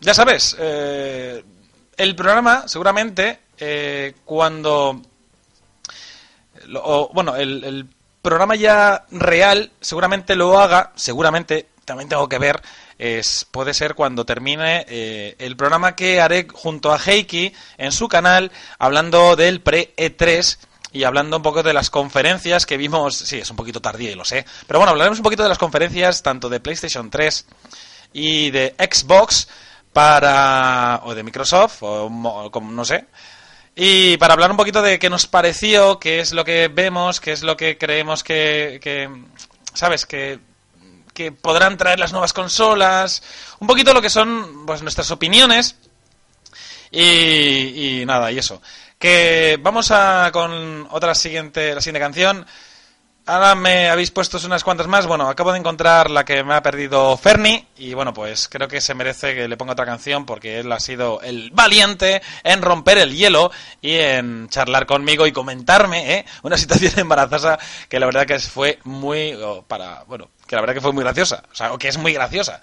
Ya 0.00 0.14
sabes, 0.14 0.56
eh, 0.58 1.44
el 2.00 2.16
programa 2.16 2.66
seguramente 2.66 3.40
eh, 3.58 4.14
cuando... 4.24 5.02
bueno, 7.12 7.36
el, 7.36 7.86
programa 8.22 8.54
ya 8.54 9.06
real 9.10 9.70
seguramente 9.80 10.34
lo 10.34 10.58
haga, 10.58 10.92
seguramente, 10.94 11.68
también 11.86 12.08
tengo 12.08 12.28
que 12.28 12.38
ver, 12.38 12.60
es, 12.98 13.46
puede 13.50 13.72
ser 13.72 13.94
cuando 13.94 14.26
termine 14.26 14.84
eh, 14.88 15.36
el 15.38 15.56
programa 15.56 15.96
que 15.96 16.20
haré 16.20 16.46
junto 16.52 16.92
a 16.92 16.98
Heiki 16.98 17.52
en 17.78 17.92
su 17.92 18.08
canal 18.08 18.52
hablando 18.78 19.36
del 19.36 19.62
pre-E3 19.62 20.58
y 20.92 21.04
hablando 21.04 21.38
un 21.38 21.42
poco 21.42 21.62
de 21.62 21.72
las 21.72 21.88
conferencias 21.88 22.66
que 22.66 22.76
vimos, 22.76 23.16
sí, 23.16 23.38
es 23.38 23.50
un 23.50 23.56
poquito 23.56 23.80
tardío 23.80 24.10
y 24.10 24.14
lo 24.14 24.24
sé, 24.26 24.44
pero 24.66 24.80
bueno, 24.80 24.90
hablaremos 24.90 25.18
un 25.18 25.24
poquito 25.24 25.42
de 25.42 25.48
las 25.48 25.58
conferencias 25.58 26.22
tanto 26.22 26.50
de 26.50 26.60
PlayStation 26.60 27.08
3 27.08 27.46
y 28.12 28.50
de 28.50 28.74
Xbox 28.78 29.48
para 29.92 31.00
o 31.04 31.14
de 31.14 31.22
Microsoft 31.22 31.78
o 31.82 32.10
no 32.10 32.84
sé. 32.84 33.06
Y 33.74 34.16
para 34.16 34.34
hablar 34.34 34.50
un 34.50 34.56
poquito 34.56 34.82
de 34.82 34.98
qué 34.98 35.08
nos 35.08 35.26
pareció 35.26 35.98
qué 35.98 36.20
es 36.20 36.32
lo 36.32 36.44
que 36.44 36.68
vemos 36.68 37.20
qué 37.20 37.32
es 37.32 37.42
lo 37.42 37.56
que 37.56 37.78
creemos 37.78 38.24
que, 38.24 38.80
que 38.82 39.08
sabes 39.74 40.06
que 40.06 40.40
que 41.14 41.32
podrán 41.32 41.76
traer 41.76 41.98
las 41.98 42.12
nuevas 42.12 42.32
consolas 42.32 43.22
un 43.58 43.66
poquito 43.66 43.92
lo 43.94 44.02
que 44.02 44.10
son 44.10 44.66
pues 44.66 44.82
nuestras 44.82 45.10
opiniones. 45.10 45.76
Y, 46.92 48.00
y 48.00 48.06
nada 48.06 48.32
y 48.32 48.38
eso. 48.38 48.60
Que 48.98 49.58
vamos 49.62 49.90
a 49.92 50.30
con 50.32 50.88
otra 50.90 51.14
siguiente 51.14 51.74
la 51.74 51.80
siguiente 51.80 52.00
canción 52.00 52.46
Ahora 53.26 53.54
me 53.54 53.88
habéis 53.88 54.10
puesto 54.10 54.38
unas 54.44 54.64
cuantas 54.64 54.88
más. 54.88 55.06
Bueno, 55.06 55.28
acabo 55.28 55.52
de 55.52 55.58
encontrar 55.58 56.10
la 56.10 56.24
que 56.24 56.42
me 56.42 56.54
ha 56.54 56.62
perdido 56.62 57.16
Ferni. 57.16 57.66
Y 57.76 57.94
bueno, 57.94 58.12
pues 58.12 58.48
creo 58.48 58.66
que 58.66 58.80
se 58.80 58.94
merece 58.94 59.34
que 59.34 59.46
le 59.46 59.56
ponga 59.56 59.72
otra 59.72 59.86
canción 59.86 60.26
porque 60.26 60.60
él 60.60 60.72
ha 60.72 60.80
sido 60.80 61.20
el 61.20 61.50
valiente 61.52 62.22
en 62.42 62.62
romper 62.62 62.98
el 62.98 63.14
hielo 63.14 63.52
y 63.80 63.94
en 63.94 64.48
charlar 64.48 64.86
conmigo 64.86 65.26
y 65.26 65.32
comentarme 65.32 66.14
¿eh? 66.14 66.24
una 66.42 66.56
situación 66.58 66.92
embarazosa 66.96 67.58
que 67.88 68.00
la 68.00 68.06
verdad 68.06 68.26
que 68.26 68.38
fue 68.38 68.80
muy. 68.84 69.38
para 69.68 70.04
Bueno, 70.04 70.30
que 70.46 70.56
la 70.56 70.62
verdad 70.62 70.74
que 70.74 70.80
fue 70.80 70.92
muy 70.92 71.04
graciosa. 71.04 71.44
O 71.52 71.54
sea, 71.54 71.70
que 71.78 71.88
es 71.88 71.98
muy 71.98 72.12
graciosa. 72.12 72.60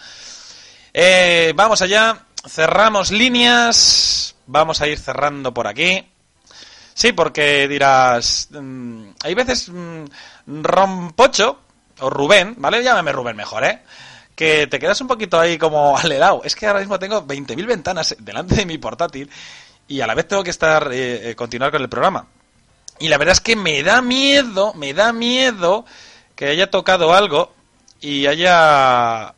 Eh, 0.93 1.53
vamos 1.55 1.81
allá. 1.81 2.25
Cerramos 2.45 3.11
líneas. 3.11 4.35
Vamos 4.47 4.81
a 4.81 4.87
ir 4.87 4.97
cerrando 4.97 5.53
por 5.53 5.67
aquí. 5.67 6.05
Sí, 6.97 7.11
porque 7.11 7.67
dirás, 7.67 8.47
mm, 8.49 9.09
hay 9.23 9.35
veces 9.35 9.69
mm, 9.69 10.05
Rompocho, 10.63 11.59
o 11.99 12.09
Rubén, 12.09 12.55
¿vale? 12.57 12.81
Llámame 12.81 13.11
Rubén 13.11 13.35
mejor, 13.35 13.63
¿eh? 13.65 13.83
Que 14.35 14.65
te 14.65 14.79
quedas 14.79 14.99
un 15.01 15.07
poquito 15.07 15.39
ahí 15.39 15.59
como 15.59 15.95
alerado. 16.03 16.41
Es 16.43 16.55
que 16.55 16.65
ahora 16.65 16.79
mismo 16.79 16.97
tengo 16.97 17.21
20.000 17.21 17.67
ventanas 17.67 18.15
delante 18.17 18.55
de 18.55 18.65
mi 18.65 18.79
portátil 18.79 19.29
y 19.87 20.01
a 20.01 20.07
la 20.07 20.15
vez 20.15 20.27
tengo 20.27 20.43
que 20.43 20.49
estar, 20.49 20.91
eh, 20.91 21.29
eh, 21.29 21.35
continuar 21.35 21.69
con 21.69 21.83
el 21.83 21.87
programa. 21.87 22.25
Y 22.97 23.09
la 23.09 23.19
verdad 23.19 23.33
es 23.33 23.41
que 23.41 23.55
me 23.55 23.83
da 23.83 24.01
miedo, 24.01 24.73
me 24.73 24.95
da 24.95 25.13
miedo 25.13 25.85
que 26.35 26.47
haya 26.47 26.71
tocado 26.71 27.13
algo 27.13 27.53
y 28.01 28.25
haya 28.25 29.35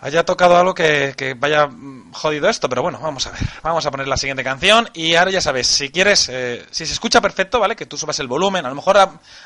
haya 0.00 0.24
tocado 0.24 0.56
algo 0.56 0.74
que, 0.74 1.36
vaya 1.38 1.66
mm, 1.66 2.12
jodido 2.12 2.48
esto, 2.48 2.68
pero 2.68 2.82
bueno, 2.82 2.98
vamos 3.00 3.26
a 3.26 3.30
ver. 3.30 3.40
Vamos 3.62 3.84
a 3.86 3.90
poner 3.90 4.06
la 4.08 4.16
siguiente 4.16 4.44
canción 4.44 4.88
y 4.94 5.14
ahora 5.16 5.30
ya 5.30 5.40
sabes, 5.40 5.66
si 5.66 5.90
quieres, 5.90 6.28
eh, 6.30 6.64
si 6.70 6.86
se 6.86 6.92
escucha 6.92 7.20
perfecto, 7.20 7.58
¿vale? 7.60 7.76
Que 7.76 7.86
tú 7.86 7.96
subas 7.98 8.18
el 8.20 8.28
volumen, 8.28 8.64
a 8.64 8.68
lo 8.68 8.74
mejor 8.74 8.96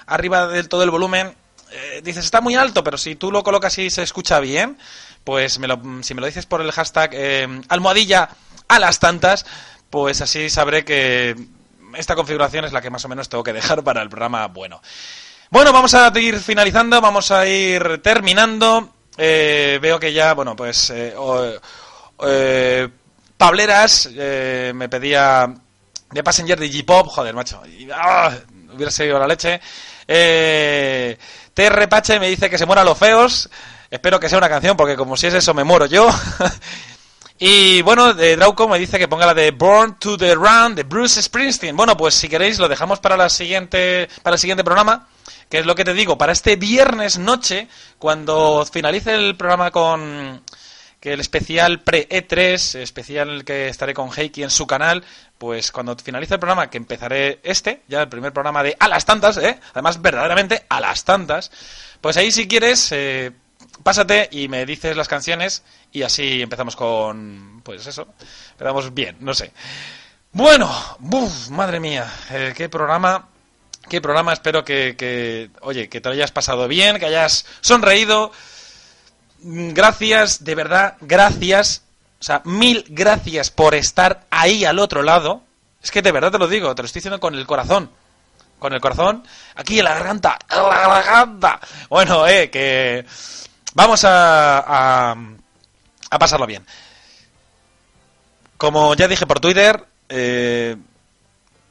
arriba 0.07 0.46
del 0.48 0.68
todo 0.68 0.82
el 0.82 0.90
volumen 0.90 1.34
eh, 1.70 2.03
dices 2.05 2.24
está 2.26 2.40
muy 2.42 2.55
alto, 2.55 2.84
pero 2.84 2.98
si 2.98 3.14
tú 3.16 3.32
lo 3.32 3.42
colocas 3.42 3.78
y 3.78 3.88
se 3.88 4.03
escucha 4.03 4.40
bien, 4.40 4.76
pues 5.24 5.59
me 5.59 5.66
lo- 5.68 5.80
si 6.03 6.12
me 6.14 6.20
lo 6.20 6.26
dices 6.26 6.44
por 6.44 6.61
el 6.61 6.70
hashtag 6.70 7.11
eh, 7.14 7.61
almohadilla 7.68 8.28
a 8.68 8.78
las 8.78 8.98
tantas, 8.98 9.46
pues 9.88 10.20
así 10.20 10.50
sabré 10.50 10.84
que 10.84 11.34
esta 11.96 12.14
configuración 12.14 12.64
es 12.66 12.72
la 12.72 12.82
que 12.82 12.90
más 12.90 13.05
o 13.05 13.09
menos 13.09 13.28
tengo 13.30 13.42
que 13.44 13.53
dejar 13.55 13.82
para 13.82 14.03
el 14.03 14.09
programa 14.11 14.46
bueno. 14.48 14.82
Bueno, 15.50 15.72
vamos 15.72 15.94
a 15.94 16.11
ir 16.18 16.38
finalizando, 16.40 17.00
vamos 17.00 17.30
a 17.30 17.46
ir 17.46 18.00
terminando. 18.03 18.90
Eh, 19.16 19.78
veo 19.82 20.00
que 20.00 20.12
ya, 20.12 20.34
bueno, 20.34 20.56
pues 20.56 20.90
eh, 20.90 21.14
o- 21.16 21.52
eh, 22.26 22.88
Pableras 23.36 24.08
eh, 24.14 24.72
me 24.74 24.88
pedía 24.88 25.52
de 26.10 26.22
Passenger 26.22 26.58
de 26.58 26.70
J-Pop, 26.72 27.08
joder, 27.08 27.34
macho, 27.34 27.60
¡ah! 27.94 28.30
hubiera 28.74 28.90
seguido 28.92 29.18
la 29.18 29.26
leche. 29.26 29.60
Eh, 30.06 31.16
TR 31.54 31.88
Pache 31.88 32.18
me 32.20 32.28
dice 32.28 32.48
que 32.48 32.58
se 32.58 32.66
muera 32.66 32.84
los 32.84 32.96
feos. 32.98 33.48
Espero 33.90 34.18
que 34.18 34.28
sea 34.28 34.38
una 34.38 34.48
canción, 34.48 34.76
porque 34.76 34.96
como 34.96 35.16
si 35.16 35.26
es 35.26 35.34
eso, 35.34 35.52
me 35.54 35.64
muero 35.64 35.86
yo. 35.86 36.08
Y 37.38 37.82
bueno, 37.82 38.14
de 38.14 38.36
Drauco 38.36 38.68
me 38.68 38.78
dice 38.78 39.00
que 39.00 39.08
ponga 39.08 39.26
la 39.26 39.34
de 39.34 39.50
Born 39.50 39.98
to 39.98 40.16
the 40.16 40.32
Run 40.34 40.76
de 40.76 40.84
Bruce 40.84 41.20
Springsteen. 41.20 41.76
Bueno, 41.76 41.96
pues 41.96 42.14
si 42.14 42.28
queréis 42.28 42.60
lo 42.60 42.68
dejamos 42.68 43.00
para 43.00 43.16
la 43.16 43.28
siguiente 43.28 44.08
para 44.22 44.34
el 44.34 44.38
siguiente 44.40 44.62
programa, 44.62 45.08
que 45.53 45.59
es 45.59 45.66
lo 45.66 45.74
que 45.74 45.84
te 45.84 45.92
digo, 45.92 46.16
para 46.16 46.32
este 46.32 46.57
viernes 46.57 47.18
noche 47.18 47.68
cuando 47.98 48.64
finalice 48.64 49.14
el 49.14 49.36
programa 49.36 49.70
con 49.70 50.42
que 50.98 51.12
el 51.12 51.20
especial 51.20 51.80
pre 51.80 52.09
E3, 52.09 52.78
especial 52.80 53.44
que 53.44 53.68
estaré 53.68 53.92
con 53.92 54.09
Heiki 54.09 54.44
en 54.44 54.48
su 54.48 54.66
canal, 54.66 55.05
pues 55.36 55.70
cuando 55.70 55.94
finalice 55.96 56.32
el 56.32 56.40
programa, 56.40 56.70
que 56.70 56.78
empezaré 56.78 57.40
este, 57.42 57.82
ya 57.86 58.00
el 58.00 58.09
primer 58.09 58.32
programa 58.32 58.62
de 58.62 58.74
A 58.80 58.88
las 58.88 59.05
tantas, 59.05 59.36
¿eh? 59.36 59.61
Además, 59.72 60.00
verdaderamente 60.00 60.64
a 60.70 60.80
las 60.80 61.05
tantas, 61.05 61.50
pues 62.00 62.16
ahí 62.16 62.32
si 62.32 62.48
quieres, 62.48 62.90
eh, 62.92 63.32
pásate 63.82 64.30
y 64.32 64.48
me 64.48 64.64
dices 64.64 64.96
las 64.96 65.09
canciones 65.09 65.64
y 65.92 66.00
así 66.00 66.40
empezamos 66.40 66.76
con, 66.76 67.61
pues 67.62 67.86
eso, 67.86 68.09
empezamos 68.53 68.94
bien, 68.94 69.18
no 69.20 69.34
sé. 69.34 69.53
Bueno, 70.32 70.74
buf, 70.98 71.50
madre 71.50 71.78
mía, 71.78 72.11
eh, 72.30 72.55
qué 72.57 72.70
programa, 72.70 73.28
qué 73.88 74.00
programa, 74.00 74.32
espero 74.32 74.64
que, 74.64 75.50
oye, 75.60 75.88
que 75.88 76.00
te 76.00 76.08
lo 76.08 76.14
hayas 76.14 76.30
pasado 76.32 76.68
bien, 76.68 76.98
que 76.98 77.06
hayas 77.06 77.46
sonreído. 77.60 78.32
Mm, 79.40 79.72
Gracias, 79.72 80.44
de 80.44 80.54
verdad, 80.54 80.96
gracias. 81.00 81.82
O 82.20 82.24
sea, 82.24 82.40
mil 82.44 82.84
gracias 82.88 83.50
por 83.50 83.74
estar 83.74 84.24
ahí 84.30 84.64
al 84.64 84.78
otro 84.78 85.02
lado. 85.02 85.42
Es 85.82 85.90
que 85.90 86.02
de 86.02 86.12
verdad 86.12 86.30
te 86.30 86.38
lo 86.38 86.46
digo, 86.46 86.74
te 86.74 86.82
lo 86.82 86.86
estoy 86.86 87.00
diciendo 87.00 87.18
con 87.18 87.34
el 87.34 87.46
corazón. 87.46 87.90
Con 88.60 88.72
el 88.72 88.80
corazón, 88.80 89.24
aquí 89.56 89.80
en 89.80 89.84
la 89.86 89.94
garganta, 89.94 90.38
en 90.48 90.62
la 90.62 90.78
garganta. 91.02 91.60
Bueno, 91.88 92.28
eh, 92.28 92.48
que 92.48 93.04
vamos 93.74 94.04
a, 94.04 94.60
a, 94.60 95.16
a 96.10 96.18
pasarlo 96.20 96.46
bien. 96.46 96.64
Como 98.56 98.94
ya 98.94 99.08
dije 99.08 99.26
por 99.26 99.40
Twitter, 99.40 99.84
eh, 100.08 100.76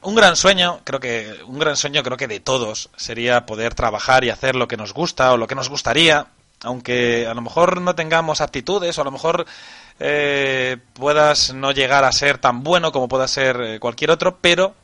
un 0.02 0.14
gran 0.14 0.36
sueño, 0.36 0.80
creo 0.84 1.00
que 1.00 1.34
un 1.46 1.58
gran 1.58 1.76
sueño 1.76 2.02
creo 2.02 2.16
que 2.16 2.28
de 2.28 2.40
todos 2.40 2.90
sería 2.96 3.46
poder 3.46 3.74
trabajar 3.74 4.24
y 4.24 4.30
hacer 4.30 4.56
lo 4.56 4.68
que 4.68 4.76
nos 4.76 4.92
gusta 4.92 5.32
o 5.32 5.36
lo 5.36 5.46
que 5.46 5.54
nos 5.54 5.68
gustaría, 5.68 6.26
aunque 6.62 7.26
a 7.26 7.34
lo 7.34 7.40
mejor 7.40 7.80
no 7.80 7.94
tengamos 7.94 8.40
aptitudes 8.40 8.98
o 8.98 9.02
a 9.02 9.04
lo 9.04 9.10
mejor 9.10 9.46
eh, 10.00 10.78
puedas 10.94 11.54
no 11.54 11.72
llegar 11.72 12.04
a 12.04 12.12
ser 12.12 12.38
tan 12.38 12.62
bueno 12.62 12.92
como 12.92 13.08
pueda 13.08 13.28
ser 13.28 13.60
eh, 13.60 13.80
cualquier 13.80 14.10
otro, 14.10 14.38
pero 14.40 14.74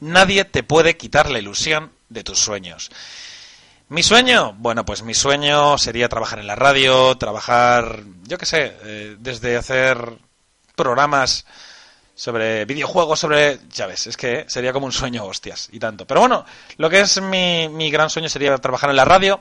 nadie 0.00 0.44
te 0.44 0.62
puede 0.62 0.96
quitar 0.96 1.30
la 1.30 1.38
ilusión 1.38 1.92
de 2.08 2.24
tus 2.24 2.38
sueños. 2.38 2.90
Mi 3.88 4.02
sueño, 4.02 4.54
bueno, 4.58 4.84
pues 4.84 5.02
mi 5.02 5.14
sueño 5.14 5.78
sería 5.78 6.08
trabajar 6.08 6.40
en 6.40 6.48
la 6.48 6.56
radio, 6.56 7.16
trabajar, 7.18 8.02
yo 8.24 8.36
qué 8.36 8.46
sé, 8.46 8.76
eh, 8.82 9.16
desde 9.20 9.56
hacer 9.56 10.18
programas 10.74 11.46
sobre 12.16 12.64
videojuegos, 12.64 13.20
sobre... 13.20 13.60
Ya 13.70 13.86
ves, 13.86 14.08
es 14.08 14.16
que 14.16 14.46
sería 14.48 14.72
como 14.72 14.86
un 14.86 14.92
sueño, 14.92 15.24
hostias, 15.24 15.68
y 15.70 15.78
tanto. 15.78 16.04
Pero 16.06 16.20
bueno, 16.20 16.44
lo 16.78 16.90
que 16.90 17.00
es 17.00 17.20
mi, 17.22 17.68
mi 17.68 17.90
gran 17.90 18.10
sueño 18.10 18.28
sería 18.28 18.58
trabajar 18.58 18.90
en 18.90 18.96
la 18.96 19.04
radio. 19.04 19.40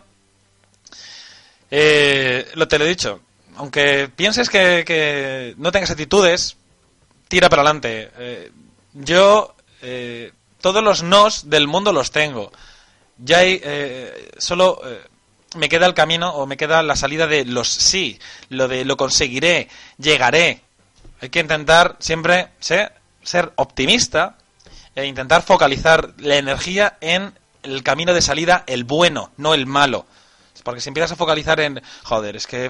Eh, 1.71 2.47
lo 2.53 2.67
te 2.67 2.77
lo 2.77 2.85
he 2.85 2.89
dicho, 2.89 3.21
aunque 3.55 4.09
pienses 4.15 4.49
que, 4.49 4.83
que 4.85 5.55
no 5.57 5.71
tengas 5.71 5.89
actitudes, 5.89 6.57
tira 7.27 7.49
para 7.49 7.63
adelante. 7.63 8.11
Eh, 8.17 8.51
yo 8.93 9.55
eh, 9.81 10.31
todos 10.61 10.83
los 10.83 11.03
nos 11.03 11.49
del 11.49 11.67
mundo 11.67 11.93
los 11.93 12.11
tengo. 12.11 12.51
Ya 13.17 13.39
hay, 13.39 13.61
eh, 13.63 14.31
solo 14.37 14.81
eh, 14.85 15.01
me 15.55 15.69
queda 15.69 15.85
el 15.85 15.93
camino 15.93 16.33
o 16.33 16.45
me 16.45 16.57
queda 16.57 16.83
la 16.83 16.95
salida 16.95 17.27
de 17.27 17.45
los 17.45 17.69
sí, 17.69 18.19
lo 18.49 18.67
de 18.67 18.83
lo 18.83 18.97
conseguiré, 18.97 19.69
llegaré. 19.97 20.61
Hay 21.25 21.29
que 21.29 21.39
intentar 21.39 21.95
siempre 21.97 22.51
ser, 22.59 23.51
optimista 23.55 24.37
e 24.93 25.07
intentar 25.07 25.41
focalizar 25.41 26.13
la 26.19 26.35
energía 26.35 26.99
en 27.01 27.33
el 27.63 27.81
camino 27.81 28.13
de 28.13 28.21
salida, 28.21 28.63
el 28.67 28.83
bueno, 28.83 29.31
no 29.37 29.55
el 29.55 29.65
malo. 29.65 30.05
Porque 30.63 30.81
si 30.81 30.89
empiezas 30.89 31.13
a 31.13 31.15
focalizar 31.15 31.59
en, 31.61 31.81
joder, 32.03 32.35
es 32.35 32.45
que 32.45 32.69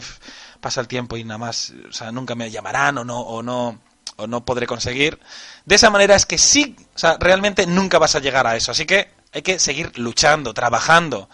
pasa 0.61 0.79
el 0.79 0.87
tiempo 0.87 1.17
y 1.17 1.25
nada 1.25 1.37
más, 1.37 1.73
o 1.89 1.91
sea, 1.91 2.13
nunca 2.13 2.33
me 2.33 2.49
llamarán 2.49 2.97
o 2.97 3.03
no, 3.03 3.19
o 3.19 3.43
no, 3.43 3.77
o 4.15 4.25
no 4.25 4.45
podré 4.45 4.67
conseguir. 4.67 5.19
De 5.65 5.75
esa 5.75 5.89
manera 5.89 6.15
es 6.15 6.25
que 6.25 6.37
sí, 6.37 6.77
o 6.95 6.97
sea, 6.97 7.17
realmente 7.19 7.67
nunca 7.67 7.99
vas 7.99 8.15
a 8.15 8.21
llegar 8.21 8.47
a 8.47 8.55
eso. 8.55 8.71
Así 8.71 8.85
que 8.85 9.11
hay 9.33 9.41
que 9.41 9.59
seguir 9.59 9.99
luchando, 9.99 10.53
trabajando. 10.53 11.27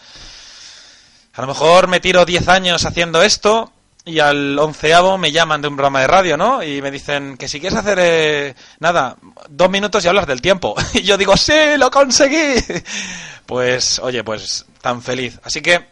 A 1.35 1.41
lo 1.41 1.45
mejor 1.45 1.87
me 1.87 1.99
tiro 1.99 2.25
10 2.25 2.47
años 2.47 2.83
haciendo 2.83 3.21
esto 3.21 3.71
y 4.05 4.19
al 4.19 4.57
onceavo 4.57 5.17
me 5.17 5.31
llaman 5.31 5.61
de 5.61 5.67
un 5.67 5.75
programa 5.75 6.01
de 6.01 6.07
radio, 6.07 6.37
¿no? 6.37 6.63
Y 6.63 6.81
me 6.81 6.89
dicen 6.91 7.37
que 7.37 7.47
si 7.47 7.59
quieres 7.59 7.77
hacer, 7.77 7.99
eh, 8.01 8.55
nada, 8.79 9.15
dos 9.49 9.69
minutos 9.69 10.03
y 10.03 10.07
hablas 10.07 10.25
del 10.27 10.41
tiempo. 10.41 10.75
Y 10.93 11.01
yo 11.03 11.17
digo, 11.17 11.35
sí, 11.37 11.53
lo 11.77 11.89
conseguí. 11.91 12.55
Pues, 13.45 13.99
oye, 13.99 14.23
pues 14.23 14.65
tan 14.81 15.01
feliz. 15.01 15.37
Así 15.43 15.61
que 15.61 15.85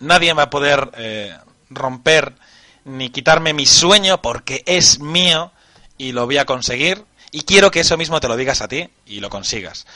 nadie 0.00 0.32
va 0.32 0.44
a 0.44 0.50
poder 0.50 0.90
eh, 0.96 1.32
romper 1.70 2.32
ni 2.84 3.10
quitarme 3.10 3.52
mi 3.52 3.66
sueño 3.66 4.20
porque 4.20 4.64
es 4.66 4.98
mío 4.98 5.52
y 5.96 6.10
lo 6.10 6.26
voy 6.26 6.38
a 6.38 6.44
conseguir. 6.44 7.04
Y 7.30 7.42
quiero 7.42 7.70
que 7.70 7.80
eso 7.80 7.96
mismo 7.96 8.18
te 8.20 8.26
lo 8.26 8.36
digas 8.36 8.62
a 8.62 8.68
ti 8.68 8.88
y 9.06 9.20
lo 9.20 9.30
consigas. 9.30 9.86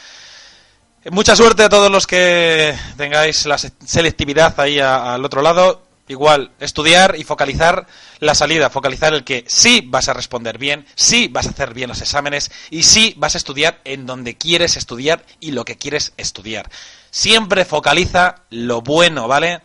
Mucha 1.11 1.35
suerte 1.35 1.65
a 1.65 1.69
todos 1.69 1.91
los 1.91 2.07
que 2.07 2.77
tengáis 2.97 3.47
la 3.47 3.59
se- 3.59 3.73
selectividad 3.85 4.59
ahí 4.61 4.79
al 4.79 5.25
otro 5.25 5.43
lado. 5.43 5.86
Igual, 6.09 6.53
estudiar 6.61 7.17
y 7.19 7.25
focalizar 7.25 7.87
la 8.21 8.37
salida, 8.37 8.71
focalizar 8.71 9.13
el 9.13 9.25
que 9.25 9.45
sí 9.49 9.83
vas 9.85 10.09
a 10.09 10.13
responder 10.13 10.57
bien, 10.57 10.87
sí 10.95 11.29
vas 11.29 11.47
a 11.47 11.51
hacer 11.51 11.75
bien 11.75 11.89
los 11.89 12.01
exámenes 12.01 12.53
y 12.71 12.85
sí 12.85 13.15
vas 13.17 13.35
a 13.35 13.39
estudiar 13.39 13.81
en 13.85 14.07
donde 14.07 14.37
quieres 14.37 14.77
estudiar 14.77 15.25
y 15.41 15.51
lo 15.51 15.65
que 15.65 15.77
quieres 15.77 16.13
estudiar. 16.17 16.71
Siempre 17.11 17.65
focaliza 17.65 18.37
lo 18.51 18.83
bueno, 18.83 19.27
¿vale? 19.27 19.63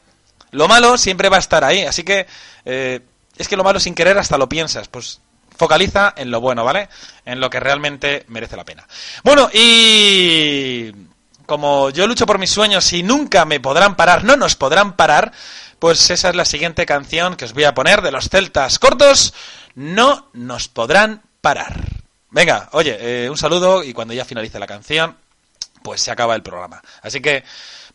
Lo 0.49 0.67
malo 0.67 0.97
siempre 0.97 1.29
va 1.29 1.37
a 1.37 1.41
estar 1.41 1.63
ahí, 1.63 1.83
así 1.83 2.03
que 2.03 2.25
eh, 2.65 3.01
es 3.37 3.47
que 3.47 3.55
lo 3.55 3.63
malo 3.63 3.79
sin 3.79 3.93
querer 3.93 4.17
hasta 4.17 4.37
lo 4.37 4.49
piensas, 4.49 4.87
pues 4.87 5.21
focaliza 5.55 6.13
en 6.17 6.31
lo 6.31 6.41
bueno, 6.41 6.63
¿vale? 6.63 6.89
En 7.23 7.39
lo 7.39 7.51
que 7.51 7.59
realmente 7.59 8.25
merece 8.29 8.57
la 8.57 8.65
pena. 8.65 8.87
Bueno, 9.23 9.47
y 9.53 10.91
como 11.45 11.89
yo 11.91 12.07
lucho 12.07 12.25
por 12.25 12.39
mis 12.39 12.49
sueños 12.49 12.91
y 12.93 13.03
nunca 13.03 13.45
me 13.45 13.59
podrán 13.59 13.95
parar, 13.95 14.23
no 14.23 14.37
nos 14.37 14.55
podrán 14.55 14.95
parar, 14.95 15.31
pues 15.82 16.11
esa 16.11 16.29
es 16.29 16.36
la 16.36 16.45
siguiente 16.45 16.86
canción 16.86 17.36
que 17.36 17.45
os 17.45 17.53
voy 17.53 17.63
a 17.63 17.73
poner 17.73 18.03
de 18.03 18.11
los 18.11 18.29
celtas 18.29 18.77
cortos, 18.77 19.34
no 19.73 20.29
nos 20.32 20.67
podrán 20.67 21.23
parar. 21.41 21.73
Venga, 22.29 22.69
oye, 22.73 22.97
eh, 22.99 23.29
un 23.32 23.36
saludo 23.36 23.84
y 23.84 23.91
cuando 23.91 24.13
ya 24.13 24.23
finalice 24.23 24.59
la 24.59 24.67
canción, 24.67 25.17
pues 25.82 25.99
se 26.01 26.11
acaba 26.11 26.36
el 26.36 26.43
programa. 26.43 26.84
Así 27.01 27.19
que 27.19 27.43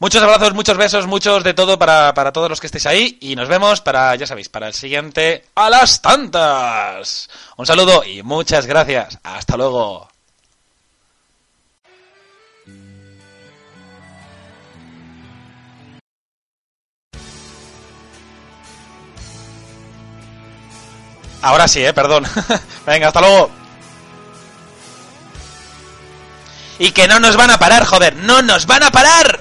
muchos 0.00 0.20
abrazos, 0.20 0.52
muchos 0.52 0.76
besos, 0.76 1.06
muchos 1.06 1.44
de 1.44 1.54
todo 1.54 1.78
para, 1.78 2.12
para 2.12 2.32
todos 2.32 2.50
los 2.50 2.58
que 2.60 2.66
estéis 2.66 2.86
ahí 2.86 3.18
y 3.20 3.36
nos 3.36 3.48
vemos 3.48 3.80
para, 3.82 4.16
ya 4.16 4.26
sabéis, 4.26 4.48
para 4.48 4.66
el 4.66 4.74
siguiente 4.74 5.44
a 5.54 5.70
las 5.70 6.02
tantas. 6.02 7.30
Un 7.56 7.66
saludo 7.66 8.02
y 8.02 8.24
muchas 8.24 8.66
gracias. 8.66 9.16
Hasta 9.22 9.56
luego. 9.56 10.15
Ahora 21.42 21.68
sí, 21.68 21.84
eh, 21.84 21.92
perdón. 21.92 22.24
Venga, 22.86 23.08
hasta 23.08 23.20
luego. 23.20 23.50
Y 26.78 26.90
que 26.90 27.08
no 27.08 27.20
nos 27.20 27.36
van 27.36 27.50
a 27.50 27.58
parar, 27.58 27.84
joder, 27.84 28.16
no 28.16 28.42
nos 28.42 28.66
van 28.66 28.82
a 28.82 28.90
parar. 28.90 29.40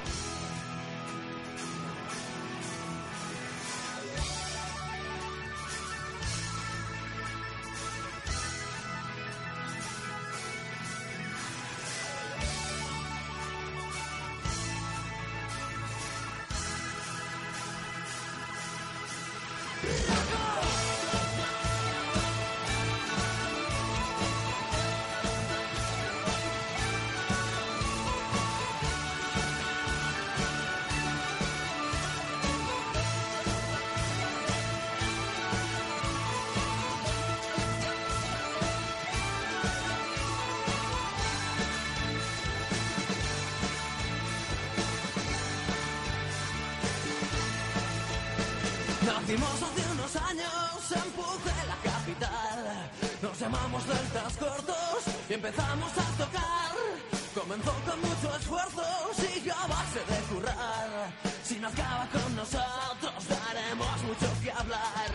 Comenzó 57.36 57.74
con 57.84 58.00
mucho 58.00 58.34
esfuerzo, 58.38 58.82
siguió 59.12 59.54
a 59.54 59.68
base 59.68 60.00
de 60.08 60.20
currar. 60.32 61.12
Si 61.44 61.60
no 61.60 61.68
acaba 61.68 62.08
con 62.08 62.34
nosotros, 62.34 63.28
daremos 63.28 64.04
mucho 64.08 64.28
que 64.42 64.52
hablar. 64.52 65.12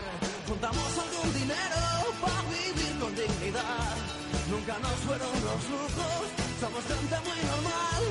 Juntamos 0.47 0.91
algún 1.01 1.33
dinero 1.33 1.81
para 2.21 2.41
vivir 2.45 2.99
con 2.99 3.15
dignidad. 3.15 3.97
Nunca 4.51 4.77
nos 4.85 4.97
fueron 5.01 5.33
los 5.33 5.61
lujos, 5.65 6.23
somos 6.61 6.83
gente 6.85 7.17
muy 7.25 7.41
normal. 7.41 8.03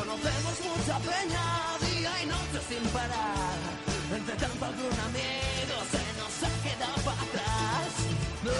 Conocemos 0.00 0.54
mucha 0.72 0.96
peña, 1.04 1.44
día 1.92 2.12
y 2.22 2.26
noche 2.32 2.58
sin 2.72 2.84
parar. 2.88 3.58
Entre 4.16 4.34
tanto 4.36 4.64
algún 4.64 4.96
amigo 5.12 5.76
se 5.92 6.02
nos 6.16 6.32
ha 6.40 6.52
quedado 6.64 6.98
para 7.04 7.20
atrás. 7.20 7.88
No, 8.48 8.56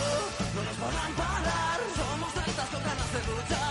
no 0.53 0.61
nos 0.69 0.77
podrán 0.77 1.13
parar, 1.17 1.81
somos 1.97 2.31
celtas 2.37 2.69
con 2.69 2.83
ganas 2.85 3.11
de 3.15 3.21
luchar. 3.33 3.62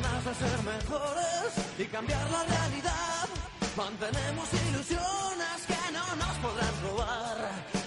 Ganas 0.00 0.24
de 0.24 0.34
ser 0.34 0.62
mejores 0.62 1.50
y 1.78 1.84
cambiar 1.86 2.30
la 2.30 2.44
realidad. 2.44 3.28
Mantenemos 3.76 4.48
ilusiones 4.68 5.58
que 5.66 5.92
no 5.92 6.06
nos 6.16 6.36
podrán 6.44 6.74
robar. 6.82 7.38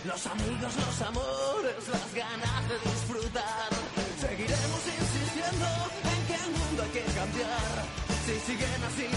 Los 0.05 0.26
amigos, 0.28 0.74
los 0.76 1.01
amores, 1.01 1.88
las 1.88 2.14
ganas 2.14 2.70
de 2.70 2.78
disfrutar. 2.89 3.70
Seguiremos 4.20 4.82
insistiendo 4.99 5.68
en 6.12 6.20
que 6.28 6.36
el 6.36 6.51
mundo 6.51 6.84
hay 6.84 6.91
que 6.97 7.05
cambiar. 7.20 7.74
Si 8.26 8.34
siguen 8.39 8.82
así 8.89 9.07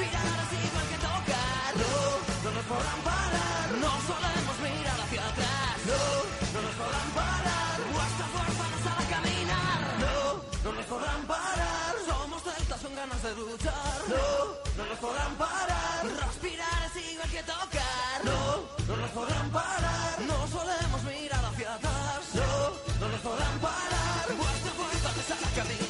Respirar 0.00 0.24
es 0.40 0.52
igual 0.64 0.86
que 0.88 0.96
tocar. 0.96 1.70
No, 1.76 1.92
no 2.44 2.50
nos 2.56 2.64
podrán 2.64 3.00
parar. 3.04 3.66
No 3.84 3.92
solemos 4.08 4.56
mirar 4.64 4.98
hacia 5.04 5.22
atrás. 5.28 5.76
No, 5.90 6.00
no 6.54 6.58
nos 6.64 6.74
podrán 6.80 7.10
parar. 7.20 7.76
Nuestra 7.92 8.26
fuerza 8.32 8.64
nos 8.72 8.84
hará 8.88 9.04
caminar. 9.12 9.80
No, 10.00 10.16
no 10.64 10.72
nos 10.72 10.86
podrán 10.86 11.22
parar. 11.26 11.92
Somos 12.08 12.42
celtas 12.42 12.80
con 12.80 12.94
ganas 12.96 13.22
de 13.22 13.30
luchar. 13.34 13.98
No, 14.08 14.26
no 14.78 14.84
nos 14.88 14.98
podrán 15.04 15.34
parar. 15.36 16.00
Respirar 16.24 16.80
es 16.88 17.12
igual 17.12 17.30
que 17.30 17.42
tocar. 17.42 18.16
No, 18.24 18.40
no 18.88 18.96
nos 18.96 19.10
podrán 19.10 19.50
parar. 19.50 20.12
No 20.24 20.38
solemos 20.48 21.00
mirar 21.04 21.44
hacia 21.44 21.74
atrás. 21.74 22.20
No, 22.40 22.50
no 23.00 23.06
nos 23.12 23.20
podrán 23.20 23.56
parar. 23.60 24.24
Nuestra 24.32 24.72
fuerza 24.80 25.08
nos 25.12 25.30
hará 25.30 25.50
caminar. 25.60 25.89